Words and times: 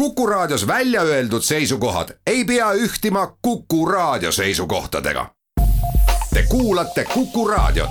Kuku 0.00 0.26
Raadios 0.26 0.66
välja 0.66 1.02
öeldud 1.02 1.42
seisukohad 1.42 2.08
ei 2.26 2.44
pea 2.44 2.72
ühtima 2.72 3.36
Kuku 3.42 3.86
Raadio 3.86 4.32
seisukohtadega. 4.32 5.26
Te 6.34 6.42
kuulate 6.48 7.04
Kuku 7.14 7.48
Raadiot. 7.48 7.90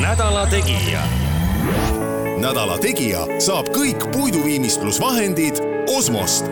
nädala 0.00 0.46
Tegija. 0.46 1.00
nädala 2.40 2.78
Tegija 2.78 3.26
saab 3.38 3.68
kõik 3.68 4.10
puiduviimistlusvahendid 4.12 5.54
Osmost. 5.96 6.44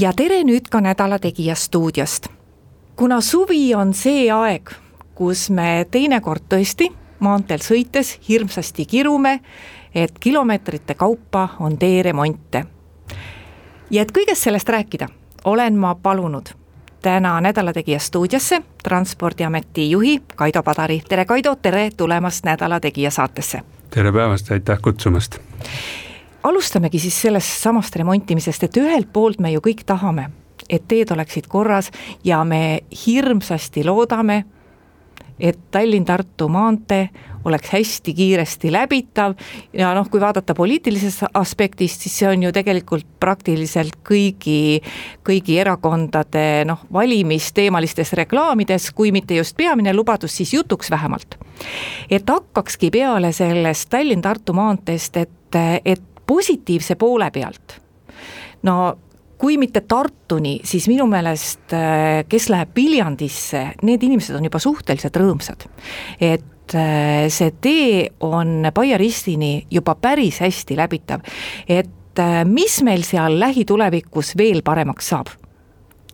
ja 0.00 0.12
tere 0.12 0.42
nüüd 0.42 0.70
ka 0.70 0.80
Nädala 0.80 1.18
Tegija 1.18 1.54
stuudiost. 1.54 2.26
kuna 2.96 3.20
suvi 3.20 3.74
on 3.74 3.94
see 3.94 4.30
aeg, 4.32 4.70
kus 5.14 5.50
me 5.50 5.86
teinekord 5.90 6.42
tõesti 6.54 7.05
maanteel 7.18 7.60
sõites 7.64 8.18
hirmsasti 8.28 8.86
kirume, 8.86 9.40
et 9.94 10.18
kilomeetrite 10.20 10.94
kaupa 10.94 11.48
on 11.60 11.78
teeremonte. 11.78 12.64
ja 13.90 14.02
et 14.02 14.12
kõigest 14.12 14.42
sellest 14.42 14.68
rääkida, 14.68 15.08
olen 15.44 15.76
ma 15.76 15.94
palunud 15.94 16.48
täna 17.06 17.40
Nädala 17.40 17.72
Tegija 17.72 17.98
stuudiosse 17.98 18.62
Transpordiameti 18.82 19.90
juhi 19.90 20.22
Kaido 20.36 20.62
Padari. 20.62 21.02
tere, 21.08 21.24
Kaido, 21.24 21.56
tere 21.56 21.90
tulemast 21.96 22.44
Nädala 22.44 22.80
Tegija 22.80 23.10
saatesse. 23.10 23.60
tere 23.90 24.12
päevast, 24.12 24.50
aitäh 24.50 24.78
kutsumast. 24.82 25.38
alustamegi 26.42 26.98
siis 26.98 27.22
sellest 27.22 27.62
samast 27.62 27.96
remontimisest, 27.96 28.62
et 28.62 28.76
ühelt 28.76 29.12
poolt 29.12 29.38
me 29.38 29.52
ju 29.52 29.60
kõik 29.60 29.84
tahame, 29.86 30.30
et 30.70 30.88
teed 30.88 31.10
oleksid 31.10 31.46
korras 31.46 31.90
ja 32.24 32.44
me 32.44 32.80
hirmsasti 33.06 33.84
loodame, 33.84 34.44
et 35.40 35.58
Tallinn-Tartu 35.70 36.48
maantee 36.48 37.08
oleks 37.46 37.70
hästi 37.70 38.14
kiiresti 38.14 38.72
läbitav 38.72 39.34
ja 39.72 39.92
noh, 39.94 40.08
kui 40.10 40.20
vaadata 40.20 40.54
poliitilisest 40.54 41.28
aspektist, 41.34 42.02
siis 42.02 42.18
see 42.18 42.28
on 42.30 42.42
ju 42.42 42.52
tegelikult 42.54 43.06
praktiliselt 43.20 44.00
kõigi, 44.06 44.80
kõigi 45.26 45.60
erakondade 45.62 46.64
noh, 46.66 46.82
valimisteemalistes 46.92 48.12
reklaamides, 48.18 48.90
kui 48.96 49.12
mitte 49.14 49.38
just 49.38 49.56
peamine 49.56 49.94
lubadus, 49.94 50.36
siis 50.36 50.54
jutuks 50.56 50.90
vähemalt. 50.90 51.38
et 52.10 52.28
hakkakski 52.28 52.90
peale 52.90 53.32
sellest 53.32 53.88
Tallinn-Tartu 53.90 54.52
maanteest, 54.52 55.16
et, 55.16 55.60
et 55.84 56.02
positiivse 56.26 56.96
poole 56.96 57.30
pealt 57.30 57.80
no 58.62 58.96
kui 59.38 59.56
mitte 59.60 59.82
Tartuni, 59.88 60.58
siis 60.64 60.88
minu 60.90 61.06
meelest, 61.10 61.68
äh, 61.76 62.24
kes 62.28 62.50
läheb 62.52 62.74
Viljandisse, 62.76 63.62
need 63.86 64.04
inimesed 64.06 64.36
on 64.38 64.48
juba 64.48 64.60
suhteliselt 64.62 65.16
rõõmsad. 65.20 65.68
et 66.20 66.74
äh, 66.74 67.28
see 67.28 67.52
tee 67.60 68.10
on 68.20 68.70
Paia 68.74 68.98
ristini 68.98 69.66
juba 69.70 69.94
päris 69.94 70.40
hästi 70.40 70.76
läbitav, 70.76 71.24
et 71.68 72.18
äh, 72.18 72.44
mis 72.44 72.82
meil 72.82 73.04
seal 73.04 73.38
lähitulevikus 73.40 74.36
veel 74.36 74.62
paremaks 74.62 75.12
saab? 75.12 75.32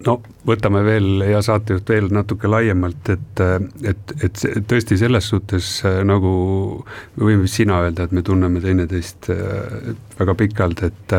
no 0.03 0.19
võtame 0.47 0.83
veel, 0.83 1.23
hea 1.23 1.43
saatejuht, 1.47 1.89
veel 1.89 2.09
natuke 2.11 2.49
laiemalt, 2.51 3.09
et, 3.13 3.43
et, 3.87 4.15
et 4.25 4.41
tõesti 4.67 4.99
selles 4.99 5.29
suhtes 5.31 5.77
nagu 6.03 6.33
võime 7.15 7.47
sina 7.47 7.79
öelda, 7.85 8.09
et 8.09 8.17
me 8.17 8.25
tunneme 8.27 8.59
teineteist 8.65 9.31
väga 10.19 10.35
pikalt, 10.41 10.83
et 10.89 11.15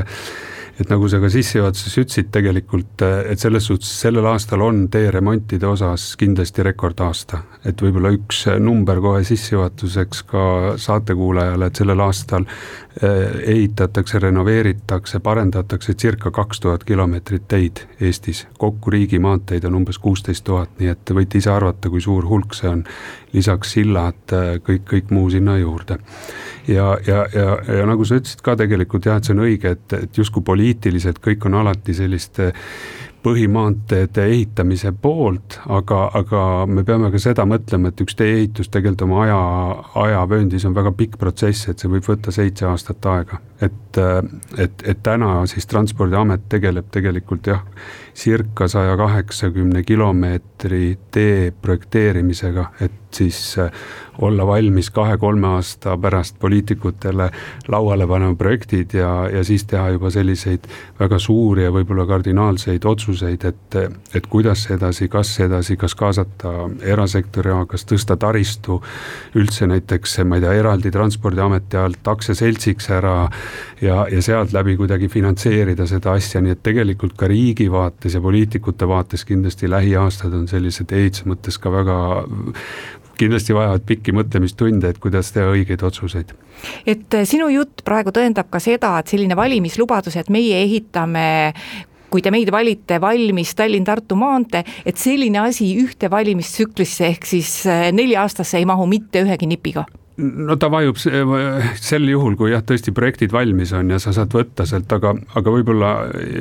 et 0.79 0.89
nagu 0.89 1.07
sa 1.09 1.19
ka 1.21 1.29
sissejuhatuses 1.29 1.95
ütlesid, 2.01 2.29
tegelikult, 2.33 3.03
et 3.29 3.41
selles 3.41 3.67
suhtes 3.69 3.89
sellel 4.03 4.25
aastal 4.31 4.63
on 4.65 4.87
teeremontide 4.93 5.67
osas 5.69 6.13
kindlasti 6.17 6.65
rekordaasta. 6.65 7.43
et 7.65 7.81
võib-olla 7.81 8.09
üks 8.11 8.45
number 8.59 8.99
kohe 8.99 9.23
sissejuhatuseks 9.23 10.23
ka 10.27 10.45
saatekuulajale, 10.77 11.69
et 11.69 11.79
sellel 11.79 12.01
aastal 12.03 12.45
eh, 12.45 13.37
ehitatakse, 13.53 14.19
renoveeritakse, 14.19 15.19
parendatakse 15.19 15.93
circa 15.93 16.31
kaks 16.31 16.59
tuhat 16.59 16.83
kilomeetrit 16.83 17.47
teid 17.47 17.85
Eestis. 18.01 18.47
kokku 18.57 18.91
riigimaanteid 18.91 19.63
on 19.69 19.75
umbes 19.75 19.99
kuusteist 19.99 20.43
tuhat, 20.43 20.73
nii 20.79 20.89
et 20.89 21.13
võite 21.13 21.37
ise 21.37 21.51
arvata, 21.51 21.89
kui 21.89 22.01
suur 22.01 22.25
hulk 22.25 22.57
see 22.57 22.69
on. 22.69 22.83
Lisaks 23.33 23.75
sillad, 23.75 24.23
eh, 24.31 24.57
kõik, 24.63 24.85
kõik 24.89 25.13
muu 25.15 25.29
sinna 25.33 25.57
juurde. 25.57 25.99
Ja, 26.67 26.93
ja, 27.07 27.25
ja, 27.33 27.57
ja 27.67 27.85
nagu 27.89 28.05
sa 28.07 28.19
ütlesid 28.21 28.43
ka 28.45 28.55
tegelikult 28.59 29.09
jah, 29.09 29.17
et 29.19 29.27
see 29.27 29.35
on 29.35 29.43
õige, 29.43 29.73
et, 29.75 29.95
et 29.97 30.17
justkui 30.17 30.45
poliitiliselt 30.47 31.19
kõik 31.23 31.49
on 31.49 31.59
alati 31.59 31.95
selliste 31.97 32.53
põhimaanteede 33.23 34.25
ehitamise 34.27 34.91
poolt, 35.01 35.57
aga, 35.71 35.99
aga 36.19 36.41
me 36.67 36.83
peame 36.87 37.11
ka 37.13 37.21
seda 37.21 37.45
mõtlema, 37.47 37.91
et 37.91 38.03
üks 38.03 38.17
tee-ehitus 38.19 38.71
tegelikult 38.73 39.05
oma 39.07 39.21
aja, 39.23 39.39
ajavööndis 40.03 40.65
on 40.67 40.75
väga 40.75 40.91
pikk 40.97 41.17
protsess, 41.21 41.69
et 41.71 41.79
see 41.79 41.91
võib 41.91 42.05
võtta 42.07 42.33
seitse 42.35 42.67
aastat 42.67 43.05
aega. 43.13 43.39
et, 43.63 43.99
et, 44.59 44.83
et 44.83 45.03
täna 45.03 45.45
siis 45.47 45.67
Transpordiamet 45.71 46.49
tegeleb 46.51 46.89
tegelikult 46.91 47.47
jah, 47.47 47.63
circa 48.13 48.67
saja 48.67 48.97
kaheksakümne 48.99 49.83
kilomeetri 49.87 50.97
tee 51.11 51.51
projekteerimisega, 51.61 52.65
et 52.83 52.99
siis 53.15 53.55
olla 54.21 54.47
valmis 54.47 54.89
kahe-kolme 54.93 55.47
aasta 55.47 55.97
pärast 55.97 56.39
poliitikutele 56.39 57.29
lauale 57.67 58.07
panema 58.07 58.35
projektid 58.35 58.93
ja, 58.93 59.29
ja 59.33 59.43
siis 59.43 59.65
teha 59.65 59.89
juba 59.95 60.09
selliseid 60.13 60.67
väga 60.99 61.19
suuri 61.19 61.63
ja 61.63 61.71
võib-olla 61.73 62.05
kardinaalseid 62.07 62.85
otsuseid, 62.85 63.45
et, 63.49 63.77
et 64.15 64.27
kuidas 64.29 64.65
edasi, 64.71 65.07
kas 65.11 65.33
edasi, 65.43 65.77
kas 65.77 65.95
kaasata 65.95 66.53
erasektori, 66.81 67.53
kas 67.69 67.87
tõsta 67.89 68.17
taristu 68.19 68.79
üldse 69.39 69.67
näiteks, 69.69 70.19
ma 70.27 70.37
ei 70.37 70.45
tea, 70.45 70.53
eraldi 70.61 70.91
Transpordiameti 70.93 71.77
alt 71.79 72.07
aktsiaseltsiks 72.07 72.89
ära 72.93 73.15
ja, 73.81 74.03
ja 74.11 74.21
sealt 74.21 74.53
läbi 74.53 74.77
kuidagi 74.77 75.09
finantseerida 75.11 75.87
seda 75.89 76.15
asja, 76.19 76.41
nii 76.41 76.55
et 76.55 76.63
tegelikult 76.63 77.17
ka 77.17 77.27
riigi 77.31 77.69
vaates 77.71 78.17
ja 78.17 78.21
poliitikute 78.21 78.87
vaates 78.87 79.25
kindlasti 79.25 79.69
lähiaastad 79.71 80.33
on 80.37 80.47
sellised 80.47 80.91
ehituse 80.93 81.29
mõttes 81.29 81.59
ka 81.59 81.71
väga 81.73 81.97
kindlasti 83.19 83.55
vajavad 83.55 83.85
pikki 83.87 84.13
mõtlemistunde, 84.15 84.89
et 84.89 84.99
kuidas 85.01 85.31
teha 85.35 85.51
õigeid 85.53 85.83
otsuseid. 85.85 86.33
et 86.85 87.13
eh, 87.13 87.25
sinu 87.29 87.49
jutt 87.53 87.83
praegu 87.85 88.13
tõendab 88.15 88.49
ka 88.49 88.59
seda, 88.63 88.97
et 88.99 89.11
selline 89.11 89.35
valimislubadus, 89.35 90.17
et 90.17 90.29
meie 90.29 90.61
ehitame 90.63 91.53
kui 92.13 92.21
te 92.21 92.29
meid 92.29 92.51
valite 92.53 92.99
valmis 93.01 93.55
Tallinn-Tartu 93.57 94.15
maantee, 94.15 94.61
et 94.85 94.97
selline 95.01 95.39
asi 95.41 95.71
ühte 95.81 96.11
valimistsüklisse 96.13 97.09
ehk 97.09 97.25
siis 97.25 97.65
eh, 97.65 97.89
nelja 97.91 98.21
aastasse 98.21 98.59
ei 98.61 98.69
mahu 98.69 98.85
mitte 98.89 99.25
ühegi 99.25 99.49
nipiga 99.49 99.85
no 100.17 100.55
ta 100.61 100.69
vajub 100.69 100.97
sel 100.99 102.05
juhul, 102.09 102.35
kui 102.37 102.51
jah, 102.51 102.61
tõesti 102.65 102.93
projektid 102.93 103.31
valmis 103.33 103.71
on 103.73 103.89
ja 103.93 103.97
sa 104.01 104.13
saad 104.13 104.33
võtta 104.35 104.65
sealt, 104.69 104.91
aga, 104.93 105.13
aga 105.39 105.53
võib-olla 105.53 105.91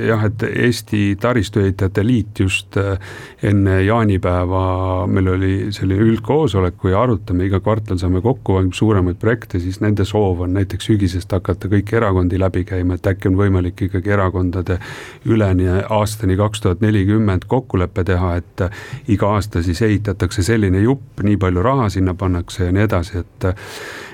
jah, 0.08 0.26
et 0.28 0.44
Eesti 0.50 1.14
Taristuehitajate 1.20 2.04
Liit 2.04 2.42
just 2.44 2.76
äh, 2.80 3.00
enne 3.42 3.78
jaanipäeva, 3.86 4.64
meil 5.08 5.30
oli 5.32 5.52
selline 5.72 6.04
üldkoosolek, 6.04 6.76
kui 6.82 6.92
arutame, 6.96 7.46
iga 7.48 7.62
kvartal 7.64 8.00
saame 8.00 8.20
kokku 8.24 8.58
suuremaid 8.76 9.16
projekte, 9.22 9.60
siis 9.62 9.80
nende 9.84 10.04
soov 10.08 10.44
on 10.44 10.52
näiteks 10.58 10.90
sügisest 10.90 11.32
hakata 11.32 11.70
kõiki 11.72 11.96
erakondi 11.96 12.40
läbi 12.40 12.66
käima, 12.68 13.00
et 13.00 13.08
äkki 13.08 13.30
on 13.32 13.40
võimalik 13.40 13.86
ikkagi 13.88 14.12
erakondade 14.12 14.78
üleni 15.24 15.70
aastani 15.88 16.36
kaks 16.36 16.66
tuhat 16.66 16.84
nelikümmend 16.84 17.48
kokkulepe 17.48 18.04
teha, 18.04 18.34
et 18.42 18.66
iga 19.12 19.32
aasta 19.38 19.64
siis 19.64 19.80
ehitatakse 19.82 20.44
selline 20.44 20.84
jupp, 20.84 21.24
nii 21.24 21.40
palju 21.40 21.64
raha 21.64 21.88
sinna 21.92 22.12
pannakse 22.18 22.68
ja 22.68 22.76
nii 22.76 22.84
edasi, 22.84 23.24
et 23.24 23.50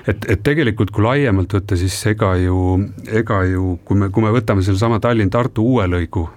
et, 0.07 0.25
et 0.35 0.41
tegelikult, 0.43 0.91
kui 0.95 1.05
laiemalt 1.05 1.53
võtta, 1.59 1.77
siis 1.79 1.95
ega 2.11 2.33
ju, 2.41 2.57
ega 3.21 3.43
ju, 3.49 3.77
kui 3.85 3.99
me, 3.99 4.11
kui 4.13 4.25
me 4.25 4.33
võtame 4.35 4.65
sellesama 4.65 4.99
Tallinn-Tartu 5.03 5.65
uue 5.65 5.87
lõigu, 5.89 6.27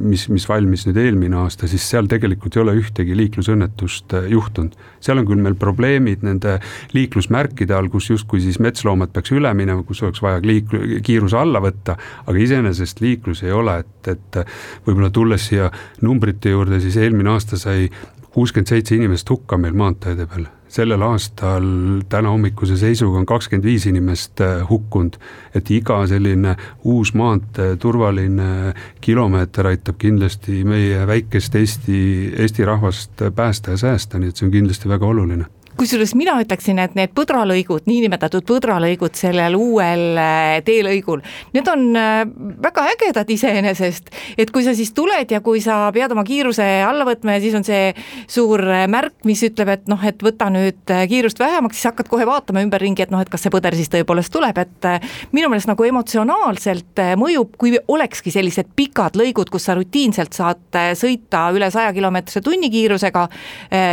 mis, 0.00 0.22
mis 0.32 0.46
valmis 0.48 0.86
nüüd 0.86 0.96
eelmine 1.02 1.36
aasta, 1.42 1.68
siis 1.68 1.84
seal 1.90 2.06
tegelikult 2.08 2.54
ei 2.56 2.62
ole 2.62 2.74
ühtegi 2.80 3.16
liiklusõnnetust 3.18 4.14
juhtunud. 4.32 4.76
seal 5.04 5.20
on 5.20 5.26
küll 5.28 5.42
meil 5.44 5.56
probleemid 5.60 6.24
nende 6.24 6.54
liiklusmärkide 6.96 7.74
all, 7.76 7.90
kus 7.92 8.08
justkui 8.08 8.40
siis 8.40 8.56
metsloomad 8.62 9.12
peaks 9.12 9.34
üle 9.36 9.52
minema, 9.56 9.84
kus 9.84 10.00
oleks 10.06 10.22
vaja 10.24 10.40
liik-, 10.40 10.72
kiiruse 11.04 11.36
alla 11.36 11.60
võtta, 11.60 11.98
aga 12.24 12.40
iseenesest 12.40 13.04
liiklus 13.04 13.44
ei 13.44 13.52
ole, 13.52 13.82
et, 13.84 14.14
et 14.14 14.40
võib-olla 14.86 15.12
tulles 15.12 15.50
siia 15.50 15.68
numbrite 16.00 16.54
juurde, 16.56 16.80
siis 16.80 16.96
eelmine 16.96 17.34
aasta 17.34 17.60
sai 17.60 17.90
kuuskümmend 18.32 18.72
seitse 18.72 18.96
inimest 18.96 19.28
hukka 19.28 19.60
meil 19.60 19.76
maanteede 19.76 20.24
peal 20.30 20.48
sellel 20.70 21.02
aastal 21.02 21.64
täna 22.08 22.30
hommikuse 22.30 22.76
seisuga 22.78 23.18
on 23.18 23.26
kakskümmend 23.26 23.66
viis 23.66 23.86
inimest 23.90 24.40
äh, 24.40 24.62
hukkunud. 24.68 25.18
et 25.54 25.70
iga 25.70 26.06
selline 26.06 26.56
uus 26.84 27.14
maantee, 27.14 27.76
turvaline 27.76 28.74
kilomeeter 29.00 29.66
aitab 29.66 29.98
kindlasti 29.98 30.64
meie 30.64 31.06
väikest 31.06 31.54
Eesti, 31.54 32.00
Eesti 32.38 32.64
rahvast 32.64 33.24
päästa 33.34 33.70
ja 33.74 33.76
säästa, 33.76 34.18
nii 34.18 34.28
et 34.28 34.36
see 34.36 34.46
on 34.46 34.54
kindlasti 34.54 34.88
väga 34.88 35.06
oluline 35.06 35.50
kusjuures 35.78 36.12
mina 36.18 36.34
ütleksin, 36.42 36.78
et 36.82 36.96
need 36.98 37.12
põdralõigud, 37.16 37.86
niinimetatud 37.88 38.44
põdralõigud 38.48 39.16
sellel 39.18 39.56
uuel 39.58 40.18
äh, 40.20 40.58
teelõigul, 40.66 41.22
need 41.54 41.68
on 41.70 41.84
äh, 41.98 42.22
väga 42.64 42.86
ägedad 42.92 43.30
iseenesest, 43.30 44.10
et 44.40 44.52
kui 44.54 44.64
sa 44.66 44.74
siis 44.76 44.92
tuled 44.96 45.30
ja 45.30 45.40
kui 45.44 45.62
sa 45.64 45.82
pead 45.94 46.12
oma 46.14 46.24
kiiruse 46.26 46.66
alla 46.86 47.06
võtma 47.08 47.36
ja 47.36 47.42
siis 47.44 47.56
on 47.58 47.66
see 47.66 47.92
suur 48.30 48.64
äh, 48.66 48.86
märk, 48.90 49.20
mis 49.28 49.42
ütleb, 49.46 49.72
et 49.76 49.90
noh, 49.90 50.02
et 50.06 50.22
võta 50.24 50.50
nüüd 50.52 50.94
kiirust 51.10 51.40
vähemaks, 51.40 51.78
siis 51.78 51.90
hakkad 51.90 52.10
kohe 52.10 52.26
vaatama 52.28 52.64
ümberringi, 52.66 53.06
et 53.06 53.14
noh, 53.14 53.22
et 53.22 53.32
kas 53.32 53.46
see 53.46 53.54
põder 53.54 53.76
siis 53.78 53.92
tõepoolest 53.92 54.32
tuleb, 54.34 54.58
et 54.60 54.90
minu 55.36 55.50
meelest 55.52 55.70
nagu 55.70 55.86
emotsionaalselt 55.86 57.04
mõjub, 57.20 57.54
kui 57.60 57.76
olekski 57.88 58.32
sellised 58.34 58.74
pikad 58.76 59.18
lõigud, 59.20 59.50
kus 59.52 59.68
sa 59.68 59.76
rutiinselt 59.78 60.36
saad 60.36 60.80
sõita 60.98 61.46
üle 61.54 61.70
saja 61.72 61.92
kilomeetrise 61.96 62.42
tunnikiirusega 62.44 63.26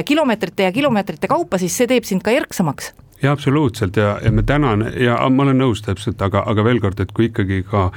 kilomeetrite 0.07 0.67
ja 0.67 0.71
kilomeetrite 0.75 1.29
kaupa, 1.29 1.59
siis 1.61 1.66
see 1.75 1.89
teeb 1.89 2.07
sind 2.07 2.23
ka 2.23 2.31
erksamaks 2.31 2.93
jaa, 3.21 3.33
absoluutselt 3.33 3.97
ja, 3.97 4.17
ja 4.23 4.31
ma 4.31 4.43
tänan 4.43 4.85
ja 4.95 5.17
ma 5.29 5.43
olen 5.47 5.61
nõus 5.61 5.83
täpselt, 5.85 6.21
aga, 6.21 6.43
aga 6.47 6.63
veel 6.63 6.81
kord, 6.83 6.99
et 7.01 7.13
kui 7.15 7.31
ikkagi 7.31 7.63
ka 7.67 7.89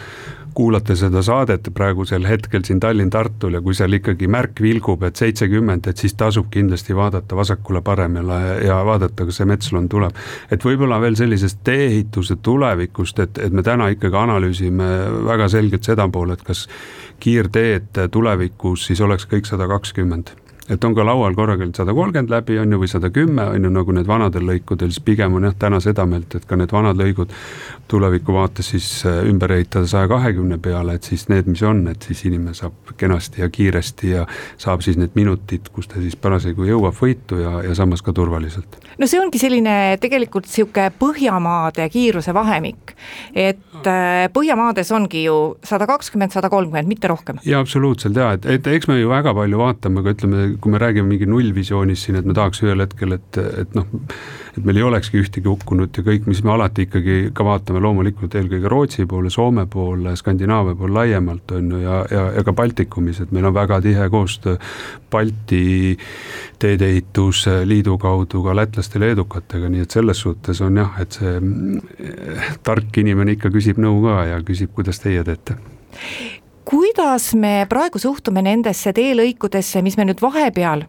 kuulate 0.54 0.96
seda 0.98 1.22
saadet 1.22 1.68
praegusel 1.74 2.24
hetkel 2.26 2.64
siin 2.66 2.80
Tallinn-Tartul 2.82 3.54
ja 3.54 3.60
kui 3.62 3.74
seal 3.76 3.94
ikkagi 4.00 4.26
märk 4.30 4.58
vilgub, 4.64 5.04
et 5.06 5.20
seitsekümmend, 5.20 5.86
et 5.86 6.02
siis 6.02 6.16
tasub 6.18 6.48
kindlasti 6.50 6.96
vaadata 6.96 7.38
vasakule-paremale 7.38 8.40
ja 8.66 8.80
vaadata, 8.86 9.28
kas 9.28 9.40
see 9.40 9.46
metsloon 9.46 9.88
tuleb. 9.88 10.16
et 10.50 10.64
võib-olla 10.64 11.00
veel 11.00 11.16
sellisest 11.16 11.62
tee-ehituse 11.64 12.40
tulevikust, 12.42 13.22
et, 13.22 13.38
et 13.38 13.52
me 13.52 13.62
täna 13.62 13.88
ikkagi 13.94 14.16
analüüsime 14.16 14.90
väga 15.28 15.48
selgelt 15.48 15.86
seda 15.86 16.08
poole, 16.08 16.34
et 16.34 16.42
kas 16.42 16.66
kiirteed 17.20 18.06
tulevikus 18.10 18.88
siis 18.90 19.00
oleks 19.00 19.28
kõik 19.30 19.46
sada 19.46 19.68
kakskümmend 19.70 20.34
et 20.70 20.84
on 20.84 20.94
ka 20.94 21.04
laual 21.06 21.34
korraga 21.34 21.66
sada 21.74 21.94
kolmkümmend 21.96 22.30
läbi, 22.30 22.58
on 22.62 22.72
ju, 22.72 22.80
või 22.82 22.90
sada 22.90 23.10
kümme, 23.14 23.48
on 23.54 23.66
ju, 23.66 23.72
nagu 23.74 23.94
need 23.96 24.08
vanadel 24.08 24.46
lõikudel, 24.46 24.92
siis 24.94 25.04
pigem 25.04 25.34
on 25.38 25.48
jah, 25.48 25.56
täna 25.58 25.80
seda 25.82 26.06
meelt, 26.06 26.34
et 26.38 26.46
ka 26.48 26.58
need 26.58 26.72
vanad 26.74 26.98
lõigud 27.00 27.34
tuleviku 27.90 28.34
vaates 28.36 28.70
siis 28.70 28.88
äh, 29.08 29.24
ümber 29.26 29.52
ehitada 29.56 29.88
saja 29.90 30.08
kahekümne 30.10 30.60
peale, 30.62 30.94
et 30.94 31.06
siis 31.06 31.26
need, 31.30 31.48
mis 31.50 31.62
on, 31.66 31.82
et 31.90 32.06
siis 32.06 32.22
inimene 32.28 32.54
saab 32.54 32.94
kenasti 33.00 33.42
ja 33.42 33.50
kiiresti 33.50 34.12
ja 34.14 34.26
saab 34.60 34.84
siis 34.86 34.98
need 35.00 35.16
minutid, 35.18 35.72
kus 35.74 35.90
ta 35.90 36.02
siis 36.02 36.14
parasjagu 36.20 36.68
jõuab 36.68 36.94
võitu 37.00 37.40
ja, 37.40 37.56
ja 37.66 37.74
samas 37.78 38.04
ka 38.06 38.14
turvaliselt. 38.14 38.78
no 38.98 39.10
see 39.10 39.20
ongi 39.22 39.42
selline 39.42 39.76
tegelikult 40.02 40.46
niisugune 40.46 40.90
Põhjamaade 41.00 41.86
kiiruse 41.90 42.34
vahemik, 42.36 42.94
et 43.34 43.88
äh, 43.90 44.28
Põhjamaades 44.32 44.90
ongi 44.94 45.24
ju 45.24 45.36
sada 45.66 45.88
kakskümmend, 45.90 46.34
sada 46.34 46.50
kolmkümmend, 46.52 46.88
mitte 46.90 47.10
rohkem. 47.10 47.42
jaa, 47.46 47.60
absoluutselt 47.64 48.16
jaa, 48.16 48.34
et, 48.38 48.46
et 48.46 48.70
eks 48.76 48.90
me 48.90 49.00
ju 49.00 49.10
väga 49.10 49.34
palju 49.34 49.60
vaatame, 49.60 50.04
aga 50.04 50.14
ütleme, 50.14 50.46
kui 50.60 50.72
me 50.72 50.78
räägime 50.80 51.08
mingi 51.08 51.26
nullvisioonist 51.28 52.06
siin, 52.06 52.18
et 52.20 52.28
me 52.28 52.34
tahaks 52.36 52.62
ühel 52.64 52.82
hetkel, 52.84 53.14
et, 53.16 53.38
et 53.62 53.74
noh, 53.76 53.86
et 54.56 54.64
meil 54.66 54.80
ei 54.80 54.86
olekski 54.86 55.20
ühtegi 55.20 55.48
hukkunut 55.48 56.00
ja 56.00 56.04
kõik, 56.06 56.26
mis 56.30 56.42
me 56.46 56.52
alati 56.54 56.86
ikkagi 56.88 57.16
ka 57.36 57.46
vaatame 57.46 57.82
loomulikult 57.84 58.34
eelkõige 58.38 58.70
Rootsi 58.70 59.06
poole, 59.10 59.30
Soome 59.32 59.66
poole, 59.70 60.14
Skandinaavia 60.18 60.76
poole 60.78 60.96
laiemalt 60.98 61.54
on 61.56 61.70
ju 61.74 61.82
ja, 61.84 62.00
ja, 62.10 62.24
ja 62.38 62.44
ka 62.46 62.54
Baltikumis, 62.56 63.22
et 63.24 63.32
meil 63.36 63.48
on 63.50 63.56
väga 63.56 63.80
tihe 63.84 64.08
koostöö 64.12 64.58
Balti 65.10 65.96
teedeehitusliidu 66.60 67.96
kaudu 67.98 68.44
ka 68.44 68.56
lätlaste, 68.56 69.00
leedukatega, 69.02 69.70
nii 69.72 69.86
et 69.86 69.96
selles 69.96 70.20
suhtes 70.26 70.60
on 70.66 70.82
jah, 70.82 71.00
et 71.02 71.20
see 71.20 71.38
tark 72.66 73.00
inimene 73.02 73.38
ikka 73.38 73.52
küsib 73.54 73.80
nõu 73.82 74.02
ka 74.08 74.22
ja 74.34 74.42
küsib, 74.46 74.74
kuidas 74.76 75.02
teie 75.02 75.24
teete 75.26 75.58
kuidas 76.64 77.34
me 77.34 77.66
praegu 77.68 77.98
suhtume 77.98 78.42
nendesse 78.42 78.92
teelõikudesse, 78.96 79.82
mis 79.82 79.96
me 79.96 80.08
nüüd 80.08 80.22
vahepeal 80.22 80.86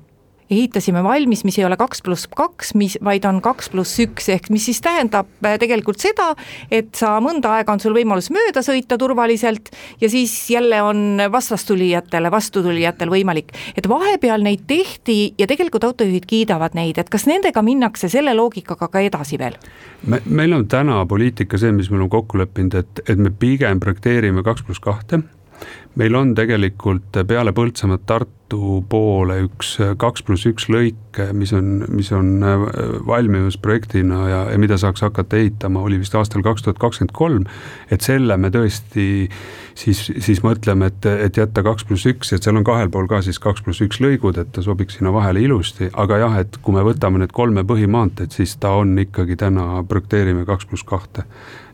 ehitasime 0.52 1.04
valmis, 1.04 1.46
mis 1.48 1.58
ei 1.60 1.66
ole 1.66 1.78
kaks 1.80 2.04
pluss 2.04 2.28
kaks, 2.36 2.74
mis, 2.80 2.98
vaid 3.04 3.26
on 3.28 3.40
kaks 3.44 3.72
pluss 3.72 4.00
üks, 4.04 4.28
ehk 4.34 4.50
mis 4.52 4.66
siis 4.68 4.82
tähendab 4.84 5.30
äh, 5.46 5.56
tegelikult 5.62 6.02
seda, 6.04 6.32
et 6.72 6.92
sa 6.98 7.16
mõnda 7.24 7.56
aega 7.58 7.76
on 7.76 7.82
sul 7.84 7.96
võimalus 7.96 8.28
mööda 8.34 8.64
sõita 8.66 8.98
turvaliselt 9.00 9.72
ja 10.02 10.10
siis 10.12 10.34
jälle 10.52 10.82
on 10.84 11.24
vastastulijatele, 11.32 12.32
vastutulijatel 12.32 13.12
võimalik. 13.14 13.56
et 13.76 13.88
vahepeal 13.90 14.44
neid 14.44 14.66
tehti 14.68 15.34
ja 15.40 15.48
tegelikult 15.48 15.88
autojuhid 15.88 16.28
kiidavad 16.28 16.76
neid, 16.76 17.00
et 17.00 17.10
kas 17.10 17.28
nendega 17.30 17.64
minnakse 17.64 18.10
selle 18.12 18.36
loogikaga 18.36 18.92
ka 18.92 19.06
edasi 19.08 19.40
veel? 19.40 19.56
me, 20.08 20.22
meil 20.26 20.54
on 20.54 20.68
täna 20.68 21.06
poliitika 21.06 21.58
see, 21.58 21.72
mis 21.72 21.90
me 21.90 22.00
oleme 22.00 22.12
kokku 22.12 22.42
leppinud, 22.42 22.76
et, 22.76 23.06
et 23.08 23.20
me 23.20 23.32
pigem 23.32 23.80
projekteerime 23.80 24.44
kaks 24.44 24.68
pluss 24.68 24.84
kahte 24.84 25.24
meil 26.00 26.16
on 26.16 26.36
tegelikult 26.36 27.18
peale 27.28 27.52
Põltsamaad 27.56 28.04
Tartu 28.08 28.82
poole 28.90 29.38
üks 29.46 29.74
kaks 30.00 30.24
pluss 30.28 30.48
üks 30.48 30.68
lõik, 30.72 31.20
mis 31.36 31.52
on, 31.56 31.86
mis 31.92 32.12
on 32.16 32.32
äh, 32.44 32.66
valmimas 33.08 33.58
projektina 33.62 34.22
ja, 34.30 34.42
ja 34.52 34.60
mida 34.60 34.78
saaks 34.80 35.04
hakata 35.04 35.40
ehitama, 35.40 35.84
oli 35.88 36.00
vist 36.02 36.16
aastal 36.16 36.44
kaks 36.46 36.66
tuhat 36.66 36.80
kakskümmend 36.80 37.16
kolm. 37.16 37.46
et 37.92 38.04
selle 38.04 38.38
me 38.38 38.52
tõesti 38.52 39.08
siis, 39.76 40.04
siis 40.20 40.44
mõtleme, 40.44 40.92
et, 40.92 41.08
et 41.28 41.42
jätta 41.42 41.64
kaks 41.64 41.88
pluss 41.88 42.08
üks, 42.08 42.32
et 42.36 42.44
seal 42.44 42.60
on 42.60 42.68
kahel 42.68 42.92
pool 42.92 43.10
ka 43.12 43.22
siis 43.26 43.40
kaks 43.40 43.64
pluss 43.66 43.84
üks 43.84 44.00
lõigud, 44.04 44.40
et 44.40 44.52
ta 44.56 44.64
sobiks 44.64 45.00
sinna 45.00 45.14
vahele 45.16 45.44
ilusti, 45.44 45.92
aga 45.92 46.22
jah, 46.24 46.40
et 46.44 46.60
kui 46.64 46.76
me 46.76 46.86
võtame 46.88 47.24
need 47.24 47.36
kolme 47.36 47.66
põhimaanteed, 47.68 48.32
siis 48.36 48.56
ta 48.62 48.76
on 48.80 48.96
ikkagi 49.00 49.40
täna 49.40 49.84
projekteerime 49.88 50.48
kaks 50.48 50.72
pluss 50.72 50.88
kahte 50.88 51.28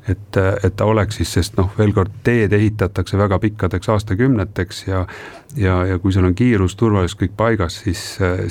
et, 0.09 0.37
et 0.63 0.75
ta 0.75 0.85
oleks 0.85 1.19
siis, 1.19 1.31
sest 1.39 1.57
noh, 1.59 1.71
veel 1.77 1.93
kord, 1.95 2.13
teed 2.23 2.53
ehitatakse 2.53 3.17
väga 3.17 3.39
pikkadeks 3.43 3.89
aastakümneteks 3.95 4.85
ja 4.87 5.05
ja, 5.57 5.79
ja 5.87 5.97
kui 5.99 6.11
sul 6.13 6.27
on 6.27 6.35
kiirus, 6.35 6.75
turvalisus 6.75 7.17
kõik 7.19 7.35
paigas, 7.37 7.81
siis, 7.85 8.03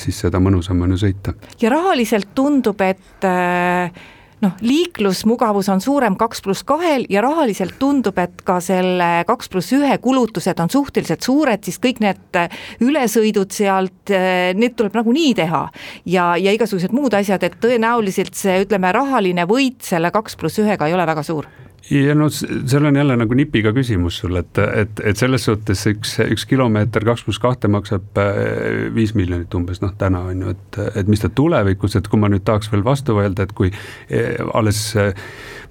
siis 0.03 0.21
seda 0.27 0.41
mõnusam 0.43 0.81
on 0.83 0.97
ju 0.97 1.03
sõita. 1.07 1.37
ja 1.63 1.73
rahaliselt 1.73 2.35
tundub, 2.35 2.81
et 2.81 3.25
äh 3.25 4.05
noh, 4.45 4.55
liiklusmugavus 4.61 5.69
on 5.73 5.81
suurem 5.81 6.17
kaks 6.19 6.43
pluss 6.45 6.65
kahel 6.67 7.07
ja 7.13 7.23
rahaliselt 7.25 7.79
tundub, 7.81 8.19
et 8.21 8.43
ka 8.47 8.59
selle 8.65 9.25
kaks 9.29 9.51
pluss 9.53 9.75
ühe 9.77 9.99
kulutused 10.03 10.61
on 10.63 10.73
suhteliselt 10.73 11.27
suured, 11.27 11.65
siis 11.65 11.81
kõik 11.83 12.03
need 12.05 12.41
ülesõidud 12.85 13.53
sealt, 13.57 14.15
need 14.57 14.77
tuleb 14.79 14.97
nagunii 14.97 15.35
teha. 15.39 15.67
ja, 16.05 16.33
ja 16.37 16.57
igasugused 16.57 16.95
muud 16.97 17.15
asjad, 17.17 17.43
et 17.47 17.61
tõenäoliselt 17.63 18.35
see, 18.37 18.61
ütleme, 18.67 18.93
rahaline 18.93 19.47
võit 19.49 19.81
selle 19.87 20.13
kaks 20.15 20.37
pluss 20.37 20.61
ühega 20.63 20.89
ei 20.89 20.97
ole 20.97 21.07
väga 21.07 21.25
suur 21.27 21.49
ja 21.91 22.15
no 22.15 22.29
seal 22.31 22.85
on 22.85 22.97
jälle 22.97 23.17
nagu 23.17 23.35
nipiga 23.39 23.73
küsimus 23.75 24.19
sul, 24.23 24.37
et, 24.41 24.59
et, 24.59 25.03
et 25.05 25.19
selles 25.19 25.45
suhtes 25.47 25.85
üks, 25.91 26.17
üks 26.25 26.47
kilomeeter 26.51 27.05
kaks 27.07 27.27
pluss 27.27 27.43
kahte 27.43 27.71
maksab 27.71 28.19
äh, 28.21 28.89
viis 28.95 29.15
miljonit 29.19 29.55
umbes 29.55 29.83
noh, 29.85 29.93
täna 29.99 30.25
on 30.31 30.43
ju, 30.43 30.55
et, 30.57 30.81
et 31.03 31.11
mis 31.11 31.23
ta 31.23 31.31
tulevikus, 31.31 31.97
et 31.99 32.09
kui 32.11 32.21
ma 32.23 32.31
nüüd 32.33 32.47
tahaks 32.47 32.73
veel 32.73 32.85
vastu 32.87 33.17
vaielda, 33.19 33.47
et 33.47 33.55
kui 33.57 33.71
äh, 33.71 34.35
alles 34.59 34.81
äh, 34.99 35.15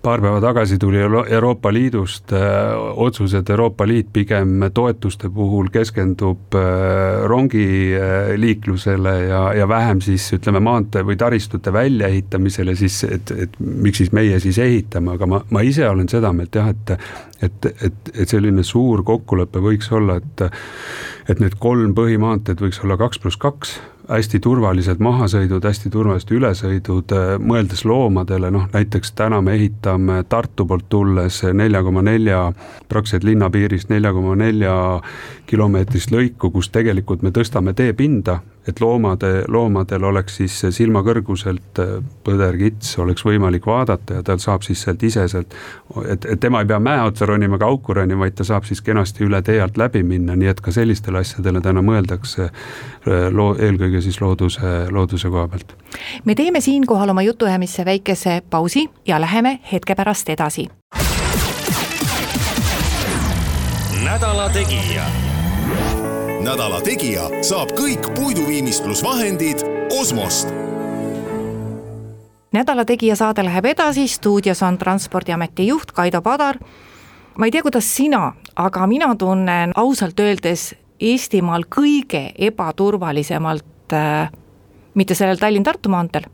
paar 0.05 0.21
päeva 0.21 0.37
tagasi 0.41 0.77
tuli 0.77 0.99
Euroopa 1.01 1.71
Liidust 1.73 2.33
äh, 2.33 2.39
otsus, 2.95 3.33
et 3.33 3.49
Euroopa 3.49 3.87
Liit 3.87 4.11
pigem 4.13 4.67
toetuste 4.73 5.31
puhul 5.33 5.71
keskendub 5.73 6.53
äh, 6.55 7.23
rongiliiklusele 7.25 9.13
äh, 9.15 9.23
ja, 9.29 9.41
ja 9.61 9.67
vähem 9.67 10.03
siis 10.05 10.27
ütleme, 10.37 10.61
maantee 10.61 11.01
või 11.07 11.17
taristute 11.17 11.73
väljaehitamisele, 11.73 12.75
siis 12.77 12.99
et, 13.09 13.33
et 13.47 13.57
miks 13.59 14.03
siis 14.03 14.13
meie 14.13 14.37
siis 14.43 14.61
ehitame, 14.61 15.15
aga 15.17 15.29
ma, 15.31 15.41
ma 15.49 15.65
ise 15.65 15.89
olen 15.89 16.11
seda 16.11 16.33
meelt 16.37 16.55
jah, 16.55 16.69
et 16.69 16.95
et, 17.45 17.65
et, 17.83 18.13
et 18.13 18.29
selline 18.29 18.63
suur 18.63 19.03
kokkulepe 19.03 19.59
võiks 19.61 19.89
olla, 19.93 20.21
et 20.21 20.45
et 21.29 21.41
need 21.41 21.57
kolm 21.59 21.97
põhimaanteed 21.97 22.61
võiks 22.61 22.79
olla 22.85 22.97
kaks 23.01 23.19
pluss 23.25 23.41
kaks 23.41 23.79
hästi 24.09 24.39
turvalised 24.39 25.01
mahasõidud, 25.03 25.65
hästi 25.65 25.89
turvalised 25.93 26.31
ülesõidud, 26.31 27.13
äh, 27.15 27.35
mõeldes 27.39 27.85
loomadele, 27.85 28.51
noh 28.51 28.67
näiteks 28.73 29.11
täna 29.17 29.41
me 29.41 29.55
ehitame 29.57 30.23
Tartu 30.29 30.65
poolt 30.65 30.89
tulles 30.89 31.41
nelja 31.53 31.83
koma 31.83 32.01
nelja, 32.05 32.51
praktiliselt 32.89 33.23
linnapiirist 33.23 33.89
nelja 33.89 34.13
koma 34.13 34.35
nelja 34.35 34.75
kilomeetrist 35.49 36.11
lõiku, 36.11 36.51
kus 36.51 36.69
tegelikult 36.69 37.21
me 37.21 37.33
tõstame 37.35 37.73
teepinda, 37.73 38.39
et 38.67 38.81
loomade, 38.81 39.43
loomadel 39.47 40.03
oleks 40.03 40.39
siis 40.39 40.55
silmakõrguselt 40.77 41.79
äh, 41.81 41.97
põderkits 42.25 42.95
oleks 43.01 43.25
võimalik 43.25 43.65
vaadata 43.69 44.19
ja 44.19 44.23
tal 44.25 44.39
saab 44.41 44.65
siis 44.65 44.81
sealt 44.85 45.03
ise 45.05 45.27
sealt, 45.29 45.53
et, 46.09 46.25
et 46.25 46.39
tema 46.41 46.63
ei 46.63 46.69
pea 46.69 46.79
mäe 46.81 47.03
otsa 47.05 47.27
ronima 47.29 47.59
ega 47.59 47.69
auku 47.69 47.93
ronima, 47.93 48.25
vaid 48.25 48.37
ta 48.39 48.47
saab 48.47 48.65
siis 48.65 48.81
kenasti 48.85 49.25
üle 49.27 49.41
tee 49.45 49.59
alt 49.61 49.77
läbi 49.77 50.03
minna, 50.03 50.35
nii 50.35 50.49
et 50.51 50.61
ka 50.65 50.73
sellistele 50.73 51.21
asjadele 51.21 51.61
täna 51.65 51.83
mõeldakse 51.85 52.47
äh, 52.49 53.27
loo, 53.31 53.53
eelkõige 53.59 54.01
siis 54.05 54.19
looduse, 54.21 54.73
looduse 54.91 55.29
koha 55.29 55.47
pealt. 55.53 55.75
me 56.25 56.35
teeme 56.35 56.61
siinkohal 56.61 57.13
oma 57.13 57.25
jutuajamisse 57.27 57.85
väikese 57.85 58.41
pausi 58.49 58.89
ja 59.05 59.21
läheme 59.21 59.59
hetke 59.71 59.95
pärast 59.95 60.29
edasi. 60.29 60.69
nädala 64.05 64.49
Tegija 64.49 65.05
nädala 66.45 66.77
Tegija 66.83 67.23
saab 67.41 67.71
kõik 67.73 68.05
puiduviimistlusvahendid 68.13 69.63
Osmost 69.97 70.51
nädala 72.53 72.85
Tegija 72.85 73.15
saade 73.17 73.43
läheb 73.43 73.65
edasi, 73.65 74.05
stuudios 74.07 74.61
on 74.63 74.77
Transpordiameti 74.77 75.67
juht 75.67 75.91
Kaido 75.91 76.21
Padar. 76.21 76.59
ma 77.37 77.45
ei 77.45 77.51
tea, 77.51 77.61
kuidas 77.61 77.95
sina, 77.95 78.33
aga 78.55 78.87
mina 78.87 79.15
tunnen 79.15 79.71
ausalt 79.75 80.19
öeldes 80.19 80.75
Eestimaal 80.99 81.65
kõige 81.75 82.31
ebaturvalisemalt 82.37 83.93
äh, 83.93 84.29
mitte 84.93 85.15
sellel 85.15 85.41
Tallinn-Tartu 85.41 85.89
maanteel, 85.89 86.29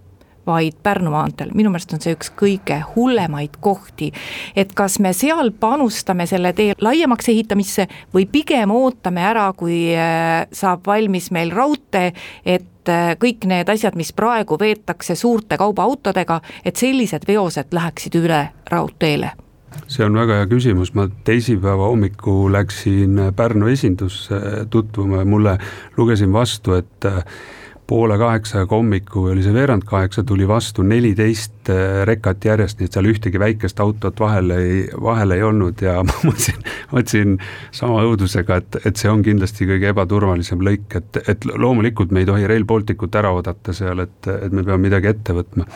vaid 0.47 0.77
Pärnu 0.83 1.11
maanteel, 1.11 1.51
minu 1.53 1.69
meelest 1.71 1.93
on 1.93 2.01
see 2.03 2.15
üks 2.15 2.31
kõige 2.37 2.79
hullemaid 2.95 3.59
kohti. 3.61 4.11
et 4.55 4.73
kas 4.73 4.99
me 4.99 5.13
seal 5.13 5.51
panustame 5.51 6.25
selle 6.27 6.53
tee 6.53 6.73
laiemaks 6.81 7.29
ehitamisse 7.29 7.87
või 8.13 8.25
pigem 8.31 8.71
ootame 8.71 9.23
ära, 9.25 9.51
kui 9.57 9.93
äh, 9.95 10.47
saab 10.51 10.87
valmis 10.87 11.31
meil 11.31 11.51
raudtee, 11.51 12.13
et 12.45 12.89
äh, 12.89 13.13
kõik 13.21 13.45
need 13.45 13.69
asjad, 13.69 13.95
mis 13.95 14.13
praegu 14.13 14.57
veetakse 14.59 15.15
suurte 15.15 15.57
kaubaautodega, 15.57 16.41
et 16.65 16.75
sellised 16.75 17.27
veosed 17.27 17.71
läheksid 17.71 18.17
üle 18.21 18.43
raudteele. 18.71 19.31
See 19.87 20.03
on 20.03 20.15
väga 20.15 20.41
hea 20.41 20.47
küsimus, 20.51 20.91
ma 20.95 21.07
teisipäeva 21.27 21.87
hommikul 21.87 22.51
läksin 22.51 23.19
Pärnu 23.35 23.69
esindusse 23.71 24.65
tutvuma 24.69 25.21
ja 25.21 25.25
mulle 25.25 25.57
lugesin 25.97 26.33
vastu, 26.33 26.75
et 26.79 27.07
äh, 27.07 27.23
poole 27.91 28.15
kaheksaga 28.17 28.71
hommikul 28.71 29.33
oli 29.33 29.41
see 29.43 29.51
veerand 29.51 29.83
kaheksa, 29.87 30.23
tuli 30.23 30.45
vastu 30.47 30.83
neliteist 30.87 31.67
äh, 31.73 32.03
rekat 32.07 32.45
järjest, 32.47 32.79
nii 32.79 32.87
et 32.87 32.95
seal 32.95 33.09
ühtegi 33.11 33.41
väikest 33.41 33.81
autot 33.83 34.21
vahel 34.23 34.53
ei, 34.55 34.77
vahel 34.95 35.35
ei 35.35 35.43
olnud 35.43 35.83
ja 35.83 35.97
ma 36.07 36.15
mõtlesin, 36.23 36.61
mõtlesin 36.93 37.33
sama 37.75 38.05
õudusega, 38.07 38.61
et, 38.61 38.77
et 38.87 39.01
see 39.01 39.11
on 39.11 39.25
kindlasti 39.25 39.67
kõige 39.67 39.91
ebaturvalisem 39.91 40.63
lõik, 40.63 40.87
et, 41.01 41.19
et 41.33 41.49
loomulikult 41.51 42.15
me 42.15 42.23
ei 42.23 42.29
tohi 42.29 42.47
Rail 42.47 42.67
Balticut 42.69 43.17
ära 43.19 43.33
oodata 43.35 43.75
seal, 43.75 44.05
et, 44.05 44.31
et 44.37 44.55
me 44.55 44.63
peame 44.63 44.85
midagi 44.87 45.11
ette 45.11 45.35
võtma. 45.35 45.67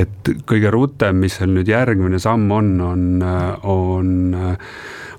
et 0.00 0.32
kõige 0.48 0.72
rutem, 0.72 1.20
mis 1.26 1.36
seal 1.36 1.52
nüüd 1.52 1.68
järgmine 1.68 2.22
samm 2.22 2.48
on, 2.56 2.72
on, 2.88 3.04
on, 3.68 4.16
on 4.40 4.64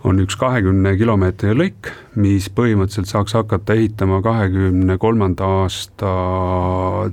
on 0.03 0.19
üks 0.23 0.35
kahekümne 0.39 0.95
kilomeetrine 0.97 1.53
lõik, 1.57 1.91
mis 2.21 2.49
põhimõtteliselt 2.55 3.11
saaks 3.11 3.35
hakata 3.37 3.75
ehitama 3.77 4.21
kahekümne 4.25 4.97
kolmanda 5.01 5.47
aasta 5.61 6.11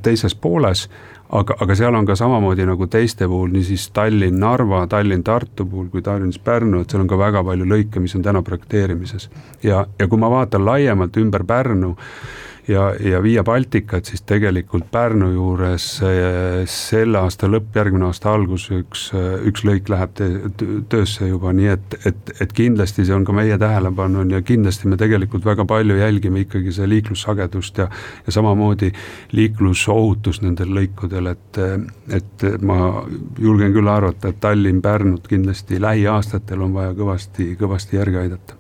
teises 0.05 0.35
pooles, 0.35 0.87
aga, 1.29 1.59
aga 1.61 1.77
seal 1.77 1.99
on 1.99 2.09
ka 2.09 2.17
samamoodi 2.19 2.65
nagu 2.69 2.89
teiste 2.91 3.29
puhul, 3.29 3.53
niisiis 3.53 3.89
Tallinn-Narva, 3.97 4.87
Tallinn-Tartu 4.93 5.69
puhul 5.69 5.93
kui 5.93 6.03
Tallinnas-Pärnu, 6.05 6.83
et 6.83 6.91
seal 6.91 7.05
on 7.05 7.11
ka 7.11 7.21
väga 7.21 7.45
palju 7.45 7.69
lõike, 7.69 8.03
mis 8.03 8.17
on 8.17 8.25
täna 8.25 8.43
projekteerimises. 8.47 9.29
ja, 9.63 9.85
ja 9.99 10.09
kui 10.09 10.21
ma 10.21 10.31
vaatan 10.33 10.65
laiemalt 10.65 11.17
ümber 11.21 11.45
Pärnu, 11.45 11.95
ja, 12.69 12.93
ja 13.01 13.23
Via 13.23 13.45
Balticat, 13.45 14.05
siis 14.05 14.23
tegelikult 14.29 14.91
Pärnu 14.93 15.31
juures 15.33 15.87
selle 16.71 17.21
aasta 17.21 17.49
lõpp, 17.51 17.71
järgmine 17.77 18.09
aasta 18.09 18.33
algus 18.35 18.69
üks, 18.75 19.09
üks 19.49 19.65
lõik 19.67 19.89
läheb 19.93 20.15
töösse 20.93 21.29
juba, 21.29 21.53
nii 21.57 21.71
et, 21.73 21.99
et, 22.09 22.35
et 22.45 22.53
kindlasti 22.57 23.07
see 23.09 23.17
on 23.17 23.27
ka 23.29 23.35
meie 23.37 23.59
tähelepanu 23.61 24.27
ja 24.33 24.43
kindlasti 24.45 24.91
me 24.91 25.01
tegelikult 25.01 25.47
väga 25.49 25.67
palju 25.69 25.99
jälgime 25.99 26.45
ikkagi 26.45 26.75
see 26.75 26.89
liiklussagedust 26.93 27.83
ja, 27.83 27.89
ja 28.27 28.37
samamoodi 28.37 28.93
liiklusohutust 29.33 30.45
nendel 30.45 30.73
lõikudel, 30.79 31.33
et, 31.33 31.63
et 32.21 32.49
ma 32.63 32.79
julgen 33.41 33.75
küll 33.77 33.91
arvata, 33.93 34.33
et 34.33 34.41
Tallinn-Pärnut 34.45 35.29
kindlasti 35.31 35.81
lähiaastatel 35.83 36.69
on 36.69 36.77
vaja 36.77 36.97
kõvasti, 36.99 37.53
kõvasti 37.61 38.01
järgi 38.01 38.27
aidata 38.27 38.58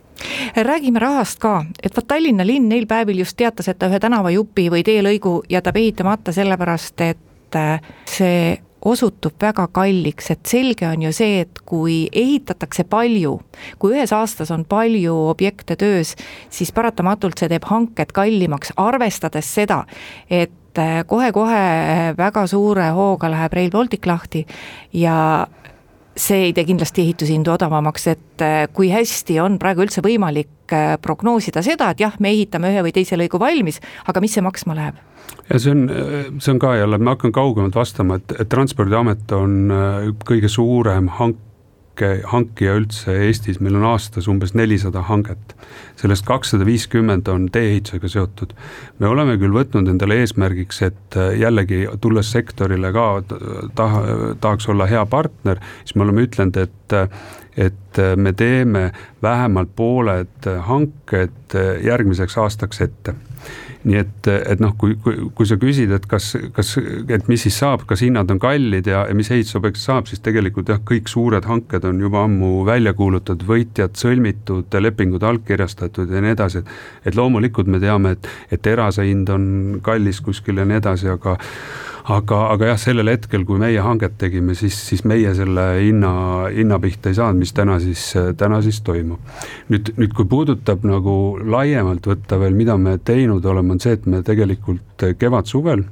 räägime 0.57 0.99
rahast 1.03 1.39
ka, 1.39 1.65
et 1.83 1.97
vot 1.97 2.07
Tallinna 2.09 2.47
linn 2.47 2.69
neil 2.69 2.87
päevil 2.87 3.23
just 3.23 3.37
teatas, 3.37 3.69
et 3.69 3.79
ta 3.79 3.91
ühe 3.91 4.01
tänavajupi 4.01 4.69
või 4.73 4.85
teelõigu 4.87 5.43
jätab 5.51 5.77
ehitamata 5.81 6.33
sellepärast, 6.35 7.01
et 7.01 7.59
äh, 7.59 7.79
see 8.09 8.59
osutub 8.85 9.35
väga 9.41 9.67
kalliks, 9.75 10.31
et 10.31 10.47
selge 10.47 10.87
on 10.89 11.03
ju 11.03 11.13
see, 11.15 11.43
et 11.45 11.61
kui 11.67 12.07
ehitatakse 12.13 12.85
palju, 12.89 13.39
kui 13.79 13.97
ühes 13.97 14.13
aastas 14.15 14.53
on 14.55 14.65
palju 14.69 15.15
objekte 15.33 15.77
töös, 15.79 16.15
siis 16.51 16.73
paratamatult 16.75 17.39
see 17.39 17.51
teeb 17.51 17.67
hanked 17.69 18.15
kallimaks, 18.15 18.73
arvestades 18.79 19.51
seda, 19.55 19.83
et 20.31 20.79
äh, 20.79 21.03
kohe-kohe 21.07 22.15
väga 22.19 22.47
suure 22.51 22.91
hooga 22.97 23.31
läheb 23.35 23.59
Rail 23.59 23.73
Baltic 23.75 24.07
lahti 24.07 24.47
ja 24.93 25.47
see 26.19 26.49
ei 26.49 26.55
tee 26.57 26.67
kindlasti 26.69 27.05
ehitushindu 27.05 27.55
odavamaks, 27.55 28.07
et 28.15 28.45
äh, 28.45 28.63
kui 28.75 28.91
hästi 28.93 29.39
on 29.45 29.59
praegu 29.63 29.85
üldse 29.87 30.03
võimalik 30.05 30.75
äh, 30.75 30.97
prognoosida 31.03 31.63
seda, 31.65 31.93
et 31.93 32.03
jah, 32.03 32.17
me 32.23 32.33
ehitame 32.35 32.73
ühe 32.73 32.85
või 32.89 32.95
teise 32.97 33.19
lõigu 33.21 33.41
valmis, 33.41 33.81
aga 34.11 34.23
mis 34.25 34.37
see 34.37 34.45
maksma 34.45 34.77
läheb? 34.79 35.05
ja 35.49 35.59
see 35.61 35.73
on, 35.73 35.85
see 36.41 36.55
on 36.55 36.61
ka 36.63 36.75
jälle, 36.77 36.99
ma 37.01 37.15
hakkan 37.17 37.33
kaugemalt 37.37 37.77
vastama, 37.77 38.19
et, 38.21 38.33
et 38.41 38.49
Transpordiamet 38.53 39.33
on 39.37 39.59
äh, 39.73 40.09
kõige 40.29 40.51
suurem 40.53 41.13
hank 41.21 41.45
hanke, 41.99 42.23
hankija 42.26 42.75
üldse 42.78 43.14
Eestis, 43.26 43.59
meil 43.61 43.76
on 43.78 43.85
aastas 43.93 44.28
umbes 44.28 44.55
nelisada 44.55 45.02
hanget. 45.02 45.55
sellest 45.99 46.25
kakssada 46.26 46.64
viiskümmend 46.64 47.28
on 47.28 47.49
tee-ehitusega 47.50 48.09
seotud. 48.09 48.55
me 48.99 49.07
oleme 49.09 49.37
küll 49.38 49.52
võtnud 49.52 49.88
endale 49.88 50.21
eesmärgiks, 50.23 50.83
et 50.83 51.17
äh, 51.17 51.38
jällegi 51.38 51.87
tulles 52.00 52.31
sektorile 52.31 52.93
ka 52.93 53.23
taha, 53.75 54.35
tahaks 54.40 54.69
olla 54.69 54.87
hea 54.87 55.05
partner, 55.07 55.59
siis 55.85 55.97
me 55.97 56.02
oleme 56.02 56.23
ütlenud, 56.23 56.57
et 56.57 56.93
äh, 56.93 57.09
et 57.57 57.99
äh, 57.99 58.17
me 58.17 58.33
teeme 58.33 58.93
vähemalt 59.23 59.75
pooled 59.76 60.47
hanked 60.67 61.59
järgmiseks 61.83 62.38
aastaks 62.38 62.81
ette 62.81 63.14
nii 63.88 63.99
et, 64.00 64.28
et 64.52 64.61
noh, 64.61 64.75
kui, 64.78 64.97
kui, 65.02 65.28
kui 65.35 65.49
sa 65.49 65.59
küsid, 65.61 65.92
et 65.95 66.07
kas, 66.11 66.33
kas, 66.54 66.75
et 66.80 67.28
mis 67.30 67.42
siis 67.47 67.57
saab, 67.62 67.85
kas 67.88 68.02
hinnad 68.04 68.30
on 68.35 68.40
kallid 68.42 68.90
ja, 68.90 69.04
ja 69.09 69.16
mis 69.16 69.30
ehitusobjekt 69.33 69.80
saab, 69.80 70.09
siis 70.11 70.23
tegelikult 70.25 70.73
jah, 70.73 70.80
kõik 70.85 71.11
suured 71.11 71.47
hanked 71.49 71.87
on 71.88 72.00
juba 72.02 72.25
ammu 72.26 72.64
välja 72.68 72.95
kuulutatud, 72.99 73.47
võitjad 73.49 73.99
sõlmitud, 73.99 74.78
lepingud 74.83 75.25
allkirjastatud 75.26 76.11
ja 76.11 76.25
nii 76.25 76.35
edasi, 76.37 76.64
et 76.64 77.09
et 77.09 77.16
loomulikult 77.16 77.68
me 77.71 77.80
teame, 77.83 78.16
et, 78.16 78.30
et 78.52 78.62
terase 78.62 79.04
hind 79.07 79.30
on 79.33 79.45
kallis 79.85 80.21
kuskil 80.25 80.61
ja 80.61 80.66
nii 80.68 80.83
edasi, 80.83 81.09
aga 81.12 81.38
aga, 82.09 82.38
aga 82.54 82.71
jah, 82.71 82.78
sellel 82.80 83.11
hetkel, 83.12 83.45
kui 83.49 83.61
meie 83.61 83.80
hanget 83.85 84.16
tegime, 84.21 84.54
siis, 84.59 84.76
siis 84.88 85.04
meie 85.09 85.35
selle 85.37 85.64
hinna, 85.83 86.12
hinna 86.54 86.78
pihta 86.80 87.12
ei 87.12 87.18
saanud, 87.18 87.40
mis 87.42 87.52
täna 87.57 87.76
siis, 87.83 88.04
täna 88.40 88.62
siis 88.64 88.80
toimub. 88.87 89.21
nüüd, 89.68 89.92
nüüd 90.00 90.14
kui 90.16 90.28
puudutab 90.28 90.87
nagu 90.88 91.12
laiemalt 91.45 92.09
võtta 92.09 92.38
veel, 92.40 92.57
mida 92.57 92.78
me 92.80 92.97
teinud 92.99 93.27
oleme, 93.30 93.76
on 93.76 93.80
see, 93.80 93.92
et 93.99 94.06
me 94.06 94.23
tegelikult 94.26 95.06
kevad-suvel 95.18 95.85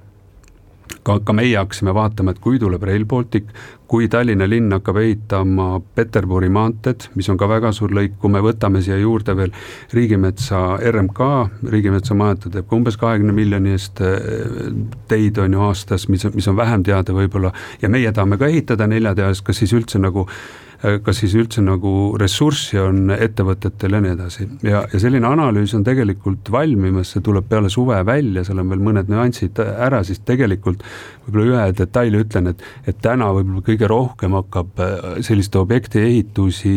ka, 1.06 1.18
ka 1.24 1.34
meie 1.36 1.56
hakkasime 1.58 1.94
vaatama, 1.94 2.34
et 2.34 2.40
kui 2.42 2.58
tuleb 2.62 2.82
Rail 2.86 3.04
Baltic, 3.08 3.48
kui 3.90 4.08
Tallinna 4.10 4.48
linn 4.48 4.74
hakkab 4.74 4.98
ehitama 5.00 5.68
Peterburi 5.94 6.48
maanteed, 6.52 7.08
mis 7.18 7.28
on 7.30 7.38
ka 7.38 7.48
väga 7.50 7.70
suur 7.76 7.94
lõik, 7.94 8.16
kui 8.22 8.32
me 8.32 8.42
võtame 8.44 8.82
siia 8.84 8.98
juurde 8.98 9.36
veel 9.38 9.54
riigimetsa 9.94 10.62
RMK, 10.90 11.30
riigimetsa 11.70 12.18
majade 12.18 12.52
teeb 12.54 12.68
ka 12.68 12.78
umbes 12.78 12.98
kahekümne 13.00 13.34
miljoni 13.36 13.74
eest 13.76 14.02
eh, 14.04 14.70
teid 15.10 15.38
on 15.42 15.58
ju 15.58 15.66
aastas, 15.68 16.08
mis, 16.12 16.26
mis 16.34 16.50
on 16.50 16.58
vähem 16.58 16.86
teada 16.86 17.14
võib-olla 17.16 17.54
ja 17.82 17.90
meie 17.92 18.12
tahame 18.12 18.38
ka 18.40 18.50
ehitada 18.50 18.90
neljatealist, 18.90 19.46
kas 19.46 19.62
siis 19.62 19.74
üldse 19.76 20.02
nagu 20.02 20.26
Äh, 20.26 20.65
kas 21.04 21.20
siis 21.22 21.34
üldse 21.38 21.62
nagu 21.64 21.90
ressurssi 22.20 22.78
on 22.80 23.10
ettevõtetel 23.14 23.96
ja 23.96 24.00
nii 24.04 24.12
edasi. 24.14 24.48
ja, 24.66 24.84
ja 24.92 25.00
selline 25.02 25.28
analüüs 25.28 25.74
on 25.78 25.84
tegelikult 25.86 26.50
valmimas, 26.52 27.14
see 27.14 27.24
tuleb 27.24 27.48
peale 27.50 27.70
suve 27.72 27.98
välja, 28.06 28.44
seal 28.46 28.62
on 28.62 28.72
veel 28.72 28.84
mõned 28.88 29.12
nüansid 29.12 29.60
ära, 29.62 30.02
siis 30.06 30.22
tegelikult 30.26 30.84
võib-olla 31.26 31.46
ühe 31.52 31.68
detaili 31.80 32.22
ütlen, 32.24 32.52
et, 32.52 32.66
et 32.86 33.00
täna 33.02 33.32
võib-olla 33.36 33.64
kõige 33.66 33.90
rohkem 33.90 34.36
hakkab 34.40 34.82
äh, 34.82 34.98
selliste 35.26 35.60
objekti 35.62 36.02
ehitusi, 36.04 36.76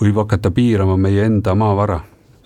võib 0.00 0.24
hakata 0.24 0.52
piirama 0.54 0.96
meie 1.00 1.28
enda 1.28 1.54
maavara 1.58 2.00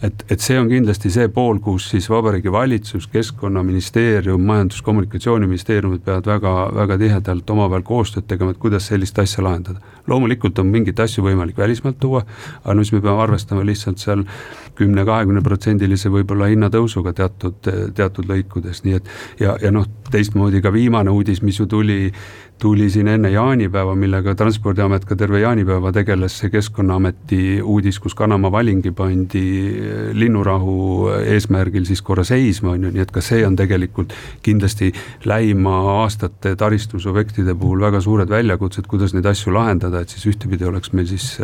et, 0.04 0.24
et 0.30 0.42
see 0.42 0.56
on 0.60 0.68
kindlasti 0.70 1.10
see 1.12 1.28
pool, 1.32 1.60
kus 1.64 1.88
siis 1.92 2.08
Vabariigi 2.10 2.52
Valitsus, 2.52 3.06
Keskkonnaministeerium, 3.12 4.42
Majandus-Kommunikatsiooniministeeriumid 4.50 6.04
peavad 6.04 6.28
väga, 6.28 6.54
väga 6.76 6.98
tihedalt 7.00 7.50
omavahel 7.56 7.86
koostööd 7.86 8.28
tegema, 8.28 8.54
et 8.54 8.62
kuidas 8.62 8.90
sellist 8.90 9.18
asja 9.22 9.44
lahendada. 9.44 9.93
Loomulikult 10.10 10.58
on 10.58 10.70
mingeid 10.72 11.00
asju 11.00 11.24
võimalik 11.24 11.58
välismaalt 11.58 11.98
tuua, 12.00 12.24
aga 12.64 12.76
siis 12.80 12.92
me 12.92 13.00
peame 13.04 13.22
arvestama 13.24 13.64
lihtsalt 13.64 14.02
seal 14.02 14.24
kümne-kahekümne 14.78 15.42
protsendilise 15.44 16.10
võib-olla 16.10 16.48
hinnatõusuga 16.50 17.14
teatud, 17.14 17.60
teatud 17.94 18.30
lõikudes, 18.30 18.82
nii 18.84 18.98
et 18.98 19.12
ja, 19.40 19.54
ja 19.62 19.70
noh, 19.74 19.86
teistmoodi 20.10 20.62
ka 20.62 20.72
viimane 20.74 21.12
uudis, 21.14 21.42
mis 21.46 21.60
ju 21.60 21.68
tuli 21.70 22.10
tuli 22.58 22.90
siin 22.90 23.08
enne 23.08 23.30
jaanipäeva, 23.30 23.94
millega 23.98 24.34
Transpordiamet 24.38 25.04
ka 25.04 25.16
terve 25.18 25.40
jaanipäeva 25.42 25.90
tegeles, 25.92 26.36
see 26.38 26.50
Keskkonnaameti 26.52 27.40
uudis, 27.62 27.98
kus 28.00 28.14
Kanamaa 28.14 28.52
valingi 28.52 28.92
pandi 28.94 29.44
linnurahu 30.14 30.76
eesmärgil 31.18 31.84
siis 31.88 32.02
korra 32.02 32.24
seisma, 32.24 32.74
on 32.76 32.86
ju, 32.86 32.92
nii 32.94 33.02
et 33.04 33.12
ka 33.14 33.22
see 33.24 33.42
on 33.46 33.56
tegelikult 33.58 34.14
kindlasti 34.46 34.92
lähima 35.28 35.74
aastate 35.98 36.54
taristusobjektide 36.60 37.56
puhul 37.58 37.82
väga 37.84 38.00
suured 38.04 38.30
väljakutsed, 38.30 38.86
kuidas 38.90 39.16
neid 39.16 39.26
asju 39.28 39.52
lahendada, 39.54 39.93
et 40.02 40.14
siis 40.14 40.26
ühtepidi 40.32 40.66
oleks 40.66 40.92
meil 40.96 41.06
siis 41.06 41.36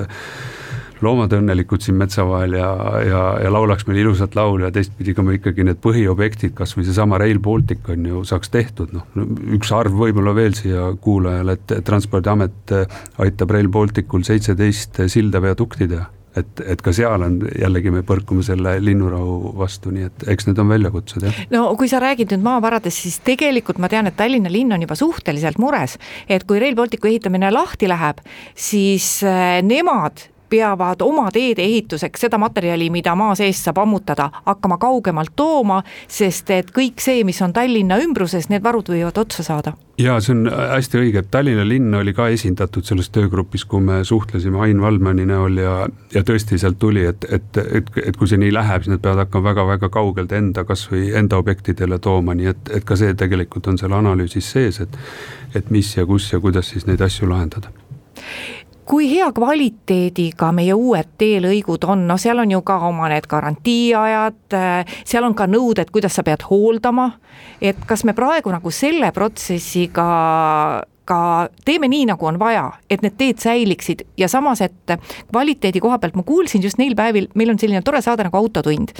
loomad 1.04 1.32
õnnelikud 1.32 1.80
siin 1.84 1.96
metsa 2.00 2.26
vahel 2.28 2.58
ja, 2.58 2.68
ja, 3.06 3.22
ja 3.44 3.52
laulaks 3.52 3.86
meil 3.88 4.02
ilusat 4.02 4.36
laulu 4.36 4.66
ja 4.66 4.72
teistpidi 4.74 5.14
ka 5.16 5.24
me 5.24 5.38
ikkagi 5.38 5.64
need 5.64 5.80
põhiobjektid, 5.84 6.52
kasvõi 6.58 6.84
seesama 6.88 7.20
Rail 7.20 7.40
Baltic 7.40 7.88
on 7.92 8.06
ju, 8.10 8.22
saaks 8.28 8.52
tehtud, 8.52 8.92
noh, 8.96 9.08
üks 9.56 9.72
arv 9.76 9.96
võib-olla 9.96 10.36
veel 10.36 10.56
siia 10.58 10.90
kuulajale, 11.00 11.56
et 11.56 11.76
Transpordiamet 11.86 12.76
aitab 13.24 13.56
Rail 13.56 13.72
Balticul 13.72 14.26
seitseteist 14.28 15.04
silda 15.08 15.42
viadukti 15.42 15.88
teha 15.88 16.08
et, 16.38 16.62
et 16.74 16.82
ka 16.84 16.92
seal 16.94 17.24
on 17.26 17.38
jällegi 17.58 17.92
me 17.94 18.02
põrkume 18.06 18.44
selle 18.46 18.76
linnurahu 18.82 19.54
vastu, 19.58 19.92
nii 19.94 20.08
et 20.08 20.26
eks 20.34 20.48
need 20.48 20.60
on 20.62 20.70
väljakutsed, 20.70 21.26
jah. 21.26 21.40
no 21.54 21.64
kui 21.78 21.90
sa 21.90 22.02
räägid 22.02 22.34
nüüd 22.34 22.44
maavaradest, 22.46 23.04
siis 23.06 23.20
tegelikult 23.26 23.80
ma 23.82 23.90
tean, 23.92 24.10
et 24.10 24.18
Tallinna 24.18 24.52
linn 24.52 24.72
on 24.76 24.84
juba 24.84 24.98
suhteliselt 24.98 25.60
mures, 25.62 25.96
et 26.28 26.46
kui 26.46 26.62
Rail 26.62 26.78
Balticu 26.78 27.10
ehitamine 27.10 27.50
lahti 27.54 27.90
läheb, 27.90 28.22
siis 28.54 29.18
äh, 29.26 29.58
nemad 29.66 30.28
peavad 30.50 31.02
oma 31.02 31.30
teede 31.32 31.62
ehituseks 31.64 32.26
seda 32.26 32.38
materjali, 32.38 32.90
mida 32.90 33.14
maa 33.18 33.34
seest 33.38 33.68
saab 33.68 33.80
ammutada, 33.84 34.30
hakkama 34.46 34.78
kaugemalt 34.82 35.34
tooma, 35.36 35.80
sest 36.08 36.50
et 36.54 36.72
kõik 36.74 37.02
see, 37.02 37.22
mis 37.24 37.40
on 37.42 37.54
Tallinna 37.56 38.00
ümbruses, 38.02 38.50
need 38.50 38.64
varud 38.64 38.90
võivad 38.92 39.18
otsa 39.22 39.46
saada. 39.46 39.74
ja 40.00 40.14
see 40.20 40.32
on 40.32 40.46
hästi 40.48 40.98
õige, 40.98 41.22
et 41.22 41.30
Tallinna 41.30 41.64
linn 41.68 41.94
oli 41.94 42.14
ka 42.16 42.28
esindatud 42.32 42.84
selles 42.88 43.10
töögrupis, 43.14 43.64
kui 43.64 43.82
me 43.84 44.00
suhtlesime 44.04 44.60
Ain 44.64 44.80
Valmani 44.80 45.26
näol 45.28 45.58
ja, 45.60 45.74
ja 46.14 46.22
tõesti 46.26 46.58
sealt 46.58 46.78
tuli, 46.78 47.04
et, 47.06 47.26
et, 47.30 47.60
et, 47.80 47.90
et 48.06 48.16
kui 48.16 48.28
see 48.28 48.40
nii 48.40 48.54
läheb, 48.54 48.84
siis 48.84 48.94
nad 48.94 49.02
peavad 49.04 49.26
hakkama 49.26 49.50
väga-väga 49.50 49.90
kaugelt 49.92 50.32
enda, 50.32 50.64
kasvõi 50.64 51.12
enda 51.20 51.40
objektidele 51.40 51.98
tooma, 51.98 52.34
nii 52.34 52.52
et, 52.54 52.72
et 52.80 52.86
ka 52.88 52.96
see 52.96 53.14
tegelikult 53.14 53.68
on 53.70 53.78
seal 53.78 53.96
analüüsis 53.96 54.54
sees, 54.56 54.80
et 54.80 54.98
et 55.54 55.70
mis 55.74 55.88
ja 55.96 56.06
kus 56.06 56.28
ja 56.32 56.38
kuidas 56.40 56.68
siis 56.70 56.86
neid 56.86 57.00
asju 57.02 57.26
lahendada 57.28 57.72
kui 58.90 59.06
hea 59.06 59.28
kvaliteediga 59.34 60.50
meie 60.56 60.74
uued 60.74 61.12
teelõigud 61.20 61.84
on, 61.92 62.08
no 62.08 62.16
seal 62.18 62.42
on 62.42 62.50
ju 62.50 62.60
ka 62.66 62.80
oma 62.88 63.06
need 63.12 63.28
garantiiajad, 63.30 64.56
seal 65.06 65.26
on 65.28 65.36
ka 65.38 65.46
nõuded, 65.46 65.92
kuidas 65.94 66.16
sa 66.18 66.24
pead 66.26 66.42
hooldama, 66.48 67.12
et 67.62 67.78
kas 67.86 68.02
me 68.08 68.16
praegu 68.18 68.50
nagu 68.50 68.72
selle 68.74 69.12
protsessiga 69.14 70.06
ka 71.10 71.20
teeme 71.66 71.88
nii, 71.90 72.08
nagu 72.10 72.26
on 72.26 72.38
vaja, 72.38 72.64
et 72.90 73.02
need 73.02 73.14
teed 73.18 73.38
säiliksid? 73.42 74.04
Ja 74.18 74.28
samas, 74.30 74.62
et 74.62 74.94
kvaliteedi 75.30 75.82
koha 75.82 75.98
pealt 76.02 76.18
ma 76.18 76.26
kuulsin 76.26 76.62
just 76.62 76.78
neil 76.82 76.96
päevil, 76.98 77.30
meil 77.38 77.54
on 77.54 77.62
selline 77.62 77.82
tore 77.86 78.02
saade 78.02 78.26
nagu 78.26 78.38
Autotund. 78.42 78.94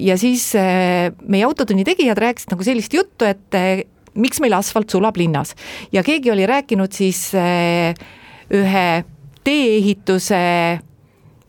ja 0.00 0.16
siis 0.20 0.50
meie 0.56 1.44
Autotunni 1.48 1.84
tegijad 1.88 2.20
rääkisid 2.20 2.52
nagu 2.52 2.68
sellist 2.68 2.92
juttu, 2.96 3.28
et 3.28 3.60
miks 4.16 4.40
meil 4.40 4.56
asfalt 4.56 4.92
sulab 4.92 5.16
linnas. 5.20 5.52
Ja 5.92 6.04
keegi 6.04 6.32
oli 6.32 6.48
rääkinud 6.48 6.92
siis 6.92 7.30
ühe 8.50 9.04
tee-ehituse 9.44 10.80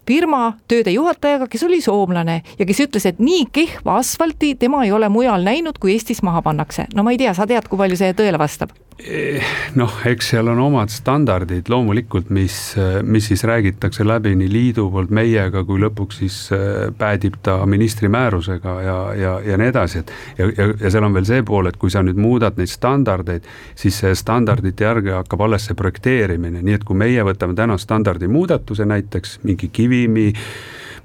firma 0.07 0.57
tööde 0.67 0.93
juhatajaga, 0.95 1.49
kes 1.51 1.63
oli 1.67 1.81
soomlane 1.83 2.41
ja 2.59 2.65
kes 2.67 2.83
ütles, 2.87 3.07
et 3.09 3.21
nii 3.23 3.47
kehva 3.53 3.99
asfalti 4.01 4.55
tema 4.59 4.85
ei 4.85 4.91
ole 4.95 5.09
mujal 5.11 5.45
näinud, 5.45 5.79
kui 5.81 5.95
Eestis 5.95 6.23
maha 6.23 6.41
pannakse. 6.41 6.87
no 6.95 7.03
ma 7.03 7.13
ei 7.13 7.21
tea, 7.21 7.33
sa 7.33 7.47
tead, 7.47 7.67
kui 7.67 7.79
palju 7.79 7.99
see 7.99 8.13
tõele 8.17 8.39
vastab? 8.39 8.75
Eh, 8.97 9.43
noh, 9.77 9.91
eks 10.09 10.31
seal 10.31 10.47
on 10.49 10.57
omad 10.57 10.89
standardid 10.89 11.67
loomulikult, 11.69 12.31
mis, 12.33 12.55
mis 13.05 13.27
siis 13.29 13.43
räägitakse 13.45 14.01
läbi 14.07 14.31
nii 14.39 14.47
liidu 14.49 14.87
poolt 14.89 15.11
meiega, 15.13 15.61
kui 15.67 15.77
lõpuks 15.83 16.17
siis 16.23 16.37
eh, 16.55 16.87
päädib 16.97 17.37
ta 17.45 17.59
ministri 17.69 18.09
määrusega 18.09 18.73
ja, 18.81 18.95
ja, 19.13 19.35
ja 19.45 19.59
nii 19.61 19.69
edasi, 19.69 20.01
et 20.01 20.13
ja, 20.39 20.47
ja, 20.49 20.67
ja 20.81 20.91
seal 20.95 21.05
on 21.05 21.13
veel 21.13 21.27
see 21.29 21.45
pool, 21.45 21.69
et 21.69 21.77
kui 21.77 21.93
sa 21.93 22.01
nüüd 22.01 22.17
muudad 22.17 22.57
neid 22.57 22.73
standardeid, 22.73 23.45
siis 23.77 24.01
standardite 24.17 24.87
järgi 24.89 25.13
hakkab 25.13 25.45
alles 25.45 25.69
see 25.69 25.77
projekteerimine, 25.77 26.65
nii 26.65 26.79
et 26.79 26.87
kui 26.87 26.97
meie 26.97 27.21
võtame 27.27 27.53
täna 27.57 27.77
standardi 27.77 28.25
muudatuse 28.33 28.89
näiteks, 28.89 29.37
mingi 29.45 29.69
kivimi, 29.97 30.33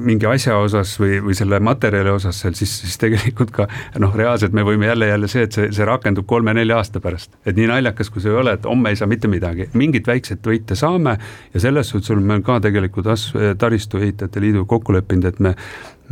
mingi 0.03 0.27
asja 0.27 0.57
osas 0.59 0.95
või, 1.01 1.19
või 1.23 1.35
selle 1.37 1.61
materjali 1.63 2.11
osas 2.11 2.41
seal, 2.43 2.55
siis, 2.59 2.73
siis 2.83 2.97
tegelikult 3.01 3.53
ka 3.55 3.67
noh, 4.03 4.15
reaalselt 4.17 4.55
me 4.57 4.65
võime 4.67 4.89
jälle, 4.89 5.09
jälle 5.13 5.29
see, 5.31 5.45
et 5.47 5.57
see, 5.57 5.69
see 5.75 5.87
rakendub 5.87 6.27
kolme-nelja 6.29 6.81
aasta 6.81 7.01
pärast. 7.01 7.37
et 7.47 7.57
nii 7.57 7.69
naljakas, 7.71 8.11
kui 8.11 8.25
see 8.25 8.33
ei 8.33 8.41
ole, 8.41 8.57
et 8.57 8.69
homme 8.69 8.93
ei 8.93 8.99
saa 8.99 9.11
mitte 9.11 9.31
midagi, 9.31 9.69
mingit 9.79 10.09
väikset 10.09 10.45
võite 10.47 10.77
saame 10.79 11.17
ja 11.55 11.63
selles 11.63 11.93
suhtes 11.93 12.15
oleme 12.15 12.41
ka 12.43 12.59
tegelikult 12.65 13.13
as-, 13.13 13.33
taristuehitajate 13.59 14.43
liidu 14.43 14.67
kokku 14.67 14.97
leppinud, 14.97 15.29
et 15.29 15.41
me 15.45 15.55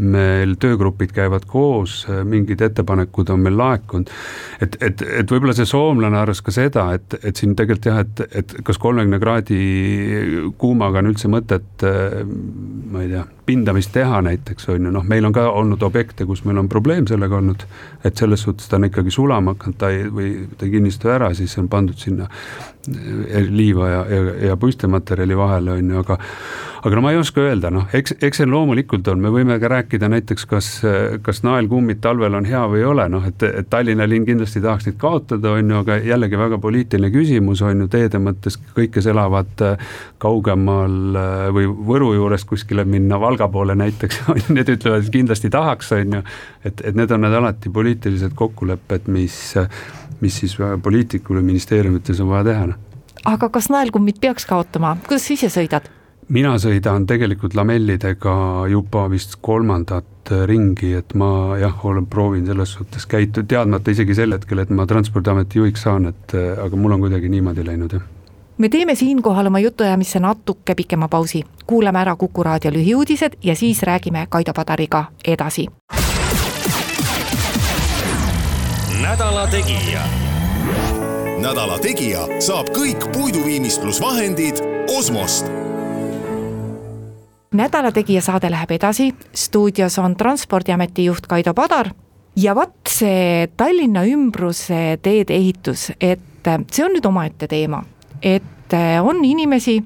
meil 0.00 0.56
töögrupid 0.60 1.12
käivad 1.14 1.44
koos, 1.50 2.02
mingid 2.24 2.62
ettepanekud 2.64 3.30
on 3.34 3.42
meil 3.44 3.56
laekunud. 3.58 4.10
et, 4.60 4.76
et, 4.80 5.02
et 5.20 5.32
võib-olla 5.32 5.54
see 5.56 5.68
soomlane 5.68 6.18
arvas 6.18 6.40
ka 6.44 6.54
seda, 6.54 6.86
et, 6.96 7.18
et 7.22 7.36
siin 7.36 7.54
tegelikult 7.56 7.90
jah, 7.90 8.00
et, 8.04 8.22
et 8.42 8.54
kas 8.66 8.80
kolmekümne 8.80 9.20
kraadi 9.20 9.60
kuumaga 10.58 11.02
on 11.02 11.10
üldse 11.12 11.30
mõtet, 11.32 11.84
ma 11.84 13.04
ei 13.04 13.12
tea, 13.12 13.26
pindamist 13.50 13.92
teha 13.94 14.20
näiteks 14.24 14.68
on 14.70 14.88
ju, 14.88 14.94
noh, 14.94 15.06
meil 15.06 15.26
on 15.26 15.34
ka 15.36 15.48
olnud 15.50 15.82
objekte, 15.86 16.26
kus 16.28 16.44
meil 16.46 16.60
on 16.62 16.68
probleem 16.70 17.08
sellega 17.10 17.40
olnud, 17.40 17.66
et 18.04 18.20
selles 18.20 18.44
suhtes 18.46 18.70
ta 18.70 18.78
on 18.78 18.88
ikkagi 18.90 19.12
sulama 19.14 19.56
hakanud, 19.56 19.78
ta 19.80 19.92
ei, 19.94 20.06
või 20.06 20.32
ta 20.56 20.66
ei 20.66 20.74
kinnistu 20.76 21.10
ära, 21.12 21.32
siis 21.36 21.56
on 21.60 21.68
pandud 21.72 21.98
sinna 21.98 22.28
liiva 23.50 23.88
ja, 23.90 24.02
ja, 24.08 24.34
ja 24.50 24.58
puistematerjali 24.60 25.36
vahele, 25.36 25.78
on 25.80 25.94
ju, 25.94 26.02
aga 26.04 26.18
aga 26.82 26.96
no 26.96 27.02
ma 27.04 27.12
ei 27.12 27.18
oska 27.20 27.42
öelda, 27.44 27.68
noh, 27.72 27.84
eks, 27.96 28.14
eks 28.24 28.40
see 28.40 28.48
loomulikult 28.48 29.08
on, 29.12 29.20
me 29.20 29.32
võime 29.32 29.58
ka 29.60 29.68
rääkida 29.68 30.08
näiteks, 30.08 30.46
kas, 30.48 30.68
kas 31.24 31.42
naelkummid 31.44 32.00
talvel 32.04 32.38
on 32.38 32.48
hea 32.48 32.62
või 32.72 32.80
ei 32.80 32.86
ole, 32.88 33.06
noh, 33.12 33.26
et, 33.28 33.44
et 33.44 33.68
Tallinna 33.70 34.06
linn 34.08 34.24
kindlasti 34.28 34.62
tahaks 34.64 34.88
neid 34.88 34.96
kaotada, 35.00 35.52
on 35.58 35.74
ju, 35.74 35.82
aga 35.82 35.98
jällegi 36.06 36.40
väga 36.40 36.60
poliitiline 36.62 37.12
küsimus 37.12 37.60
on 37.66 37.84
ju 37.84 37.90
teede 37.92 38.22
mõttes, 38.22 38.56
kõik, 38.76 38.94
kes 38.96 39.10
elavad 39.12 39.64
kaugemal 40.22 40.96
või 41.52 41.68
Võru 41.90 42.14
juurest 42.16 42.48
kuskile 42.48 42.86
minna 42.88 43.20
Valga 43.20 43.48
poole 43.52 43.76
näiteks, 43.76 44.22
need 44.56 44.72
ütlevad, 44.72 45.04
et 45.04 45.12
kindlasti 45.12 45.52
tahaks, 45.52 45.92
on 45.98 46.18
ju, 46.18 46.24
et, 46.64 46.80
et 46.80 46.96
need 46.96 47.12
on 47.12 47.26
need 47.26 47.38
alati 47.42 47.72
poliitilised 47.72 48.32
kokkulepped, 48.38 49.12
mis, 49.12 49.36
mis 50.24 50.42
siis 50.44 50.56
poliitikul 50.82 51.42
ja 51.42 51.44
ministeeriumites 51.44 52.24
on 52.24 52.32
vaja 52.32 52.48
teha, 52.52 52.68
noh. 52.72 52.86
Aga 53.28 53.50
kas 53.52 53.66
naelkummid 53.68 54.16
peaks 54.16 54.46
kaotama, 54.48 54.94
kuidas 55.04 55.26
sa 55.28 55.34
ise 55.36 55.50
sõidad? 55.52 55.99
Mina 56.30 56.54
sõidan 56.62 57.06
tegelikult 57.10 57.56
lamellidega 57.58 58.34
juba 58.70 59.06
vist 59.10 59.36
kolmandat 59.42 60.30
ringi, 60.46 60.92
et 60.94 61.14
ma 61.18 61.58
jah, 61.58 61.74
olen, 61.84 62.06
proovin 62.06 62.46
selles 62.46 62.76
suhtes 62.78 63.06
käituda, 63.10 63.48
teadmata 63.50 63.90
isegi 63.90 64.14
sel 64.14 64.36
hetkel, 64.36 64.62
et 64.62 64.70
ma 64.70 64.86
Transpordiameti 64.86 65.58
juhiks 65.58 65.82
saan, 65.86 66.06
et 66.12 66.34
aga 66.38 66.78
mul 66.78 66.94
on 66.96 67.06
kuidagi 67.06 67.30
niimoodi 67.32 67.66
läinud, 67.66 67.98
jah 67.98 68.08
me 68.60 68.68
teeme 68.68 68.92
siinkohal 68.94 69.48
oma 69.48 69.58
jutuajamisse 69.58 70.20
natuke 70.20 70.74
pikema 70.76 71.08
pausi, 71.08 71.40
kuulame 71.66 72.02
ära 72.02 72.12
Kuku 72.16 72.42
raadio 72.44 72.70
lühiuudised 72.74 73.38
ja 73.42 73.54
siis 73.56 73.82
räägime 73.82 74.26
Kaido 74.28 74.52
Padariga 74.52 75.04
edasi. 75.24 75.66
nädala 79.02 79.46
Tegija. 79.46 80.04
nädala 81.40 81.78
Tegija 81.78 82.28
saab 82.38 82.68
kõik 82.76 83.08
puiduviimistlusvahendid 83.16 84.60
Osmost 84.98 85.48
nädala 87.54 87.92
Tegija 87.92 88.22
saade 88.22 88.50
läheb 88.50 88.70
edasi, 88.70 89.10
stuudios 89.34 89.98
on 89.98 90.16
Transpordiameti 90.16 91.04
juht 91.04 91.26
Kaido 91.26 91.54
Padar. 91.54 91.90
Ja 92.36 92.54
vot 92.54 92.86
see 92.88 93.48
Tallinna 93.56 94.04
ümbruse 94.06 94.98
teede 95.02 95.34
ehitus, 95.34 95.90
et 96.00 96.46
see 96.70 96.84
on 96.84 96.94
nüüd 96.94 97.06
omaette 97.06 97.48
teema. 97.50 97.82
Et 98.22 98.74
äh, 98.74 99.00
on 99.02 99.24
inimesi, 99.24 99.80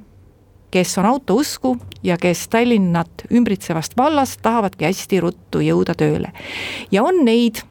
kes 0.71 0.99
on 1.01 1.09
auto 1.09 1.39
usku 1.41 1.77
ja 2.05 2.19
kes 2.21 2.49
Tallinnat 2.53 3.25
ümbritsevast 3.33 3.97
vallast 3.97 4.43
tahavadki 4.45 4.85
hästi 4.85 5.21
ruttu 5.25 5.65
jõuda 5.65 5.97
tööle. 5.97 6.33
ja 6.93 7.03
on 7.03 7.25
neid, 7.25 7.63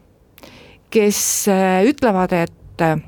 kes 0.90 1.20
äh, 1.48 1.84
ütlevad, 1.86 2.34
et 2.34 2.82
äh, 2.82 2.98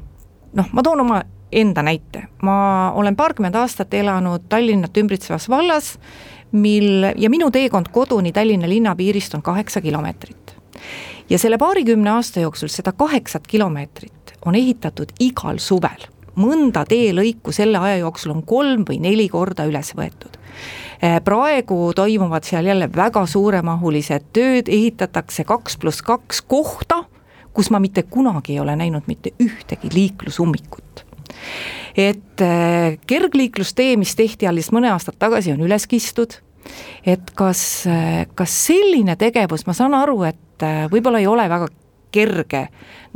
noh, 0.55 0.71
ma 0.73 0.87
toon 0.87 1.03
oma 1.03 1.23
enda 1.53 1.83
näite, 1.83 2.29
ma 2.43 2.93
olen 2.95 3.17
paarkümmend 3.17 3.55
aastat 3.59 3.95
elanud 3.95 4.47
Tallinnat 4.49 4.97
ümbritsevas 4.97 5.49
vallas, 5.51 5.97
mil 6.57 7.07
ja 7.17 7.31
minu 7.31 7.51
teekond 7.55 7.91
koduni 7.93 8.33
Tallinna 8.33 8.69
linnapiirist 8.69 9.35
on 9.35 9.43
kaheksa 9.43 9.81
kilomeetrit. 9.81 10.57
ja 11.31 11.39
selle 11.39 11.59
paarikümne 11.59 12.11
aasta 12.11 12.41
jooksul 12.41 12.69
seda 12.69 12.93
kaheksat 12.93 13.47
kilomeetrit 13.47 14.37
on 14.47 14.55
ehitatud 14.55 15.13
igal 15.21 15.59
suvel 15.59 16.07
mõnda 16.37 16.85
teelõiku 16.89 17.53
selle 17.53 17.79
aja 17.79 17.97
jooksul 18.03 18.35
on 18.37 18.43
kolm 18.47 18.85
või 18.89 19.01
neli 19.01 19.29
korda 19.33 19.65
üles 19.69 19.95
võetud. 19.97 20.37
Eh, 21.03 21.19
praegu 21.25 21.93
toimuvad 21.97 22.45
seal 22.45 22.67
jälle 22.67 22.89
väga 22.93 23.27
suuremahulised 23.27 24.31
tööd, 24.33 24.69
ehitatakse 24.69 25.45
kaks 25.45 25.77
pluss 25.77 26.03
kaks 26.03 26.43
kohta, 26.43 27.05
kus 27.53 27.71
ma 27.71 27.81
mitte 27.81 28.03
kunagi 28.03 28.57
ei 28.57 28.61
ole 28.61 28.77
näinud 28.77 29.09
mitte 29.09 29.33
ühtegi 29.41 29.93
liiklusummikut 29.93 31.05
et 31.97 32.41
eh, 32.45 32.99
kergliiklustee, 33.07 33.97
mis 33.97 34.15
tehti 34.17 34.47
alles 34.47 34.69
mõne 34.73 34.91
aastat 34.93 35.17
tagasi, 35.19 35.55
on 35.55 35.63
üles 35.65 35.87
kistud, 35.89 36.39
et 37.07 37.31
kas, 37.35 37.87
kas 38.35 38.61
selline 38.67 39.17
tegevus, 39.17 39.67
ma 39.67 39.75
saan 39.77 39.95
aru, 39.95 40.23
et 40.29 40.67
võib-olla 40.93 41.21
ei 41.21 41.27
ole 41.27 41.49
väga 41.49 41.69
kerge 42.15 42.69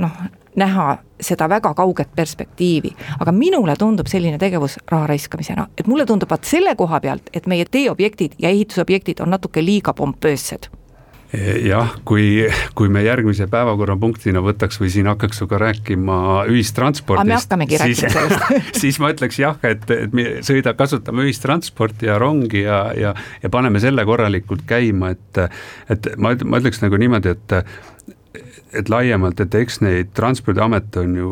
noh, 0.02 0.16
näha 0.56 0.98
seda 1.20 1.48
väga 1.48 1.74
kauget 1.74 2.10
perspektiivi, 2.16 2.90
aga 3.20 3.32
minule 3.32 3.76
tundub 3.78 4.08
selline 4.10 4.38
tegevus 4.38 4.78
raha 4.90 5.06
raiskamisena, 5.12 5.68
et 5.78 5.86
mulle 5.86 6.06
tundub, 6.06 6.32
et 6.32 6.48
selle 6.48 6.74
koha 6.76 7.00
pealt, 7.00 7.30
et 7.32 7.46
meie 7.46 7.64
teeobjektid 7.64 8.38
ja 8.38 8.50
ehitusobjektid 8.50 9.20
on 9.20 9.30
natuke 9.36 9.64
liiga 9.64 9.94
pompöössed 9.94 10.70
jah, 11.62 11.93
kui, 12.05 12.25
kui 12.75 12.90
me 12.93 13.05
järgmise 13.05 13.47
päevakorrapunktina 13.51 14.43
võtaks 14.43 14.81
või 14.81 14.90
siin 14.93 15.11
hakkaks 15.11 15.40
sinuga 15.40 15.61
rääkima 15.62 16.16
ühistranspordist. 16.51 17.29
sellest 17.31 18.49
siis 18.83 18.99
ma 19.03 19.12
ütleks 19.14 19.38
jah, 19.38 19.59
et, 19.66 19.87
et 19.95 20.16
me 20.16 20.27
sõida, 20.47 20.75
kasutame 20.79 21.27
ühistransporti 21.29 22.11
ja 22.11 22.19
rongi 22.21 22.64
ja, 22.64 22.83
ja, 22.99 23.14
ja 23.43 23.53
paneme 23.53 23.83
selle 23.83 24.05
korralikult 24.09 24.66
käima, 24.69 25.14
et, 25.14 25.45
et 25.93 26.12
ma, 26.19 26.35
ma 26.45 26.62
ütleks 26.62 26.83
nagu 26.85 27.01
niimoodi, 27.01 27.37
et 27.37 27.59
et 28.71 28.90
laiemalt, 28.90 29.40
et 29.43 29.55
eks 29.59 29.81
neid 29.83 30.12
Transpordiamet 30.14 30.97
on 31.01 31.14
ju 31.19 31.31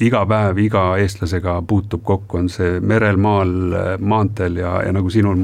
iga 0.00 0.22
päev 0.28 0.58
iga 0.62 0.84
eestlasega 1.00 1.58
puutub 1.68 2.02
kokku, 2.06 2.38
on 2.40 2.48
see 2.52 2.78
merel, 2.80 3.18
maal, 3.20 3.52
maanteel 4.00 4.56
ja, 4.60 4.74
ja 4.86 4.94
nagu 4.96 5.10
sinul 5.12 5.40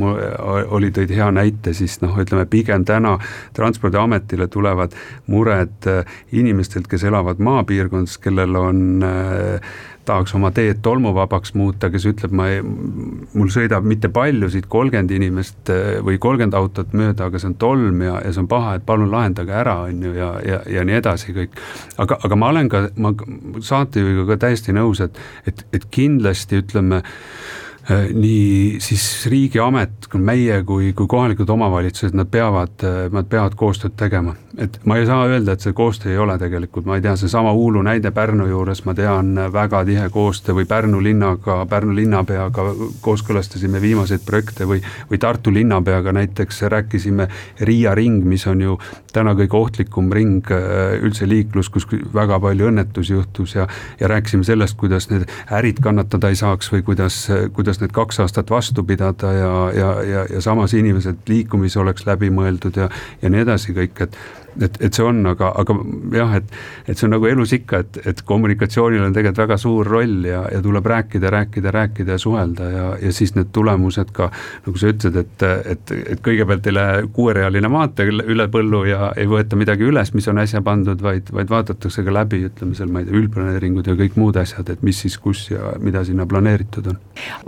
oli, 0.77 0.93
tõid 0.97 1.13
hea 1.17 1.29
näite, 1.35 1.75
siis 1.77 1.99
noh, 2.05 2.17
ütleme 2.23 2.47
pigem 2.51 2.85
täna 2.89 3.17
Transpordiametile 3.57 4.49
tulevad 4.53 4.97
mured 5.33 5.91
inimestelt, 6.33 6.89
kes 6.89 7.05
elavad 7.05 7.43
maapiirkondades, 7.43 8.17
kellel 8.25 8.57
on 8.61 9.05
äh, 9.05 9.77
tahaks 10.07 10.35
oma 10.39 10.51
teed 10.55 10.81
tolmuvabaks 10.85 11.55
muuta, 11.59 11.91
kes 11.93 12.07
ütleb, 12.11 12.35
ma 12.37 12.49
ei, 12.53 12.63
mul 12.63 13.51
sõidab 13.53 13.87
mitte 13.87 14.11
palju 14.15 14.51
siit 14.53 14.69
kolmkümmend 14.73 15.13
inimest 15.19 15.73
eh, 15.75 15.99
või 16.07 16.21
kolmkümmend 16.23 16.57
autot 16.59 16.95
mööda, 16.97 17.29
aga 17.29 17.43
see 17.43 17.51
on 17.53 17.59
tolm 17.61 18.03
ja, 18.07 18.17
ja 18.25 18.33
see 18.33 18.45
on 18.45 18.51
paha, 18.51 18.77
et 18.79 18.87
palun 18.89 19.13
lahendage 19.13 19.55
ära, 19.55 19.79
on 19.91 20.03
ju, 20.09 20.15
ja, 20.17 20.33
ja, 20.47 20.63
ja 20.79 20.87
nii 20.87 20.99
edasi 21.01 21.37
kõik. 21.37 21.61
aga, 22.03 22.21
aga 22.25 22.41
ma 22.41 22.51
olen 22.55 22.73
ka, 22.73 22.87
ma 22.97 23.15
saatejuhiga 23.61 24.29
ka 24.33 24.41
täiesti 24.47 24.77
nõus, 24.77 25.05
et, 25.05 25.23
et, 25.47 25.67
et 25.77 25.89
kindlasti 25.95 26.63
ütleme 26.63 27.03
Äh, 27.03 27.66
nii 27.95 28.81
siis 28.83 29.27
riigiamet, 29.31 30.09
meie 30.19 30.63
kui, 30.67 30.91
kui 30.97 31.07
kohalikud 31.07 31.51
omavalitsused, 31.55 32.17
nad 32.19 32.27
peavad, 32.31 32.75
äh, 32.83 33.07
nad 33.15 33.29
peavad 33.31 33.55
koostööd 33.55 33.95
tegema. 33.97 34.35
et 34.57 34.79
ma 34.89 34.97
ei 34.97 35.05
saa 35.05 35.27
öelda, 35.29 35.53
et 35.53 35.61
see 35.61 35.75
koostöö 35.77 36.15
ei 36.15 36.19
ole 36.19 36.39
tegelikult, 36.41 36.87
ma 36.89 36.97
ei 36.97 37.03
tea, 37.05 37.13
seesama 37.21 37.51
Uulu 37.53 37.83
näide 37.85 38.09
Pärnu 38.11 38.47
juures, 38.49 38.81
ma 38.89 38.95
tean, 38.97 39.35
väga 39.53 39.83
tihe 39.85 40.09
koostöö 40.09 40.55
või 40.57 40.65
Pärnu 40.65 41.03
linnaga, 41.05 41.59
Pärnu 41.69 41.93
linnapeaga 41.95 42.65
kooskõlastasime 43.05 43.81
viimaseid 43.85 44.25
projekte 44.25 44.65
või, 44.65 44.81
või 45.11 45.21
Tartu 45.21 45.53
linnapeaga 45.53 46.15
näiteks 46.17 46.63
rääkisime 46.73 47.29
Riia 47.61 47.95
ring, 47.95 48.25
mis 48.25 48.47
on 48.47 48.65
ju 48.65 48.79
täna 49.13 49.37
kõige 49.37 49.61
ohtlikum 49.61 50.09
ring 50.13 50.51
äh, 50.51 50.97
üldse 51.05 51.29
liiklus, 51.29 51.69
kus 51.69 51.85
väga 52.15 52.41
palju 52.41 52.71
õnnetusi 52.73 53.13
juhtus 53.13 53.55
ja, 53.59 53.69
ja 54.01 54.09
rääkisime 54.09 54.45
sellest, 54.45 54.79
kuidas 54.81 55.11
need 55.13 55.29
ärid 55.53 55.85
kannatada 55.85 56.33
ei 56.33 56.41
saaks 56.41 56.73
või 56.73 56.83
kuidas, 56.87 57.27
kuidas 57.53 57.76
kuidas 57.77 57.81
need 57.81 57.93
kaks 57.93 58.21
aastat 58.21 58.51
vastu 58.51 58.85
pidada 58.85 59.33
ja, 59.33 59.73
ja, 59.73 60.03
ja, 60.03 60.27
ja 60.31 60.41
samas 60.41 60.75
inimesed 60.75 61.29
liikumis 61.29 61.77
oleks 61.77 62.07
läbi 62.07 62.31
mõeldud 62.31 62.77
ja, 62.77 62.89
ja 63.23 63.31
nii 63.31 63.45
edasi 63.45 63.75
kõik, 63.77 64.01
et 64.01 64.17
et, 64.63 64.79
et 64.81 64.95
see 64.95 65.05
on, 65.05 65.21
aga, 65.31 65.51
aga 65.61 65.77
jah, 66.15 66.35
et, 66.39 66.55
et 66.87 66.97
see 66.97 67.07
on 67.09 67.15
nagu 67.17 67.29
elus 67.29 67.53
ikka, 67.57 67.81
et, 67.85 67.99
et 68.13 68.23
kommunikatsioonil 68.27 69.05
on 69.07 69.15
tegelikult 69.17 69.43
väga 69.45 69.59
suur 69.61 69.89
roll 69.89 70.27
ja, 70.29 70.43
ja 70.53 70.61
tuleb 70.65 70.87
rääkida, 70.93 71.31
rääkida, 71.33 71.73
rääkida 71.75 72.17
ja 72.17 72.23
suhelda 72.23 72.71
ja, 72.71 72.87
ja 73.03 73.13
siis 73.13 73.35
need 73.37 73.53
tulemused 73.57 74.13
ka, 74.17 74.31
nagu 74.67 74.81
sa 74.81 74.93
ütled, 74.93 75.19
et, 75.23 75.47
et, 75.75 75.95
et 76.15 76.25
kõigepealt 76.25 76.67
ei 76.71 76.77
lähe 76.77 77.05
kuuerealine 77.17 77.71
maantee 77.73 78.09
üle 78.09 78.49
põllu 78.53 78.85
ja 78.89 79.13
ei 79.17 79.29
võeta 79.31 79.59
midagi 79.59 79.87
üles, 79.89 80.13
mis 80.17 80.29
on 80.33 80.41
äsja 80.43 80.63
pandud, 80.67 81.03
vaid, 81.03 81.31
vaid 81.35 81.53
vaadatakse 81.53 82.05
ka 82.07 82.15
läbi, 82.15 82.43
ütleme 82.51 82.79
seal, 82.79 82.91
ma 82.93 83.03
ei 83.03 83.11
tea, 83.11 83.19
üldplaneeringud 83.21 83.93
ja 83.93 83.99
kõik 83.99 84.19
muud 84.21 84.41
asjad, 84.41 84.71
et 84.73 84.83
mis 84.87 85.05
siis, 85.05 85.19
kus 85.23 85.47
ja 85.53 85.77
mida 85.83 86.05
sinna 86.07 86.27
planeeritud 86.29 86.93
on. 86.93 87.01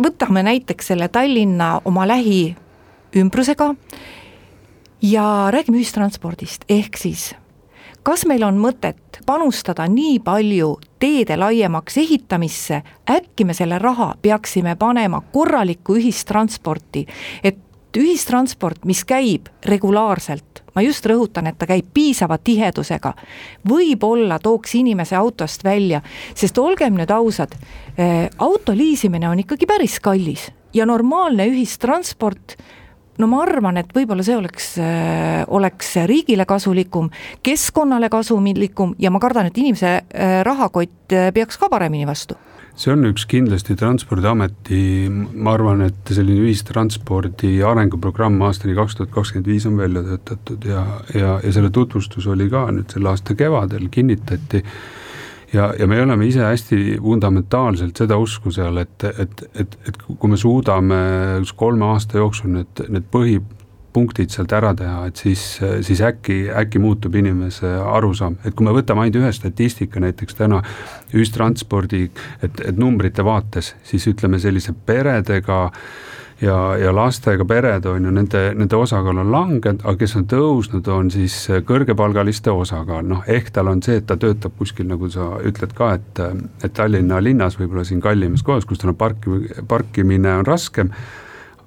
Võtame 0.08 0.44
näiteks 0.46 0.92
selle 0.92 1.10
Tallinna 1.12 1.76
oma 1.88 2.06
lähiümbrusega 2.08 3.72
ja 5.02 5.50
räägime 5.50 5.78
ühistranspordist, 5.78 6.64
ehk 6.68 6.96
siis 6.96 7.34
kas 8.02 8.24
meil 8.24 8.42
on 8.46 8.56
mõtet 8.56 9.18
panustada 9.26 9.84
nii 9.90 10.18
palju 10.24 10.70
teede 10.98 11.36
laiemaks 11.36 11.98
ehitamisse, 12.00 12.82
äkki 13.10 13.44
me 13.44 13.54
selle 13.54 13.78
raha 13.78 14.14
peaksime 14.22 14.76
panema 14.80 15.20
korralikku 15.32 15.98
ühistransporti, 16.00 17.04
et 17.44 17.58
ühistransport, 17.98 18.84
mis 18.88 19.02
käib 19.08 19.48
regulaarselt, 19.64 20.62
ma 20.74 20.82
just 20.84 21.06
rõhutan, 21.08 21.50
et 21.50 21.58
ta 21.58 21.66
käib 21.68 21.88
piisava 21.94 22.38
tihedusega, 22.38 23.12
võib-olla 23.68 24.38
tooks 24.40 24.74
inimese 24.78 25.16
autost 25.16 25.64
välja, 25.64 26.00
sest 26.34 26.58
olgem 26.58 26.96
nüüd 26.96 27.12
ausad, 27.12 27.56
eh, 27.96 28.28
auto 28.38 28.76
liisimine 28.76 29.28
on 29.28 29.44
ikkagi 29.44 29.66
päris 29.66 30.00
kallis 30.00 30.50
ja 30.74 30.86
normaalne 30.86 31.48
ühistransport 31.48 32.56
no 33.18 33.28
ma 33.30 33.42
arvan, 33.44 33.80
et 33.80 33.90
võib-olla 33.94 34.24
see 34.26 34.36
oleks, 34.38 34.74
eh, 34.82 35.42
oleks 35.54 35.94
riigile 36.08 36.46
kasulikum, 36.48 37.10
keskkonnale 37.42 38.10
kasumlikum 38.12 38.94
ja 38.98 39.10
ma 39.10 39.20
kardan, 39.22 39.50
et 39.50 39.58
inimese 39.58 39.94
eh, 39.98 40.38
rahakott 40.46 41.16
peaks 41.34 41.58
ka 41.58 41.70
paremini 41.72 42.06
vastu. 42.06 42.36
See 42.78 42.92
on 42.92 43.02
üks 43.08 43.24
kindlasti 43.26 43.74
Transpordiameti, 43.74 45.08
ma 45.10 45.56
arvan, 45.56 45.80
et 45.88 46.12
selline 46.14 46.44
ühistranspordi 46.46 47.56
arenguprogramm 47.66 48.38
aastani 48.46 48.76
kaks 48.78 48.94
tuhat 49.00 49.10
kakskümmend 49.16 49.50
viis 49.50 49.66
on 49.66 49.74
välja 49.80 50.04
töötatud 50.06 50.68
ja, 50.68 50.84
ja, 51.10 51.32
ja 51.42 51.54
selle 51.56 51.72
tutvustus 51.74 52.28
oli 52.30 52.46
ka 52.52 52.68
nüüd 52.70 52.94
selle 52.94 53.10
aasta 53.10 53.34
kevadel, 53.34 53.88
kinnitati 53.90 54.62
ja, 55.52 55.72
ja 55.78 55.86
me 55.86 56.00
oleme 56.02 56.26
ise 56.28 56.42
hästi 56.44 56.98
fundamentaalselt 57.02 57.96
seda 57.96 58.18
usku 58.20 58.52
seal, 58.54 58.82
et, 58.82 59.04
et, 59.04 59.44
et, 59.54 59.78
et 59.88 60.02
kui 60.08 60.30
me 60.30 60.36
suudame 60.40 60.98
kolme 61.56 61.88
aasta 61.92 62.20
jooksul 62.20 62.52
need, 62.58 62.84
need 62.88 63.08
põhi, 63.12 63.38
punktid 63.98 64.30
sealt 64.30 64.52
ära 64.52 64.74
teha, 64.76 65.06
et 65.08 65.18
siis, 65.18 65.42
siis 65.86 66.02
äkki, 66.04 66.36
äkki 66.54 66.80
muutub 66.82 67.16
inimese 67.18 67.70
arusaam, 67.80 68.36
et 68.44 68.54
kui 68.54 68.66
me 68.66 68.74
võtame 68.76 69.04
ainult 69.04 69.22
ühe 69.22 69.32
statistika 69.34 70.02
näiteks 70.04 70.38
täna 70.38 70.60
ühistranspordi, 71.14 72.04
et, 72.44 72.60
et 72.68 72.78
numbrite 72.78 73.24
vaates, 73.26 73.72
siis 73.88 74.06
ütleme 74.12 74.40
sellise 74.42 74.76
peredega 74.86 75.64
ja, 76.40 76.56
ja 76.78 76.92
lastega 76.94 77.44
pered 77.48 77.86
on 77.90 78.04
ju, 78.04 78.12
nende, 78.14 78.42
nende 78.58 78.78
osakaal 78.78 79.22
on 79.22 79.32
langenud, 79.32 79.84
aga 79.84 79.96
kes 80.00 80.16
on 80.20 80.26
tõusnud, 80.30 80.90
on 80.94 81.10
siis 81.12 81.36
kõrgepalgaliste 81.68 82.52
osakaal, 82.54 83.06
noh 83.08 83.26
ehk 83.30 83.50
tal 83.54 83.72
on 83.72 83.82
see, 83.84 83.98
et 84.00 84.06
ta 84.08 84.18
töötab 84.20 84.54
kuskil, 84.58 84.88
nagu 84.90 85.10
sa 85.12 85.30
ütled 85.48 85.74
ka, 85.78 85.94
et, 85.98 86.22
et 86.64 86.74
Tallinna 86.74 87.20
linnas 87.24 87.58
võib-olla 87.58 87.86
siin 87.88 88.02
kallimas 88.04 88.44
kohas, 88.46 88.68
kus 88.68 88.82
tal 88.82 88.94
on 88.94 89.00
parki, 89.00 89.40
parkimine 89.68 90.38
on 90.40 90.46
raskem 90.46 90.92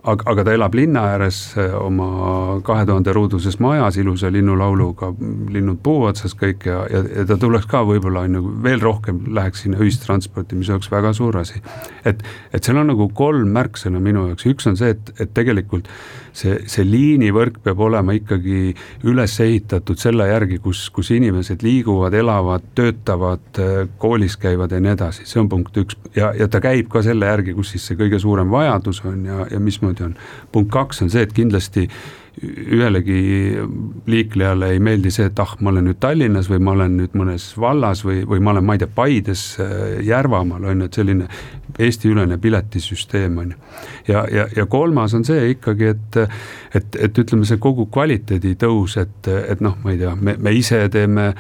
aga, 0.03 0.25
aga 0.31 0.45
ta 0.45 0.53
elab 0.55 0.75
linna 0.77 1.03
ääres 1.13 1.39
eh, 1.61 1.73
oma 1.77 2.59
kahe 2.65 2.85
tuhande 2.89 3.13
ruuduses 3.13 3.59
majas 3.61 3.99
ilusa 4.01 4.31
linnulauluga, 4.33 5.11
linnud 5.53 5.81
puu 5.83 6.07
otsas 6.09 6.33
kõik 6.37 6.65
ja, 6.69 6.79
ja, 6.89 7.03
ja 7.19 7.25
ta 7.29 7.37
tuleks 7.41 7.67
ka 7.69 7.83
võib-olla 7.87 8.25
on 8.27 8.39
ju 8.39 8.53
veel 8.65 8.81
rohkem 8.81 9.21
läheks 9.35 9.65
sinna 9.65 9.81
ühistransporti, 9.81 10.57
mis 10.57 10.71
oleks 10.73 10.89
väga 10.91 11.13
suur 11.17 11.37
asi. 11.41 11.61
et, 12.05 12.23
et 12.53 12.63
seal 12.63 12.81
on 12.81 12.91
nagu 12.93 13.09
kolm 13.17 13.53
märksõna 13.53 14.01
minu 14.01 14.27
jaoks, 14.31 14.47
üks 14.49 14.69
on 14.71 14.79
see, 14.79 14.95
et, 14.95 15.13
et 15.21 15.33
tegelikult 15.37 15.89
see, 16.33 16.57
see 16.69 16.85
liinivõrk 16.87 17.59
peab 17.65 17.81
olema 17.83 18.15
ikkagi 18.15 18.73
üles 19.09 19.37
ehitatud 19.43 19.99
selle 20.01 20.27
järgi, 20.29 20.59
kus, 20.63 20.83
kus 20.93 21.11
inimesed 21.13 21.63
liiguvad, 21.65 22.15
elavad, 22.17 22.65
töötavad, 22.77 23.61
koolis 24.01 24.37
käivad 24.41 24.73
ja 24.73 24.81
nii 24.83 24.93
edasi, 24.95 25.27
see 25.29 25.41
on 25.43 25.49
punkt 25.51 25.77
üks. 25.81 25.97
Ja, 26.15 26.31
ja 26.37 26.47
ta 26.51 26.61
käib 26.63 26.89
ka 26.91 27.03
selle 27.05 27.29
järgi, 27.29 27.55
kus 27.57 27.73
siis 27.75 27.85
see 27.87 27.99
kõige 27.99 28.19
suurem 28.21 28.51
vajadus 28.51 29.03
on 29.07 29.25
ja, 29.27 29.45
ja 29.51 29.61
mismoodi 29.91 30.04
on. 30.04 30.15
punkt 30.51 30.71
kaks 30.71 31.01
on 31.01 31.10
see, 31.10 31.21
et 31.21 31.34
kindlasti 31.34 31.88
ühelegi 32.41 33.60
liiklejale 34.08 34.69
ei 34.71 34.80
meeldi 34.80 35.12
see, 35.12 35.25
et 35.27 35.39
ah, 35.39 35.51
ma 35.60 35.69
olen 35.69 35.89
nüüd 35.89 35.99
Tallinnas 35.99 36.47
või 36.49 36.62
ma 36.63 36.71
olen 36.71 36.95
nüüd 36.97 37.15
mõnes 37.19 37.49
vallas 37.60 38.06
või, 38.06 38.21
või 38.25 38.39
ma 38.39 38.54
olen, 38.54 38.65
ma 38.65 38.77
ei 38.77 38.80
tea, 38.80 38.88
Paides, 38.95 39.43
äh, 39.60 39.99
Järvamaal 40.08 40.63
on 40.63 40.82
ju, 40.82 40.88
et 40.88 40.99
selline 40.99 41.27
Eesti-ülene 41.77 42.38
piletisüsteem 42.41 43.38
on 43.38 43.51
ju. 43.51 43.58
ja, 44.08 44.23
ja, 44.32 44.47
ja 44.56 44.65
kolmas 44.65 45.13
on 45.13 45.27
see 45.27 45.51
ikkagi, 45.58 45.91
et, 45.91 46.21
et, 46.73 46.95
et 46.95 47.19
ütleme, 47.19 47.45
see 47.45 47.60
kogu 47.60 47.89
kvaliteedi 47.91 48.56
tõus, 48.56 48.95
et, 49.01 49.27
et 49.27 49.62
noh, 49.62 49.75
ma 49.84 49.91
ei 49.91 49.99
tea, 49.99 50.15
me, 50.15 50.38
me 50.39 50.56
ise 50.56 50.86
teeme 50.91 51.34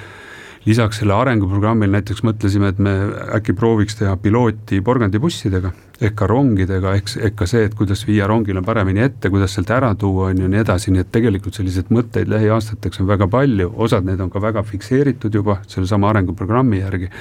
lisaks 0.65 1.01
selle 1.01 1.15
arenguprogrammil 1.17 1.91
näiteks 1.95 2.25
mõtlesime, 2.27 2.73
et 2.73 2.81
me 2.81 2.97
äkki 3.37 3.55
prooviks 3.57 3.97
teha 3.99 4.17
pilooti 4.21 4.81
porgandibussidega 4.85 5.71
ehk 6.01 6.15
ka 6.17 6.27
rongidega, 6.29 6.95
ehk, 6.97 7.11
ehk 7.27 7.35
ka 7.37 7.45
see, 7.49 7.61
et 7.67 7.75
kuidas 7.77 8.01
viia 8.07 8.25
rongile 8.29 8.63
paremini 8.65 9.03
ette, 9.05 9.29
kuidas 9.29 9.53
sealt 9.53 9.69
ära 9.73 9.91
tuua, 9.99 10.31
on 10.31 10.41
ju, 10.41 10.49
nii 10.49 10.61
edasi, 10.63 10.93
nii 10.93 11.03
et 11.03 11.11
tegelikult 11.13 11.57
selliseid 11.57 11.91
mõtteid 11.93 12.31
lähiaastateks 12.31 13.03
on 13.03 13.09
väga 13.09 13.27
palju, 13.31 13.69
osad 13.85 14.07
need 14.09 14.21
on 14.23 14.31
ka 14.33 14.41
väga 14.41 14.65
fikseeritud 14.65 15.37
juba 15.37 15.59
sellesama 15.69 16.09
arenguprogrammi 16.09 16.81
järgi, 16.81 17.11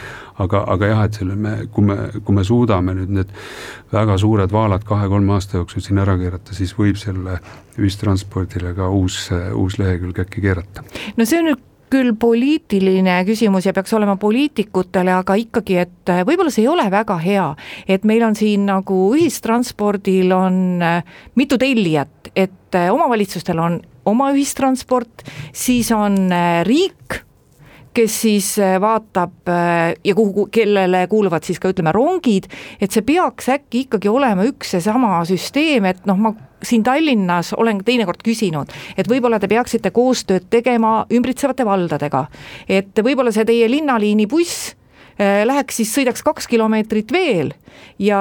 aga, 0.40 0.64
aga 0.74 0.92
jah, 0.94 1.04
et 1.08 1.20
selle 1.20 1.36
me, 1.36 1.54
kui 1.74 1.84
me, 1.90 1.98
kui 2.24 2.40
me 2.40 2.44
suudame 2.46 2.96
nüüd 2.96 3.16
need 3.20 3.34
väga 3.92 4.16
suured 4.20 4.52
vaalad 4.54 4.86
kahe-kolme 4.88 5.36
aasta 5.36 5.60
jooksul 5.60 5.84
siin 5.84 6.00
ära 6.00 6.16
keerata, 6.20 6.56
siis 6.56 6.72
võib 6.78 6.96
selle 7.00 7.36
ühistranspordile 7.76 8.72
ka 8.76 8.88
uus, 8.92 9.26
uus 9.56 9.76
lehekülg 9.80 10.24
äkki 10.24 10.48
keerata. 10.48 10.86
no 11.16 11.28
see 11.28 11.42
on 11.42 11.52
nüüd 11.52 11.66
küll 11.90 12.14
poliitiline 12.18 13.18
küsimus 13.28 13.66
ja 13.66 13.74
peaks 13.76 13.92
olema 13.96 14.16
poliitikutele, 14.20 15.12
aga 15.20 15.36
ikkagi, 15.40 15.78
et 15.82 16.12
äh, 16.12 16.22
võib-olla 16.26 16.52
see 16.54 16.64
ei 16.64 16.70
ole 16.72 16.86
väga 16.92 17.16
hea, 17.22 17.46
et 17.90 18.06
meil 18.08 18.24
on 18.26 18.36
siin 18.38 18.66
nagu 18.68 19.00
ühistranspordil 19.16 20.34
on 20.36 20.60
äh, 20.84 21.00
mitu 21.38 21.58
tellijat, 21.60 22.30
et 22.34 22.78
äh, 22.78 22.90
omavalitsustel 22.94 23.58
on 23.62 23.80
oma 24.10 24.30
ühistransport, 24.34 25.26
siis 25.52 25.90
on 25.94 26.30
riik 26.66 27.20
kes 27.94 28.20
siis 28.22 28.50
vaatab 28.80 29.50
ja 30.04 30.14
kuhu, 30.14 30.46
kellele 30.52 31.06
kuuluvad 31.10 31.46
siis 31.46 31.58
ka 31.60 31.72
ütleme 31.72 31.92
rongid, 31.94 32.46
et 32.80 32.92
see 32.94 33.02
peaks 33.06 33.50
äkki 33.50 33.86
ikkagi 33.86 34.08
olema 34.08 34.46
üks 34.46 34.76
seesama 34.76 35.18
süsteem, 35.28 35.88
et 35.90 36.06
noh, 36.06 36.18
ma 36.18 36.34
siin 36.62 36.82
Tallinnas 36.84 37.54
olen 37.56 37.80
teinekord 37.84 38.22
küsinud, 38.24 38.72
et 38.96 39.08
võib-olla 39.08 39.40
te 39.40 39.48
peaksite 39.50 39.90
koostööd 39.96 40.50
tegema 40.50 41.06
ümbritsevate 41.12 41.66
valdadega. 41.66 42.26
et 42.68 43.02
võib-olla 43.04 43.32
see 43.32 43.44
teie 43.48 43.70
linnaliini 43.70 44.26
buss 44.26 44.74
äh, 44.74 44.79
läheks 45.20 45.76
siis, 45.80 45.90
sõidaks 45.92 46.22
kaks 46.24 46.46
kilomeetrit 46.48 47.12
veel 47.12 47.50
ja, 48.00 48.20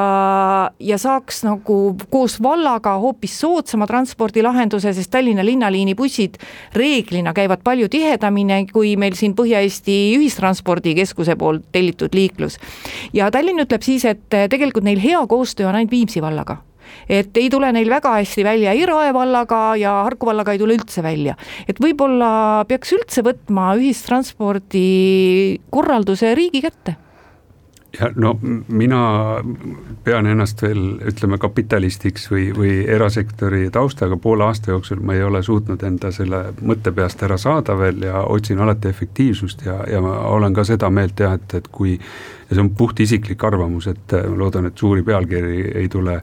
ja 0.80 0.98
saaks 1.00 1.44
nagu 1.48 1.80
koos 2.12 2.38
vallaga 2.44 2.96
hoopis 3.00 3.38
soodsama 3.40 3.88
transpordilahenduse, 3.90 4.94
sest 4.94 5.12
Tallinna 5.12 5.46
linnaliini 5.46 5.96
bussid 5.96 6.40
reeglina 6.76 7.34
käivad 7.34 7.64
palju 7.64 7.90
tihedamini 7.90 8.66
kui 8.74 8.96
meil 9.00 9.18
siin 9.20 9.36
Põhja-Eesti 9.38 9.98
Ühistranspordikeskuse 10.18 11.38
poolt 11.40 11.70
tellitud 11.72 12.16
liiklus. 12.16 12.60
ja 13.14 13.32
Tallinn 13.32 13.66
ütleb 13.66 13.86
siis, 13.86 14.06
et 14.06 14.26
tegelikult 14.30 14.84
neil 14.84 15.00
hea 15.00 15.22
koostöö 15.28 15.70
on 15.70 15.80
ainult 15.80 15.92
Viimsi 15.92 16.22
vallaga 16.22 16.60
et 17.10 17.38
ei 17.38 17.50
tule 17.50 17.72
neil 17.76 17.90
väga 17.90 18.16
hästi 18.20 18.46
välja 18.48 18.74
ei 18.78 18.86
Rae 18.90 19.14
vallaga 19.14 19.76
ja 19.80 20.00
Harku 20.08 20.30
vallaga 20.30 20.56
ei 20.56 20.62
tule 20.62 20.78
üldse 20.78 21.04
välja. 21.04 21.36
et 21.68 21.80
võib-olla 21.82 22.66
peaks 22.68 22.96
üldse 22.98 23.26
võtma 23.26 23.74
ühistranspordi 23.80 24.88
korralduse 25.70 26.34
riigi 26.36 26.64
kätte 26.66 26.98
ja 28.00 28.10
no 28.16 28.40
mina 28.68 29.02
pean 30.04 30.28
ennast 30.30 30.62
veel 30.62 31.00
ütleme 31.10 31.40
kapitalistiks 31.42 32.28
või, 32.32 32.50
või 32.56 32.74
erasektori 32.88 33.70
taustaga, 33.74 34.18
poole 34.18 34.46
aasta 34.46 34.72
jooksul 34.72 35.02
ma 35.02 35.16
ei 35.18 35.24
ole 35.26 35.42
suutnud 35.44 35.84
enda 35.84 36.12
selle 36.14 36.44
mõtte 36.62 36.94
peast 36.96 37.24
ära 37.26 37.38
saada 37.42 37.78
veel 37.80 38.04
ja 38.06 38.24
otsin 38.30 38.62
alati 38.62 38.92
efektiivsust 38.94 39.66
ja, 39.66 39.80
ja 39.90 40.02
ma 40.06 40.20
olen 40.30 40.54
ka 40.54 40.68
seda 40.68 40.90
meelt 40.94 41.20
jah, 41.20 41.40
et, 41.40 41.58
et 41.62 41.72
kui 41.72 41.98
ja 42.50 42.56
see 42.56 42.64
on 42.64 42.72
puht 42.78 43.00
isiklik 43.00 43.44
arvamus, 43.46 43.88
et 43.92 44.16
ma 44.16 44.38
loodan, 44.40 44.70
et 44.70 44.78
suuri 44.78 45.04
pealkiri 45.06 45.62
ei 45.82 45.90
tule 45.90 46.20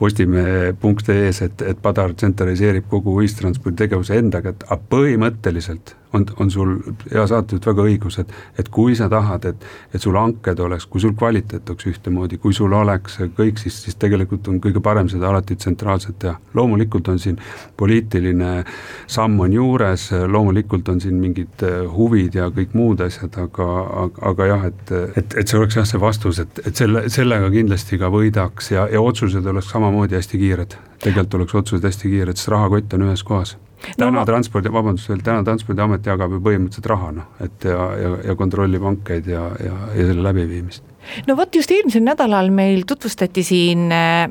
Postimehe.ee-s, 0.00 1.42
et, 1.44 1.62
et 1.62 1.80
Padar 1.82 2.14
tsentraliseerib 2.16 2.88
kogu 2.88 3.18
ühistranspordi 3.20 3.82
tegevuse 3.84 4.16
enda 4.20 4.40
kätte, 4.44 4.68
aga 4.68 4.80
põhimõtteliselt 4.92 5.96
on, 6.12 6.26
on 6.36 6.50
sul 6.50 6.72
hea 7.12 7.24
saatejuht 7.30 7.66
väga 7.70 7.84
õigus, 7.86 8.18
et, 8.22 8.32
et 8.58 8.68
kui 8.72 8.94
sa 8.98 9.08
tahad, 9.12 9.44
et, 9.50 9.66
et 9.94 10.02
sul 10.02 10.16
hanked 10.18 10.58
oleks, 10.62 10.86
kui 10.90 11.02
sul 11.02 11.14
kvaliteet 11.18 11.70
oleks 11.70 11.86
ühtemoodi, 11.92 12.40
kui 12.42 12.54
sul 12.56 12.72
oleks 12.76 13.20
kõik, 13.36 13.60
siis, 13.62 13.76
siis 13.84 13.98
tegelikult 14.00 14.48
on 14.50 14.60
kõige 14.62 14.82
parem 14.82 15.08
seda 15.12 15.30
alati 15.30 15.56
tsentraalselt 15.56 16.18
teha. 16.22 16.36
loomulikult 16.54 17.08
on 17.08 17.18
siin 17.18 17.38
poliitiline 17.76 18.64
samm 19.06 19.40
on 19.40 19.52
juures, 19.52 20.10
loomulikult 20.26 20.88
on 20.88 21.00
siin 21.00 21.20
mingid 21.20 21.62
eh, 21.66 21.84
huvid 21.86 22.40
ja 22.40 22.50
kõik 22.54 22.74
muud 22.74 23.04
asjad, 23.06 23.36
aga, 23.38 23.68
aga, 24.06 24.26
aga 24.32 24.50
jah, 24.50 24.66
et, 24.72 24.94
et, 25.16 25.38
et 25.42 25.46
see 25.46 25.60
oleks 25.60 25.69
jah, 25.78 25.86
see 25.88 26.00
vastus, 26.00 26.42
et, 26.42 26.60
et 26.66 26.76
selle, 26.76 27.06
sellega 27.12 27.50
kindlasti 27.52 27.98
ka 28.00 28.10
võidaks 28.12 28.72
ja, 28.74 28.86
ja 28.90 29.02
otsused 29.02 29.46
oleks 29.46 29.70
samamoodi 29.70 30.18
hästi 30.18 30.40
kiired. 30.40 30.78
tegelikult 31.00 31.40
oleks 31.40 31.58
otsused 31.62 31.86
hästi 31.86 32.14
kiired, 32.14 32.38
sest 32.40 32.52
rahakott 32.52 32.96
on 32.98 33.08
ühes 33.08 33.24
kohas 33.26 33.56
täna 33.96 34.10
no, 34.12 34.24
transpordi, 34.28 34.70
vabandust 34.72 35.10
veel, 35.10 35.22
täna 35.24 35.44
Transpordiamet 35.46 36.06
jagab 36.06 36.34
ju 36.34 36.40
põhimõtteliselt 36.44 36.88
raha 36.90 37.10
noh, 37.16 37.30
et 37.44 37.64
ja, 37.66 37.86
ja, 38.00 38.12
ja 38.30 38.36
kontrollib 38.38 38.84
hankeid 38.86 39.30
ja, 39.30 39.46
ja, 39.62 39.78
ja 39.96 40.06
selle 40.10 40.24
läbiviimist. 40.26 40.84
no 41.28 41.36
vot 41.38 41.56
just 41.56 41.72
eelmisel 41.74 42.04
nädalal 42.04 42.52
meil 42.54 42.84
tutvustati 42.88 43.44
siin 43.46 43.88
äh, 43.94 44.26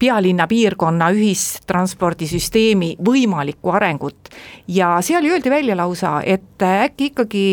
pealinna 0.00 0.46
piirkonna 0.50 1.10
ühistranspordisüsteemi 1.14 2.94
võimalikku 3.04 3.72
arengut 3.74 4.32
ja 4.68 4.96
seal 5.04 5.26
öeldi 5.30 5.52
välja 5.52 5.76
lausa, 5.78 6.18
et 6.24 6.62
äh, 6.62 6.84
äkki 6.88 7.12
ikkagi 7.12 7.46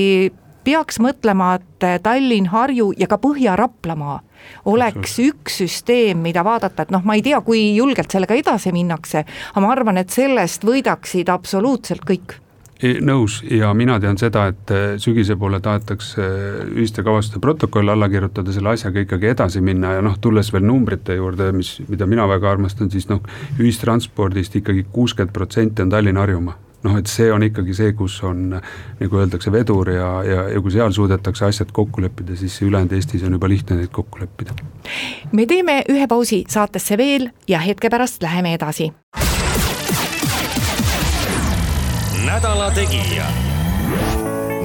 peaks 0.64 1.00
mõtlema, 1.04 1.56
et 1.60 2.04
Tallinn, 2.04 2.52
Harju 2.52 2.92
ja 2.98 3.08
ka 3.10 3.18
Põhja-Raplamaa 3.22 4.20
oleks 4.66 5.18
üks 5.22 5.62
süsteem, 5.62 6.22
mida 6.26 6.44
vaadata, 6.46 6.86
et 6.86 6.94
noh, 6.94 7.04
ma 7.06 7.18
ei 7.18 7.26
tea, 7.26 7.42
kui 7.46 7.76
julgelt 7.76 8.12
sellega 8.12 8.38
edasi 8.38 8.74
minnakse, 8.74 9.26
aga 9.52 9.64
ma 9.64 9.74
arvan, 9.74 10.02
et 10.02 10.14
sellest 10.14 10.66
võidaksid 10.68 11.30
absoluutselt 11.34 12.06
kõik. 12.08 12.38
Nõus 12.82 13.44
ja 13.46 13.70
mina 13.78 14.00
tean 14.02 14.18
seda, 14.18 14.48
et 14.50 14.72
äh, 14.74 14.96
sügise 14.98 15.36
poole 15.38 15.60
tahetakse 15.62 16.24
äh, 16.26 16.64
ühiste 16.74 17.04
kavatsuste 17.06 17.38
protokoll 17.44 17.94
alla 17.94 18.08
kirjutada, 18.10 18.50
selle 18.56 18.74
asjaga 18.74 19.04
ikkagi 19.04 19.30
edasi 19.36 19.62
minna 19.62 19.94
ja 20.00 20.02
noh, 20.02 20.18
tulles 20.22 20.50
veel 20.50 20.66
numbrite 20.66 21.20
juurde, 21.20 21.52
mis, 21.54 21.76
mida 21.92 22.10
mina 22.10 22.26
väga 22.32 22.50
armastan, 22.56 22.90
siis 22.90 23.06
noh, 23.12 23.22
ühistranspordist 23.60 24.58
ikkagi 24.64 24.88
kuuskümmend 24.90 25.34
protsenti 25.36 25.86
on 25.86 25.94
Tallinn-Harjumaa 25.94 26.58
noh, 26.84 26.98
et 26.98 27.10
see 27.10 27.30
on 27.34 27.44
ikkagi 27.46 27.76
see, 27.78 27.94
kus 27.98 28.18
on 28.28 28.56
nagu 29.00 29.20
öeldakse, 29.22 29.52
vedur 29.54 29.92
ja, 29.94 30.10
ja, 30.26 30.46
ja 30.50 30.62
kui 30.62 30.74
seal 30.74 30.94
suudetakse 30.96 31.46
asjad 31.46 31.74
kokku 31.74 32.02
leppida, 32.02 32.36
siis 32.36 32.62
ülejäänud 32.66 32.96
Eestis 32.98 33.24
on 33.28 33.38
juba 33.38 33.50
lihtne 33.50 33.78
neid 33.80 33.94
kokku 33.94 34.22
leppida. 34.22 34.56
me 35.32 35.46
teeme 35.46 35.82
ühe 35.90 36.08
pausi 36.08 36.44
saatesse 36.50 36.98
veel 36.98 37.30
ja 37.48 37.60
hetke 37.60 37.90
pärast 37.90 38.24
läheme 38.24 38.54
edasi. 38.54 38.92
nädala 42.26 42.72
Tegija. 42.72 43.28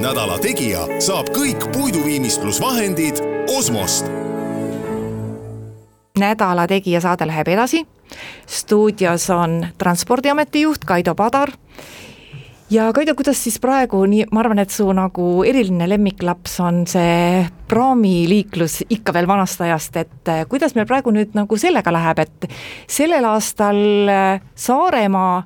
nädala 0.01 0.39
Tegija 0.39 0.87
saab 0.99 1.29
kõik 1.35 1.69
puiduviimistlusvahendid 1.73 3.21
Osmost 3.57 4.09
nädala 6.19 6.67
Tegija 6.67 7.01
saade 7.01 7.27
läheb 7.27 7.47
edasi. 7.47 7.85
stuudios 8.47 9.29
on 9.29 9.67
Transpordiameti 9.77 10.61
juht 10.61 10.85
Kaido 10.85 11.15
Padar 11.15 11.51
ja 12.69 12.93
Kaido, 12.93 13.15
kuidas 13.15 13.39
siis 13.43 13.59
praegu, 13.63 14.01
nii, 14.09 14.25
ma 14.31 14.41
arvan, 14.43 14.59
et 14.59 14.73
su 14.73 14.85
nagu 14.95 15.27
eriline 15.47 15.87
lemmiklaps 15.89 16.59
on 16.63 16.83
see 16.89 17.43
praamiliiklus 17.71 18.81
ikka 18.89 19.13
veel 19.15 19.27
vanast 19.29 19.61
ajast, 19.63 19.99
et 19.99 20.31
eh, 20.31 20.45
kuidas 20.49 20.75
meil 20.75 20.87
praegu 20.89 21.13
nüüd 21.15 21.35
nagu 21.37 21.59
sellega 21.59 21.93
läheb, 21.95 22.23
et 22.25 22.49
sellel 22.91 23.27
aastal 23.29 23.79
eh, 24.11 24.41
Saaremaa 24.55 25.45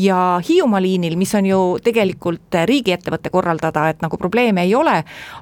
ja 0.00 0.18
Hiiumaa 0.48 0.82
liinil, 0.84 1.16
mis 1.18 1.32
on 1.34 1.48
ju 1.48 1.60
tegelikult 1.82 2.58
riigiettevõtte 2.68 3.32
korraldada, 3.32 3.88
et 3.90 4.04
nagu 4.04 4.20
probleeme 4.20 4.62
ei 4.68 4.74
ole, 4.76 5.00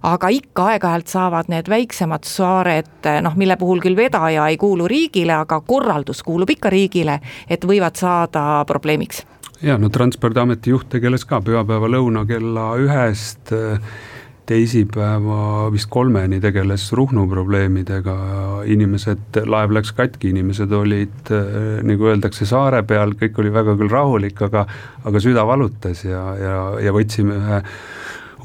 aga 0.09 0.31
ikka 0.33 0.71
aeg-ajalt 0.73 1.11
saavad 1.13 1.51
need 1.53 1.69
väiksemad 1.71 2.31
saared, 2.31 2.95
eh, 3.05 3.19
noh, 3.27 3.35
mille 3.35 3.59
puhul 3.59 3.83
küll 3.83 3.99
vedaja 3.99 4.47
ei 4.49 4.61
kuulu 4.61 4.87
riigile, 4.91 5.35
aga 5.43 5.61
korraldus 5.67 6.23
kuulub 6.23 6.55
ikka 6.55 6.71
riigile, 6.71 7.19
et 7.51 7.67
võivad 7.67 7.99
saada 7.99 8.63
probleemiks 8.71 9.27
ja 9.63 9.79
no 9.79 9.91
Transpordiameti 9.93 10.71
juht 10.75 10.89
tegeles 10.93 11.27
ka 11.29 11.41
pühapäeva 11.45 11.91
lõuna 11.91 12.25
kella 12.29 12.71
ühest 12.81 13.53
teisipäeva 14.49 15.69
vist 15.73 15.91
kolmeni 15.93 16.39
tegeles 16.41 16.87
Ruhnu 16.97 17.27
probleemidega, 17.29 18.15
inimesed, 18.73 19.43
laev 19.45 19.75
läks 19.77 19.93
katki, 19.93 20.31
inimesed 20.33 20.73
olid 20.73 21.33
nagu 21.85 22.09
öeldakse, 22.09 22.49
saare 22.49 22.81
peal, 22.89 23.13
kõik 23.21 23.43
oli 23.43 23.53
väga 23.53 23.77
küll 23.77 23.93
rahulik, 23.93 24.41
aga 24.49 24.65
aga 25.05 25.21
süda 25.21 25.45
valutas 25.49 26.01
ja, 26.07 26.23
ja, 26.41 26.57
ja 26.81 26.95
võtsime 26.97 27.37
ühe 27.37 27.61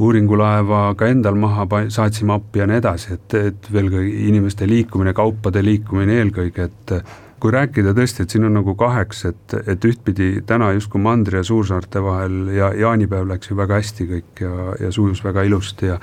uuringulaeva 0.04 0.86
ka 0.98 1.08
endal 1.12 1.38
maha, 1.40 1.68
saatsime 1.94 2.36
appi 2.36 2.64
ja 2.64 2.68
nii 2.70 2.80
edasi, 2.82 3.18
et, 3.18 3.36
et 3.38 3.70
veel 3.74 3.92
ka 3.94 4.02
inimeste 4.02 4.68
liikumine, 4.70 5.14
kaupade 5.16 5.62
liikumine 5.64 6.18
eelkõige, 6.20 6.68
et 6.68 6.96
kui 7.44 7.52
rääkida 7.52 7.92
tõesti, 7.92 8.24
et 8.24 8.32
siin 8.32 8.48
on 8.48 8.54
nagu 8.56 8.72
kaheks, 8.80 9.26
et, 9.28 9.56
et 9.68 9.86
ühtpidi 9.86 10.30
täna 10.48 10.70
justkui 10.78 11.02
mandri 11.04 11.42
ja 11.42 11.44
suursaarte 11.44 12.00
vahel 12.04 12.54
ja 12.56 12.70
jaanipäev 12.80 13.28
läks 13.28 13.52
ju 13.52 13.58
väga 13.60 13.82
hästi 13.82 14.08
kõik 14.14 14.44
ja, 14.46 14.54
ja 14.80 14.92
sujus 14.96 15.24
väga 15.26 15.44
ilusti 15.50 15.92
ja 15.92 16.00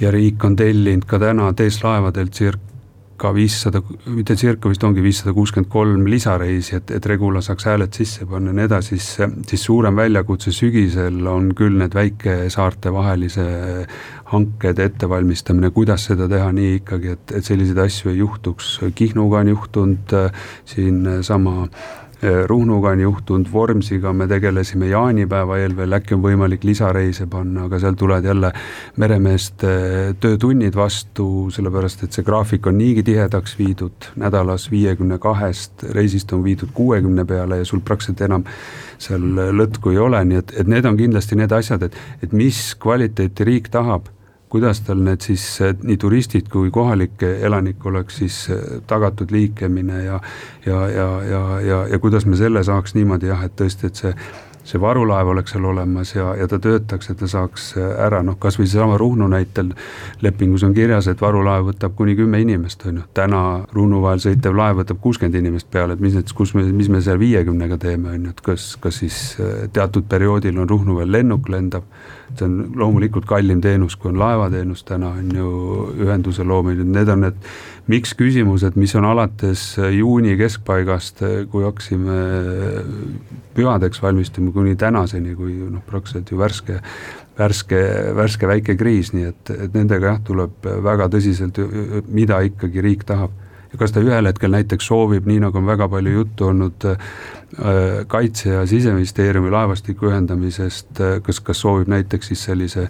ja 0.00 0.10
riik 0.12 0.44
on 0.44 0.54
tellinud 0.56 1.04
ka 1.08 1.18
täna 1.20 1.50
TS 1.56 1.82
laevadelt 1.84 2.36
circa 2.36 2.69
circa 3.20 3.32
viissada, 3.34 3.82
mitte 4.06 4.34
circa 4.36 4.68
vist 4.70 4.84
ongi 4.84 5.02
viissada 5.04 5.34
kuuskümmend 5.36 5.68
kolm 5.70 6.06
lisareisi, 6.08 6.76
et, 6.78 6.90
et 6.96 7.06
Regula 7.06 7.42
saaks 7.44 7.66
hääled 7.68 7.92
sisse 7.92 8.24
panna 8.26 8.50
ja 8.50 8.56
nii 8.56 8.64
edasi, 8.64 8.96
siis, 8.96 9.28
siis 9.48 9.64
suurem 9.64 9.96
väljakutse 9.96 10.52
sügisel 10.52 11.26
on 11.28 11.52
küll 11.56 11.76
need 11.76 11.94
väikesaarte 11.94 12.92
vahelise 12.92 13.44
hankede 14.32 14.88
ettevalmistamine, 14.88 15.70
kuidas 15.74 16.08
seda 16.08 16.28
teha 16.30 16.48
nii 16.56 16.78
ikkagi, 16.80 17.16
et, 17.16 17.36
et 17.36 17.44
selliseid 17.44 17.82
asju 17.84 18.14
ei 18.14 18.22
juhtuks, 18.22 18.78
Kihnuga 18.96 19.42
on 19.44 19.52
juhtunud 19.52 20.16
äh, 20.16 20.30
Äh, 20.80 22.09
Ruhnuga 22.22 22.90
on 22.92 23.00
juhtunud, 23.00 23.48
Vormsiga 23.52 24.12
me 24.12 24.26
tegelesime 24.28 24.90
jaanipäeva 24.90 25.56
eel 25.62 25.72
veel, 25.76 25.96
äkki 25.96 26.14
on 26.16 26.20
võimalik 26.24 26.66
lisareise 26.68 27.24
panna, 27.32 27.64
aga 27.64 27.80
seal 27.80 27.96
tulevad 27.96 28.28
jälle 28.28 28.50
meremeeste 29.00 29.70
töötunnid 30.20 30.76
vastu, 30.76 31.48
sellepärast 31.54 32.04
et 32.04 32.12
see 32.18 32.26
graafik 32.26 32.68
on 32.68 32.76
niigi 32.76 33.06
tihedaks 33.08 33.56
viidud, 33.58 34.10
nädalas 34.20 34.68
viiekümne 34.70 35.16
kahest 35.22 35.86
reisist 35.96 36.32
on 36.36 36.44
viidud 36.44 36.74
kuuekümne 36.76 37.24
peale 37.24 37.62
ja 37.62 37.64
sul 37.64 37.80
praktiliselt 37.80 38.20
enam 38.28 38.44
seal 39.00 39.24
lõtku 39.56 39.94
ei 39.94 40.04
ole, 40.04 40.20
nii 40.28 40.42
et, 40.44 40.56
et 40.60 40.68
need 40.68 40.84
on 40.84 41.00
kindlasti 41.00 41.40
need 41.40 41.52
asjad, 41.56 41.88
et, 41.88 41.96
et 42.20 42.36
mis 42.36 42.74
kvaliteeti 42.80 43.48
riik 43.48 43.72
tahab 43.72 44.12
kuidas 44.50 44.82
tal 44.86 45.00
need 45.06 45.22
siis 45.24 45.46
nii 45.82 45.96
turistid 46.00 46.50
kui 46.52 46.70
kohalik 46.74 47.22
elanik 47.30 47.86
oleks 47.86 48.20
siis 48.22 48.42
eh, 48.50 48.78
tagatud 48.90 49.32
liiklemine 49.32 50.04
ja 50.04 50.20
ja, 50.66 50.84
ja, 50.88 51.08
ja, 51.24 51.42
ja, 51.60 51.82
ja 51.94 51.98
kuidas 51.98 52.26
me 52.26 52.36
selle 52.36 52.64
saaks 52.64 52.94
niimoodi 52.98 53.30
jah, 53.30 53.44
et 53.46 53.56
tõesti, 53.56 53.90
et 53.90 54.04
see 54.04 54.14
see 54.64 54.80
varulaev 54.80 55.30
oleks 55.32 55.54
seal 55.54 55.64
olemas 55.64 56.12
ja, 56.14 56.34
ja 56.38 56.46
ta 56.48 56.58
töötaks, 56.62 57.10
et 57.10 57.18
ta 57.20 57.28
saaks 57.30 57.70
ära, 57.80 58.20
noh 58.26 58.36
kasvõi 58.40 58.66
seesama 58.68 58.98
Ruhnu 59.00 59.28
näitel. 59.30 59.72
lepingus 60.22 60.64
on 60.66 60.74
kirjas, 60.74 61.08
et 61.08 61.20
varulaev 61.20 61.70
võtab 61.70 61.96
kuni 61.96 62.14
kümme 62.18 62.40
inimest, 62.42 62.84
on 62.86 63.00
ju, 63.00 63.06
täna 63.16 63.42
Ruhnu 63.72 64.02
vahel 64.04 64.22
sõitev 64.22 64.56
laev 64.56 64.82
võtab 64.82 65.00
kuuskümmend 65.02 65.40
inimest 65.40 65.70
peale, 65.70 65.96
et 65.96 66.04
mis 66.04 66.14
need, 66.16 66.32
kus 66.36 66.54
me, 66.54 66.64
mis 66.76 66.90
me 66.92 67.00
seal 67.04 67.18
viiekümnega 67.20 67.78
teeme, 67.80 68.14
on 68.14 68.28
ju, 68.28 68.34
et 68.36 68.44
kas, 68.50 68.70
kas 68.80 69.00
siis 69.02 69.20
äh, 69.40 69.68
teatud 69.72 70.08
perioodil 70.08 70.58
on 70.60 70.68
Ruhnu 70.68 71.00
veel 71.00 71.12
lennuk 71.18 71.48
lendab. 71.48 71.88
See 72.38 72.46
on 72.46 72.72
loomulikult 72.78 73.26
kallim 73.28 73.60
teenus, 73.64 73.96
kui 73.96 74.10
on 74.12 74.18
laevateenus 74.20 74.84
täna 74.88 75.12
on 75.18 75.30
ju 75.36 75.50
ühenduse 76.04 76.44
loomine, 76.46 76.84
need 76.84 77.10
on 77.12 77.24
need 77.26 77.50
miks 77.90 78.14
küsimused, 78.18 78.76
mis 78.80 78.94
on 78.98 79.06
alates 79.08 79.64
juuni 79.96 80.36
keskpaigast, 80.38 81.24
kui 81.50 81.66
hakkasime 81.66 82.20
pühadeks 83.56 84.02
valmistuma 84.02 84.54
kuni 84.54 84.76
tänaseni, 84.78 85.34
kui 85.38 85.56
noh, 85.64 85.82
praktiliselt 85.86 86.30
ju 86.30 86.40
värske, 86.40 86.80
värske, 87.38 87.82
värske 88.16 88.50
väike 88.50 88.76
kriis, 88.80 89.14
nii 89.16 89.30
et, 89.32 89.54
et 89.66 89.76
nendega 89.76 90.14
jah, 90.14 90.24
tuleb 90.24 90.70
väga 90.86 91.10
tõsiselt, 91.12 91.58
mida 92.08 92.40
ikkagi 92.46 92.84
riik 92.84 93.06
tahab 93.08 93.34
ja 93.72 93.78
kas 93.78 93.94
ta 93.94 94.02
ühel 94.04 94.26
hetkel 94.26 94.52
näiteks 94.54 94.90
soovib, 94.90 95.26
nii 95.30 95.40
nagu 95.46 95.58
on 95.60 95.66
väga 95.68 95.88
palju 95.88 96.12
juttu 96.18 96.50
olnud 96.50 96.86
äh, 96.90 97.08
kaitse- 98.10 98.54
ja 98.54 98.66
siseministeeriumi 98.66 99.50
laevastiku 99.50 100.10
ühendamisest, 100.10 101.02
kas, 101.22 101.40
kas 101.40 101.60
soovib 101.66 101.90
näiteks 101.90 102.32
siis 102.32 102.44
sellise 102.50 102.88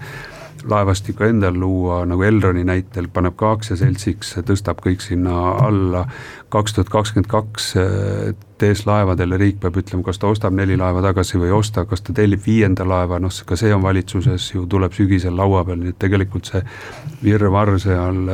laevastikku 0.69 1.25
endal 1.25 1.57
luua, 1.57 2.03
nagu 2.09 2.23
Elroni 2.23 2.65
näitel 2.69 3.09
paneb 3.13 3.37
ka 3.41 3.55
aktsiaseltsiks, 3.57 4.35
tõstab 4.45 4.83
kõik 4.85 5.01
sinna 5.05 5.37
alla, 5.65 6.05
kaks 6.53 6.77
tuhat 6.77 6.93
kakskümmend 6.93 7.31
kaks 7.31 7.73
TS 8.61 8.85
Laevadele 8.89 9.39
riik 9.41 9.61
peab 9.63 9.79
ütlema, 9.81 10.05
kas 10.07 10.21
ta 10.21 10.29
ostab 10.31 10.55
neli 10.57 10.77
laeva 10.81 11.03
tagasi 11.05 11.41
või 11.41 11.51
ei 11.51 11.57
osta, 11.57 11.87
kas 11.89 12.05
ta 12.07 12.15
tellib 12.17 12.43
viienda 12.45 12.87
laeva, 12.89 13.21
noh, 13.23 13.33
ka 13.47 13.57
see 13.59 13.73
on 13.75 13.83
valitsuses 13.85 14.51
ju, 14.55 14.67
tuleb 14.71 14.97
sügisel 14.97 15.37
laua 15.37 15.65
peal, 15.69 15.81
nii 15.81 15.95
et 15.95 16.01
tegelikult 16.01 16.53
see 16.53 16.63
virvarr 17.25 17.79
seal 17.81 18.29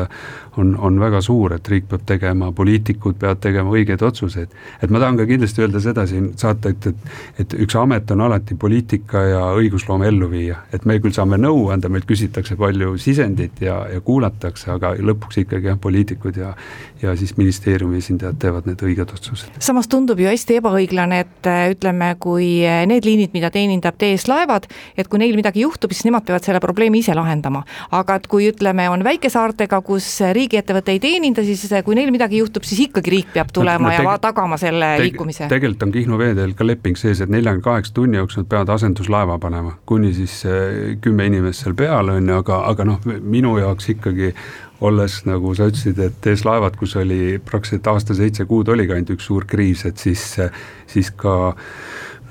on, 0.56 0.76
on 0.78 1.00
väga 1.00 1.20
suur, 1.20 1.54
et 1.56 1.68
riik 1.68 1.88
peab 1.90 2.04
tegema, 2.08 2.50
poliitikud 2.56 3.18
peavad 3.20 3.40
tegema 3.42 3.72
õigeid 3.76 4.02
otsuseid. 4.06 4.52
et 4.82 4.90
ma 4.90 5.00
tahan 5.02 5.18
ka 5.20 5.26
kindlasti 5.28 5.62
öelda 5.64 5.80
seda 5.84 6.06
siin 6.08 6.30
saata, 6.38 6.72
et, 6.72 6.86
et, 6.86 7.16
et 7.44 7.56
üks 7.66 7.76
amet 7.78 8.10
on 8.14 8.24
alati 8.26 8.56
poliitika 8.60 9.22
ja 9.30 9.42
õigusloome 9.58 10.08
ellu 10.08 10.30
viia, 10.32 10.62
et 10.72 10.84
me 10.88 10.98
küll 11.00 11.14
saame 11.16 11.38
nõu 11.40 11.68
anda, 11.74 11.90
meilt 11.92 12.08
küsitakse 12.08 12.56
palju 12.56 12.96
sisendit 13.02 13.60
ja, 13.64 13.78
ja 13.92 14.00
kuulatakse, 14.04 14.70
aga 14.76 14.94
lõpuks 14.96 15.42
ikkagi 15.44 15.72
jah, 15.72 15.80
poliitikud 15.80 16.40
ja, 16.40 16.54
ja 17.02 17.16
siis 17.16 17.36
ministeeriumi 17.36 18.00
esindajad 18.00 18.40
teevad 18.40 18.70
need 18.70 18.82
õiged 18.82 19.16
otsused. 19.18 19.60
samas 19.60 19.90
tundub 19.92 20.15
ju 20.20 20.28
hästi 20.30 20.58
ebaõiglane, 20.60 21.20
et 21.24 21.48
äh, 21.50 21.70
ütleme, 21.74 22.12
kui 22.22 22.48
äh, 22.66 22.84
need 22.88 23.06
liinid, 23.06 23.32
mida 23.36 23.50
teenindab 23.54 23.98
TS 24.00 24.26
Laevad, 24.30 24.68
et 24.96 25.10
kui 25.10 25.20
neil 25.22 25.36
midagi 25.38 25.64
juhtub, 25.64 25.94
siis 25.94 26.06
nemad 26.08 26.26
peavad 26.26 26.46
selle 26.46 26.60
probleemi 26.62 27.02
ise 27.04 27.14
lahendama. 27.16 27.64
aga 27.96 28.16
et 28.20 28.26
kui 28.30 28.48
ütleme, 28.50 28.88
on 28.90 29.04
väikesaartega, 29.06 29.80
kus 29.86 30.08
riigiettevõte 30.36 30.96
ei 30.96 31.00
teeninda, 31.02 31.44
siis 31.46 31.64
äh, 31.72 31.84
kui 31.86 31.98
neil 31.98 32.12
midagi 32.14 32.40
juhtub, 32.42 32.66
siis 32.66 32.86
ikkagi 32.88 33.14
riik 33.14 33.32
peab 33.34 33.52
tulema 33.54 33.90
no, 33.90 33.94
no, 33.94 34.12
ja 34.12 34.18
tagama 34.22 34.58
selle 34.60 34.92
teg 34.96 35.10
liikumise. 35.10 35.50
tegelikult 35.52 35.86
on 35.86 35.94
Kihnu 35.96 36.20
veeteel 36.20 36.54
ka 36.58 36.66
leping 36.66 36.98
sees, 37.00 37.22
et 37.24 37.32
neljakümne 37.32 37.64
kaheksa 37.64 37.94
tunni 37.96 38.20
jooksul 38.20 38.46
peavad 38.48 38.74
asenduslaeva 38.76 39.38
panema, 39.42 39.76
kuni 39.86 40.12
siis 40.16 40.40
kümme 41.04 41.28
inimest 41.30 41.64
seal 41.64 41.76
peal 41.78 42.12
on 42.14 42.28
ju, 42.28 42.40
aga, 42.42 42.62
aga 42.72 42.88
noh, 42.88 43.10
minu 43.22 43.56
jaoks 43.60 43.90
ikkagi 43.96 44.32
olles, 44.84 45.20
nagu 45.24 45.54
sa 45.56 45.70
ütlesid, 45.70 46.00
et 46.04 46.18
TS 46.24 46.44
Laevad, 46.44 46.76
kus 46.76 46.96
oli 47.00 47.38
praktiliselt 47.44 47.86
aasta 47.92 48.16
seitse 48.16 48.44
kuud 48.48 48.68
oligi 48.72 48.92
ainult 48.96 49.14
üks 49.16 49.30
suur 49.30 49.46
kriis, 49.48 49.86
et 49.88 50.00
siis, 50.02 50.24
siis 50.90 51.12
ka 51.16 51.36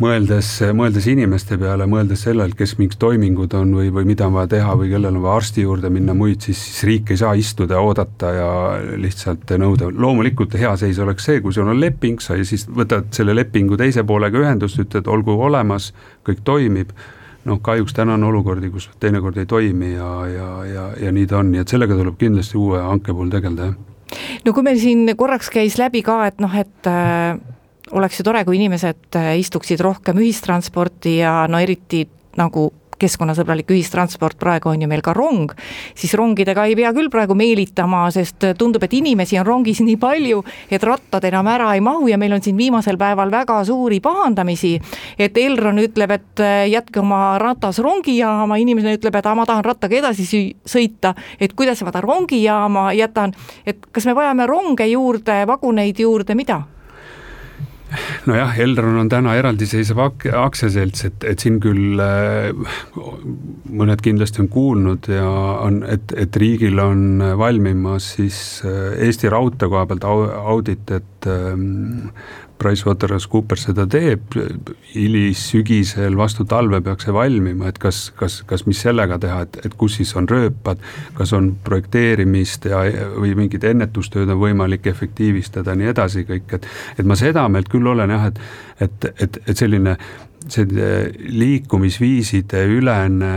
mõeldes, 0.01 0.49
mõeldes 0.75 1.07
inimeste 1.09 1.57
peale, 1.57 1.87
mõeldes 1.89 2.25
sellele, 2.27 2.53
kes 2.57 2.75
mingid 2.79 2.99
toimingud 3.01 3.53
on 3.57 3.73
või, 3.79 3.89
või 3.95 4.05
mida 4.11 4.27
on 4.27 4.35
vaja 4.35 4.51
teha 4.55 4.75
või 4.77 4.91
kellel 4.91 5.15
on 5.15 5.23
vaja 5.23 5.41
arsti 5.41 5.65
juurde 5.65 5.89
minna, 5.93 6.13
muid, 6.17 6.43
siis, 6.45 6.61
siis 6.67 6.83
riik 6.89 7.13
ei 7.15 7.21
saa 7.21 7.33
istuda 7.39 7.79
oodata 7.81 8.31
ja 8.35 8.49
lihtsalt 9.01 9.55
nõuda. 9.61 9.89
loomulikult 9.95 10.57
hea 10.59 10.75
seis 10.79 10.99
oleks 10.99 11.29
see, 11.29 11.41
kui 11.41 11.55
sul 11.55 11.71
on 11.71 11.79
leping, 11.79 12.21
sa 12.21 12.37
siis 12.43 12.67
võtad 12.67 13.09
selle 13.15 13.35
lepingu 13.37 13.79
teise 13.79 14.03
poolega 14.03 14.43
ühendust, 14.43 14.79
ütled, 14.83 15.07
olgu 15.07 15.37
olemas, 15.47 15.93
kõik 16.27 16.43
toimib 16.43 16.91
noh, 17.45 17.61
kahjuks 17.63 17.95
täna 17.95 18.15
on 18.17 18.27
olukordi, 18.27 18.69
kus 18.73 18.89
teinekord 18.99 19.37
ei 19.41 19.49
toimi 19.49 19.93
ja, 19.93 20.11
ja, 20.29 20.49
ja, 20.69 20.85
ja 21.05 21.11
nii 21.15 21.27
ta 21.29 21.39
on, 21.41 21.51
nii 21.53 21.63
et 21.63 21.73
sellega 21.73 21.97
tuleb 21.97 22.17
kindlasti 22.19 22.57
uue 22.59 22.81
hanke 22.81 23.13
puhul 23.13 23.31
tegeleda, 23.33 23.71
jah. 23.71 24.23
no 24.45 24.53
kui 24.55 24.65
meil 24.65 24.79
siin 24.81 25.09
korraks 25.17 25.51
käis 25.53 25.77
läbi 25.81 26.03
ka, 26.05 26.21
et 26.29 26.41
noh, 26.43 26.55
et 26.57 26.89
äh, 26.89 27.37
oleks 27.95 28.19
ju 28.19 28.25
tore, 28.27 28.43
kui 28.47 28.57
inimesed 28.59 29.19
äh, 29.19 29.35
istuksid 29.41 29.83
rohkem 29.85 30.19
ühistransporti 30.21 31.19
ja 31.19 31.43
no 31.51 31.61
eriti 31.61 32.05
nagu 32.39 32.69
keskkonnasõbralik 33.01 33.71
ühistransport, 33.75 34.37
praegu 34.39 34.69
on 34.71 34.81
ju 34.81 34.89
meil 34.89 35.03
ka 35.05 35.13
rong, 35.15 35.53
siis 35.95 36.13
rongidega 36.17 36.65
ei 36.69 36.75
pea 36.77 36.91
küll 36.95 37.11
praegu 37.13 37.35
meelitama, 37.37 38.05
sest 38.15 38.47
tundub, 38.59 38.83
et 38.85 38.93
inimesi 38.97 39.39
on 39.39 39.47
rongis 39.47 39.81
nii 39.85 39.97
palju, 40.01 40.43
et 40.71 40.83
rattad 40.83 41.25
enam 41.27 41.47
ära 41.51 41.73
ei 41.75 41.83
mahu 41.85 42.09
ja 42.11 42.19
meil 42.21 42.35
on 42.37 42.43
siin 42.45 42.57
viimasel 42.57 42.99
päeval 43.01 43.31
väga 43.31 43.61
suuri 43.65 43.99
pahandamisi. 44.03 44.79
et 45.19 45.37
Elron 45.37 45.79
ütleb, 45.79 46.11
et 46.11 46.39
äh, 46.39 46.67
jätke 46.69 46.99
oma 46.99 47.37
ratas 47.39 47.79
rongijaama, 47.79 48.57
inimene 48.57 48.95
ütleb, 48.97 49.15
et 49.15 49.31
ma 49.35 49.45
tahan 49.45 49.65
rattaga 49.65 49.97
edasi 49.97 50.55
sõita, 50.65 51.15
et 51.39 51.53
kuidas 51.53 51.81
ma 51.83 51.91
ta 51.91 52.01
rongijaama 52.01 52.91
jätan, 52.93 53.33
et 53.65 53.85
kas 53.91 54.05
me 54.05 54.15
vajame 54.15 54.47
ronge 54.47 54.87
juurde, 54.87 55.43
vaguneid 55.47 55.99
juurde, 55.99 56.35
mida? 56.35 56.61
nojah, 58.29 58.55
Elron 58.61 58.97
on 58.99 59.09
täna 59.11 59.35
eraldiseisev 59.39 59.99
ak-, 60.07 60.27
aktsiaselts, 60.39 61.05
et, 61.09 61.25
et 61.31 61.41
siin 61.41 61.59
küll 61.63 62.01
äh, 62.01 62.49
mõned 63.69 64.01
kindlasti 64.05 64.43
on 64.43 64.49
kuulnud 64.53 65.09
ja 65.11 65.27
on, 65.65 65.81
et, 65.89 66.15
et 66.17 66.39
riigil 66.41 66.81
on 66.81 67.23
valmimas 67.39 68.15
siis 68.17 68.39
äh, 68.65 68.95
Eesti 69.07 69.31
Raudtee 69.31 69.69
koha 69.71 69.85
pealt 69.89 70.07
audit, 70.07 70.91
et 70.97 71.29
ähm, 71.29 72.09
PricewaterhouseCoopers 72.61 73.65
seda 73.67 73.85
teeb, 73.91 74.35
hilissügisel 74.93 76.15
vastu 76.17 76.45
talve 76.49 76.79
peaks 76.85 77.07
see 77.07 77.15
valmima, 77.15 77.69
et 77.71 77.79
kas, 77.81 78.09
kas, 78.17 78.39
kas, 78.47 78.65
mis 78.69 78.79
sellega 78.85 79.19
teha, 79.21 79.41
et, 79.47 79.59
et 79.67 79.75
kus 79.79 79.97
siis 79.99 80.13
on 80.19 80.29
rööpad, 80.29 80.81
kas 81.17 81.33
on 81.35 81.51
projekteerimist 81.67 82.69
ja, 82.71 82.83
või 83.17 83.35
mingit 83.37 83.67
ennetustööd 83.67 84.31
on 84.31 84.41
võimalik 84.41 84.87
efektiivistada, 84.91 85.75
nii 85.75 85.91
edasi 85.91 86.25
kõik, 86.29 86.57
et 86.59 86.69
et 86.99 87.05
ma 87.07 87.17
seda 87.19 87.45
meelt 87.51 87.69
küll 87.71 87.87
olen 87.91 88.15
jah, 88.15 88.29
et, 88.31 88.41
et, 88.87 89.11
et, 89.15 89.41
et 89.45 89.57
selline 89.57 89.97
selline 90.45 91.29
liikumisviiside 91.33 92.67
ülene 92.69 93.31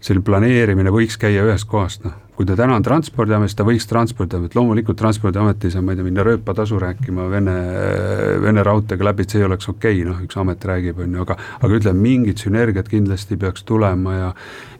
selline 0.00 0.24
planeerimine 0.24 0.92
võiks 0.94 1.18
käia 1.20 1.44
ühest 1.44 1.68
kohast, 1.68 2.06
noh 2.06 2.25
kui 2.36 2.46
ta 2.48 2.56
täna 2.58 2.76
on 2.76 2.84
Transpordiametis, 2.84 3.56
ta 3.56 3.64
võiks 3.64 3.88
Transpordiamet, 3.88 4.54
loomulikult 4.58 4.98
Transpordiamet 5.00 5.64
ei 5.64 5.72
saa, 5.72 5.84
ma 5.84 5.94
ei 5.94 6.00
tea, 6.00 6.06
minna 6.06 6.24
rööpatasu 6.26 6.80
rääkima 6.82 7.28
Vene, 7.32 7.56
Vene 8.44 8.64
raudteega 8.66 9.08
läbi, 9.08 9.24
et 9.24 9.32
see 9.32 9.40
ei 9.40 9.48
oleks 9.48 9.70
okei 9.72 10.02
okay,, 10.02 10.04
noh, 10.08 10.20
üks 10.26 10.36
amet 10.40 10.68
räägib, 10.68 11.00
on 11.00 11.16
ju, 11.16 11.24
aga 11.24 11.38
aga 11.62 11.80
ütleme, 11.80 12.02
mingid 12.04 12.42
sünergiad 12.44 12.90
kindlasti 12.92 13.40
peaks 13.40 13.64
tulema 13.68 14.14
ja 14.18 14.30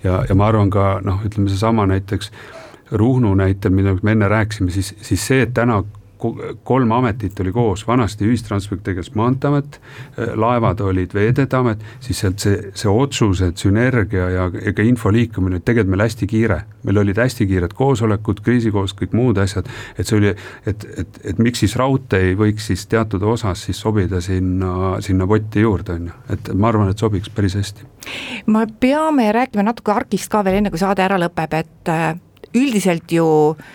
ja, 0.04 0.20
ja 0.28 0.36
ma 0.38 0.50
arvan 0.50 0.70
ka 0.70 0.98
noh, 1.04 1.24
ütleme 1.26 1.50
seesama 1.52 1.88
näiteks 1.90 2.32
Ruhnu 2.92 3.32
näitel, 3.34 3.72
mida 3.74 3.96
me 4.06 4.12
enne 4.14 4.28
rääkisime, 4.30 4.70
siis, 4.70 4.92
siis 5.02 5.24
see, 5.26 5.40
et 5.42 5.54
täna 5.56 5.80
kolm 6.64 6.92
ametit 6.92 7.40
oli 7.40 7.52
koos, 7.52 7.84
vanasti 7.86 8.26
ühistransport 8.26 8.82
tegeles 8.86 9.12
Maanteeamet, 9.14 9.78
laevad 10.34 10.80
olid 10.80 11.14
Veeteede 11.14 11.56
Amet, 11.56 11.84
siis 12.00 12.20
sealt 12.22 12.42
see, 12.42 12.70
see 12.76 12.90
otsused, 12.90 13.56
sünergia 13.60 14.28
ja, 14.32 14.46
ka 14.50 14.84
info 14.86 15.12
liikumine, 15.12 15.60
tegelikult 15.60 15.92
meil 15.94 16.06
hästi 16.06 16.28
kiire. 16.30 16.60
meil 16.86 17.00
olid 17.02 17.18
hästi 17.18 17.46
kiired 17.50 17.72
koosolekud, 17.74 18.40
kriisikoos, 18.46 18.94
kõik 18.94 19.14
muud 19.16 19.38
asjad, 19.42 19.68
et 19.98 20.06
see 20.06 20.18
oli, 20.20 20.34
et, 20.66 20.86
et, 21.02 21.18
et 21.32 21.40
miks 21.42 21.64
siis 21.64 21.74
raudtee 21.76 22.30
ei 22.30 22.36
võiks 22.38 22.68
siis 22.70 22.86
teatud 22.86 23.22
osas 23.22 23.64
siis 23.66 23.80
sobida 23.80 24.20
sinna, 24.22 25.00
sinna 25.02 25.26
potti 25.26 25.64
juurde, 25.66 25.98
on 25.98 26.06
ju, 26.12 26.20
et 26.32 26.52
ma 26.54 26.70
arvan, 26.70 26.92
et 26.92 27.02
sobiks 27.02 27.32
päris 27.34 27.58
hästi. 27.58 27.90
me 28.46 28.66
peame 28.80 29.28
rääkima 29.34 29.66
natuke 29.66 29.92
ARK-ist 29.92 30.30
ka 30.30 30.44
veel, 30.46 30.60
enne 30.60 30.70
kui 30.70 30.80
saade 30.80 31.04
ära 31.04 31.18
lõpeb, 31.20 31.58
et 31.58 31.92
äh, 31.92 32.14
üldiselt 32.54 33.12
ju 33.12 33.26
äh, 33.50 33.66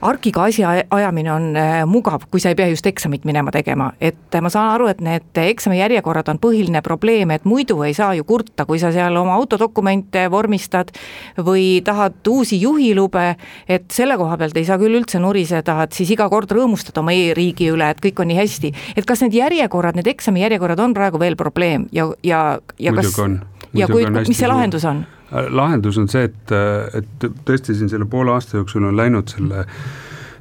argiga 0.00 0.44
asja 0.46 0.70
ajamine 0.90 1.32
on 1.32 1.46
äh, 1.56 1.82
mugav, 1.88 2.26
kui 2.30 2.40
sa 2.40 2.52
ei 2.52 2.58
pea 2.58 2.68
just 2.70 2.86
eksamit 2.86 3.24
minema 3.26 3.50
tegema, 3.54 3.90
et 4.00 4.34
äh, 4.34 4.42
ma 4.44 4.50
saan 4.52 4.70
aru, 4.76 4.88
et 4.92 5.00
need 5.04 5.40
eksami 5.42 5.80
järjekorrad 5.80 6.30
on 6.30 6.40
põhiline 6.42 6.82
probleem, 6.86 7.32
et 7.34 7.46
muidu 7.48 7.80
ei 7.86 7.96
saa 7.96 8.12
ju 8.18 8.26
kurta, 8.28 8.66
kui 8.68 8.78
sa 8.78 8.92
seal 8.94 9.16
oma 9.18 9.34
autodokumente 9.38 10.28
vormistad 10.30 10.92
või 11.36 11.82
tahad 11.84 12.30
uusi 12.30 12.60
juhilube, 12.62 13.32
et 13.68 13.90
selle 13.94 14.18
koha 14.20 14.38
pealt 14.38 14.56
ei 14.56 14.68
saa 14.68 14.78
küll 14.78 15.00
üldse 15.00 15.22
nuriseda, 15.22 15.80
et 15.84 15.98
siis 15.98 16.14
iga 16.14 16.28
kord 16.30 16.54
rõõmustad 16.54 16.98
oma 17.02 17.14
e-riigi 17.16 17.70
üle, 17.74 17.90
et 17.90 18.02
kõik 18.02 18.22
on 18.22 18.30
nii 18.30 18.38
hästi. 18.38 18.72
et 18.96 19.06
kas 19.06 19.26
need 19.26 19.34
järjekorrad, 19.34 19.98
need 19.98 20.10
eksami 20.14 20.46
järjekorrad 20.46 20.80
on 20.80 20.94
praegu 20.94 21.18
veel 21.18 21.36
probleem 21.36 21.88
ja, 21.92 22.10
ja, 22.22 22.58
ja 22.78 22.92
muidugi 22.94 23.14
kas 23.14 23.24
on. 23.24 23.40
ja 23.74 23.90
kui, 23.90 24.06
mis 24.06 24.38
see 24.38 24.50
lahendus 24.50 24.86
on? 24.86 25.06
Lahendus 25.30 25.98
on 25.98 26.08
see, 26.08 26.28
et, 26.28 26.52
et 26.98 27.26
tõesti 27.44 27.76
siin 27.76 27.90
selle 27.92 28.06
poole 28.08 28.32
aasta 28.32 28.56
jooksul 28.56 28.88
on 28.88 28.96
läinud 28.96 29.28
selle 29.28 29.66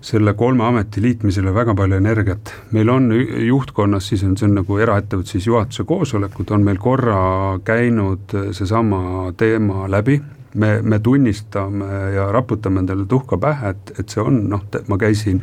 selle 0.08 0.34
kolme 0.38 0.64
ameti 0.64 1.02
liitmisele 1.02 1.52
väga 1.54 1.74
palju 1.76 1.98
energiat. 1.98 2.54
meil 2.72 2.90
on 2.90 3.12
juhtkonnas, 3.48 4.08
siis 4.08 4.24
on, 4.24 4.38
see 4.38 4.48
on 4.48 4.56
nagu 4.62 4.78
eraettevõtte 4.80 5.36
siis 5.36 5.48
juhatuse 5.48 5.84
koosolekud, 5.90 6.52
on 6.54 6.64
meil 6.64 6.78
korra 6.82 7.20
käinud 7.66 8.36
seesama 8.56 9.34
teema 9.38 9.88
läbi, 9.92 10.20
me, 10.56 10.82
me 10.82 11.00
tunnistame 11.00 11.90
ja 12.16 12.32
raputame 12.32 12.84
endale 12.84 13.06
tuhka 13.10 13.38
pähe, 13.42 13.74
et, 13.76 13.94
et 14.00 14.10
see 14.10 14.24
on 14.24 14.44
noh, 14.52 14.66
ma 14.88 15.00
käisin, 15.02 15.42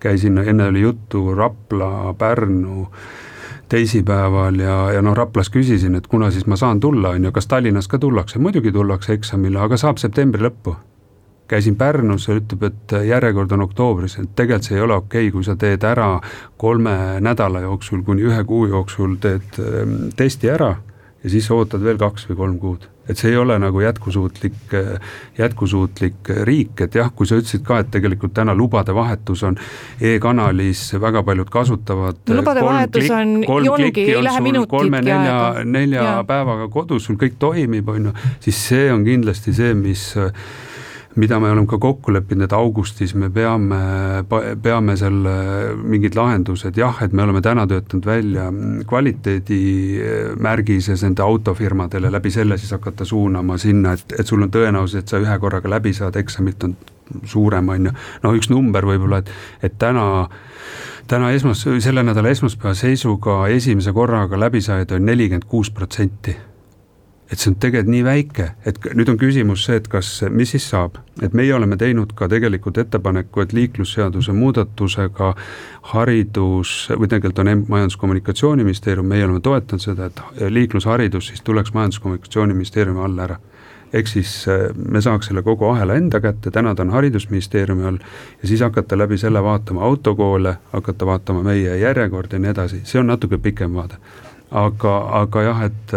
käisin, 0.00 0.38
enne 0.38 0.70
oli 0.72 0.86
juttu 0.86 1.34
Rapla, 1.34 2.14
Pärnu 2.18 2.88
teisipäeval 3.70 4.58
ja, 4.58 4.76
ja 4.92 5.02
noh, 5.02 5.14
Raplas 5.16 5.50
küsisin, 5.50 5.94
et 5.98 6.06
kuna 6.10 6.30
siis 6.34 6.46
ma 6.50 6.58
saan 6.58 6.80
tulla, 6.80 7.14
on 7.16 7.24
ju, 7.28 7.32
kas 7.32 7.46
Tallinnas 7.50 7.88
ka 7.88 7.98
tullakse, 8.02 8.38
muidugi 8.42 8.72
tullakse 8.74 9.14
eksamile, 9.16 9.60
aga 9.62 9.78
saab 9.80 10.02
septembri 10.02 10.42
lõppu. 10.46 10.76
Käisin 11.50 11.74
Pärnus 11.74 12.28
ja 12.28 12.36
ütleb, 12.38 12.62
et 12.68 12.92
järjekord 13.08 13.50
on 13.56 13.64
oktoobris, 13.64 14.18
et 14.20 14.34
tegelikult 14.38 14.68
see 14.68 14.76
ei 14.78 14.84
ole 14.84 14.94
okei 14.94 15.24
okay,, 15.24 15.32
kui 15.34 15.46
sa 15.46 15.56
teed 15.58 15.82
ära 15.86 16.12
kolme 16.62 16.94
nädala 17.22 17.64
jooksul 17.64 18.04
kuni 18.06 18.22
ühe 18.28 18.44
kuu 18.46 18.68
jooksul 18.70 19.16
teed 19.22 19.58
ehm, 19.58 19.96
testi 20.16 20.50
ära 20.50 20.76
ja 21.24 21.30
siis 21.30 21.50
ootad 21.50 21.82
veel 21.82 21.98
kaks 21.98 22.28
või 22.30 22.38
kolm 22.38 22.58
kuud 22.62 22.86
et 23.10 23.18
see 23.18 23.32
ei 23.32 23.36
ole 23.40 23.56
nagu 23.58 23.80
jätkusuutlik, 23.82 24.74
jätkusuutlik 25.38 26.30
riik, 26.46 26.84
et 26.86 26.94
jah, 26.94 27.10
kui 27.16 27.28
sa 27.28 27.40
ütlesid 27.40 27.64
ka, 27.66 27.80
et 27.82 27.90
tegelikult 27.90 28.34
täna 28.36 28.54
lubade 28.56 28.94
vahetus 28.94 29.42
on 29.48 29.58
e-kanalis, 30.00 30.86
väga 31.02 31.24
paljud 31.26 31.50
kasutavad. 31.50 32.22
lubade 32.30 32.64
vahetus 32.64 33.10
on, 33.14 33.36
olnudki, 33.48 34.06
ei 34.14 34.24
lähe 34.24 34.44
minutitki 34.46 34.76
kolme-nelja, 34.76 35.38
nelja 35.64 36.08
päevaga 36.28 36.70
kodus, 36.72 37.08
sul 37.08 37.18
kõik 37.20 37.38
toimib, 37.42 37.88
on 37.88 38.10
ju, 38.10 38.16
siis 38.40 38.66
see 38.70 38.90
on 38.92 39.04
kindlasti 39.06 39.54
see, 39.56 39.74
mis 39.74 40.10
mida 41.20 41.38
me 41.40 41.50
oleme 41.50 41.66
ka 41.68 41.78
kokku 41.80 42.12
leppinud, 42.14 42.46
et 42.46 42.52
augustis 42.56 43.14
me 43.18 43.28
peame, 43.32 43.78
peame 44.62 44.96
selle 44.98 45.34
mingid 45.76 46.16
lahendused, 46.16 46.76
jah, 46.80 47.02
et 47.04 47.12
me 47.12 47.24
oleme 47.26 47.42
täna 47.44 47.66
töötanud 47.70 48.08
välja 48.08 48.46
kvaliteedimärgise 48.88 50.96
nende 51.02 51.26
autofirmadele, 51.26 52.12
läbi 52.12 52.32
selle 52.34 52.58
siis 52.58 52.72
hakata 52.76 53.04
suunama 53.08 53.58
sinna, 53.60 53.94
et, 53.98 54.16
et 54.18 54.26
sul 54.26 54.46
on 54.46 54.52
tõenäosus, 54.52 55.02
et 55.02 55.12
sa 55.12 55.20
ühe 55.20 55.38
korraga 55.42 55.76
läbi 55.76 55.92
saad 55.96 56.16
eksamit, 56.20 56.64
on 56.64 56.76
suurem, 57.28 57.68
on 57.68 57.90
ju. 57.90 57.96
noh, 58.24 58.36
üks 58.38 58.50
number 58.52 58.86
võib-olla, 58.86 59.24
et, 59.24 59.32
et 59.66 59.78
täna 59.78 60.28
täna 61.10 61.32
esmas, 61.34 61.64
selle 61.82 62.04
nädala 62.06 62.30
esmaspäeva 62.30 62.74
seisuga 62.78 63.48
esimese 63.50 63.90
korraga 63.92 64.38
läbisaajaid 64.38 64.94
on 64.94 65.10
nelikümmend 65.10 65.48
kuus 65.50 65.72
protsenti 65.74 66.36
et 67.30 67.38
see 67.38 67.52
on 67.52 67.56
tegelikult 67.62 67.92
nii 67.94 68.04
väike, 68.04 68.46
et 68.66 68.78
nüüd 68.98 69.10
on 69.12 69.18
küsimus 69.20 69.64
see, 69.68 69.78
et 69.78 69.86
kas, 69.90 70.08
mis 70.34 70.50
siis 70.50 70.64
saab, 70.72 70.98
et 71.22 71.34
meie 71.36 71.52
oleme 71.54 71.78
teinud 71.78 72.14
ka 72.18 72.26
tegelikult 72.30 72.80
ettepaneku, 72.82 73.44
et 73.44 73.54
liiklusseaduse 73.54 74.34
muudatusega 74.34 75.34
haridus 75.92 76.72
või 76.90 77.10
tegelikult 77.12 77.44
on 77.44 77.52
Majandus-Kommunikatsiooniministeerium, 77.68 79.06
meie 79.06 79.28
oleme 79.28 79.44
toetanud 79.46 79.84
seda, 79.84 80.10
et 80.10 80.50
liiklusharidus 80.50 81.30
siis 81.30 81.46
tuleks 81.46 81.74
Majandus-Kommunikatsiooniministeeriumi 81.76 83.06
alla 83.06 83.28
ära 83.28 83.38
ehk 83.92 84.06
siis 84.06 84.32
äh, 84.48 84.68
me 84.74 85.00
saaks 85.02 85.30
selle 85.30 85.42
kogu 85.42 85.66
ahela 85.66 85.96
enda 85.98 86.20
kätte, 86.22 86.50
täna 86.54 86.74
ta 86.74 86.84
on 86.86 86.92
Haridusministeeriumi 86.94 87.86
all 87.86 87.98
ja 88.42 88.48
siis 88.48 88.60
hakata 88.62 88.98
läbi 88.98 89.18
selle 89.18 89.42
vaatama 89.42 89.82
autokoole, 89.82 90.56
hakata 90.72 91.06
vaatama 91.06 91.42
meie 91.42 91.78
järjekorda 91.78 92.38
ja 92.38 92.44
nii 92.44 92.52
edasi, 92.54 92.82
see 92.84 93.00
on 93.00 93.10
natuke 93.10 93.38
pikem 93.38 93.74
vaade. 93.74 93.98
aga, 94.50 94.94
aga 95.22 95.42
jah, 95.42 95.62
et 95.62 95.92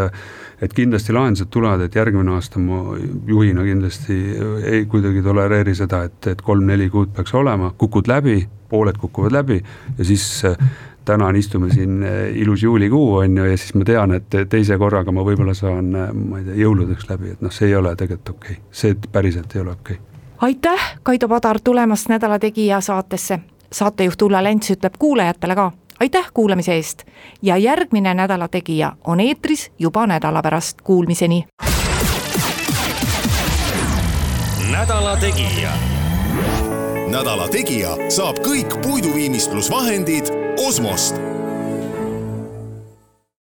et 0.63 0.73
kindlasti 0.73 1.13
lahendused 1.13 1.49
tulevad, 1.51 1.83
et 1.83 1.95
järgmine 1.95 2.31
aasta 2.37 2.61
ma 2.61 2.79
juhina 3.27 3.65
kindlasti 3.67 4.15
ei 4.69 4.85
kuidagi 4.89 5.23
tolereeri 5.25 5.75
seda, 5.75 6.03
et, 6.07 6.31
et 6.31 6.41
kolm-neli 6.41 6.89
kuud 6.93 7.11
peaks 7.15 7.35
olema, 7.35 7.73
kukud 7.77 8.07
läbi, 8.07 8.37
pooled 8.69 8.97
kukuvad 9.01 9.35
läbi 9.35 9.59
ja 9.97 10.05
siis 10.07 10.25
täna 11.05 11.27
on, 11.27 11.35
istume 11.35 11.71
siin 11.73 11.99
ilus 12.33 12.63
juulikuu, 12.63 13.15
on 13.15 13.37
ju, 13.37 13.45
ja 13.45 13.57
siis 13.57 13.75
ma 13.75 13.83
tean, 13.87 14.15
et 14.15 14.39
teise 14.49 14.77
korraga 14.79 15.11
ma 15.11 15.25
võib-olla 15.27 15.55
saan, 15.57 15.91
ma 15.91 16.39
ei 16.39 16.47
tea, 16.47 16.57
jõuludeks 16.63 17.09
läbi, 17.09 17.35
et 17.35 17.43
noh, 17.43 17.51
see 17.51 17.67
ei 17.67 17.75
ole 17.75 17.95
tegelikult 17.99 18.35
okei 18.37 18.57
okay., 18.57 18.65
see 18.71 18.95
päriselt 19.11 19.55
ei 19.55 19.61
ole 19.65 19.75
okei 19.75 19.99
okay. 19.99 20.27
aitäh, 20.47 20.89
Kaido 21.03 21.27
Padar 21.27 21.59
tulemast 21.63 22.09
Nädala 22.09 22.39
Tegija 22.39 22.81
saatesse. 22.81 23.39
saatejuht 23.71 24.21
Ulla 24.21 24.43
Lents 24.43 24.71
ütleb 24.71 24.95
kuulajatele 24.99 25.55
ka 25.55 25.71
aitäh 25.99 26.31
kuulamise 26.33 26.73
eest 26.75 27.03
ja 27.41 27.57
järgmine 27.57 28.13
Nädala 28.13 28.47
Tegija 28.47 28.91
on 29.03 29.19
eetris 29.19 29.71
juba 29.79 30.07
nädala 30.07 30.41
pärast, 30.41 30.81
kuulmiseni. 30.81 31.45
nädala 34.71 35.17
Tegija. 35.17 35.71
nädala 37.07 37.47
Tegija 37.47 37.89
saab 38.09 38.39
kõik 38.39 38.81
puiduviimistlusvahendid 38.81 40.25
Osmost 40.67 41.15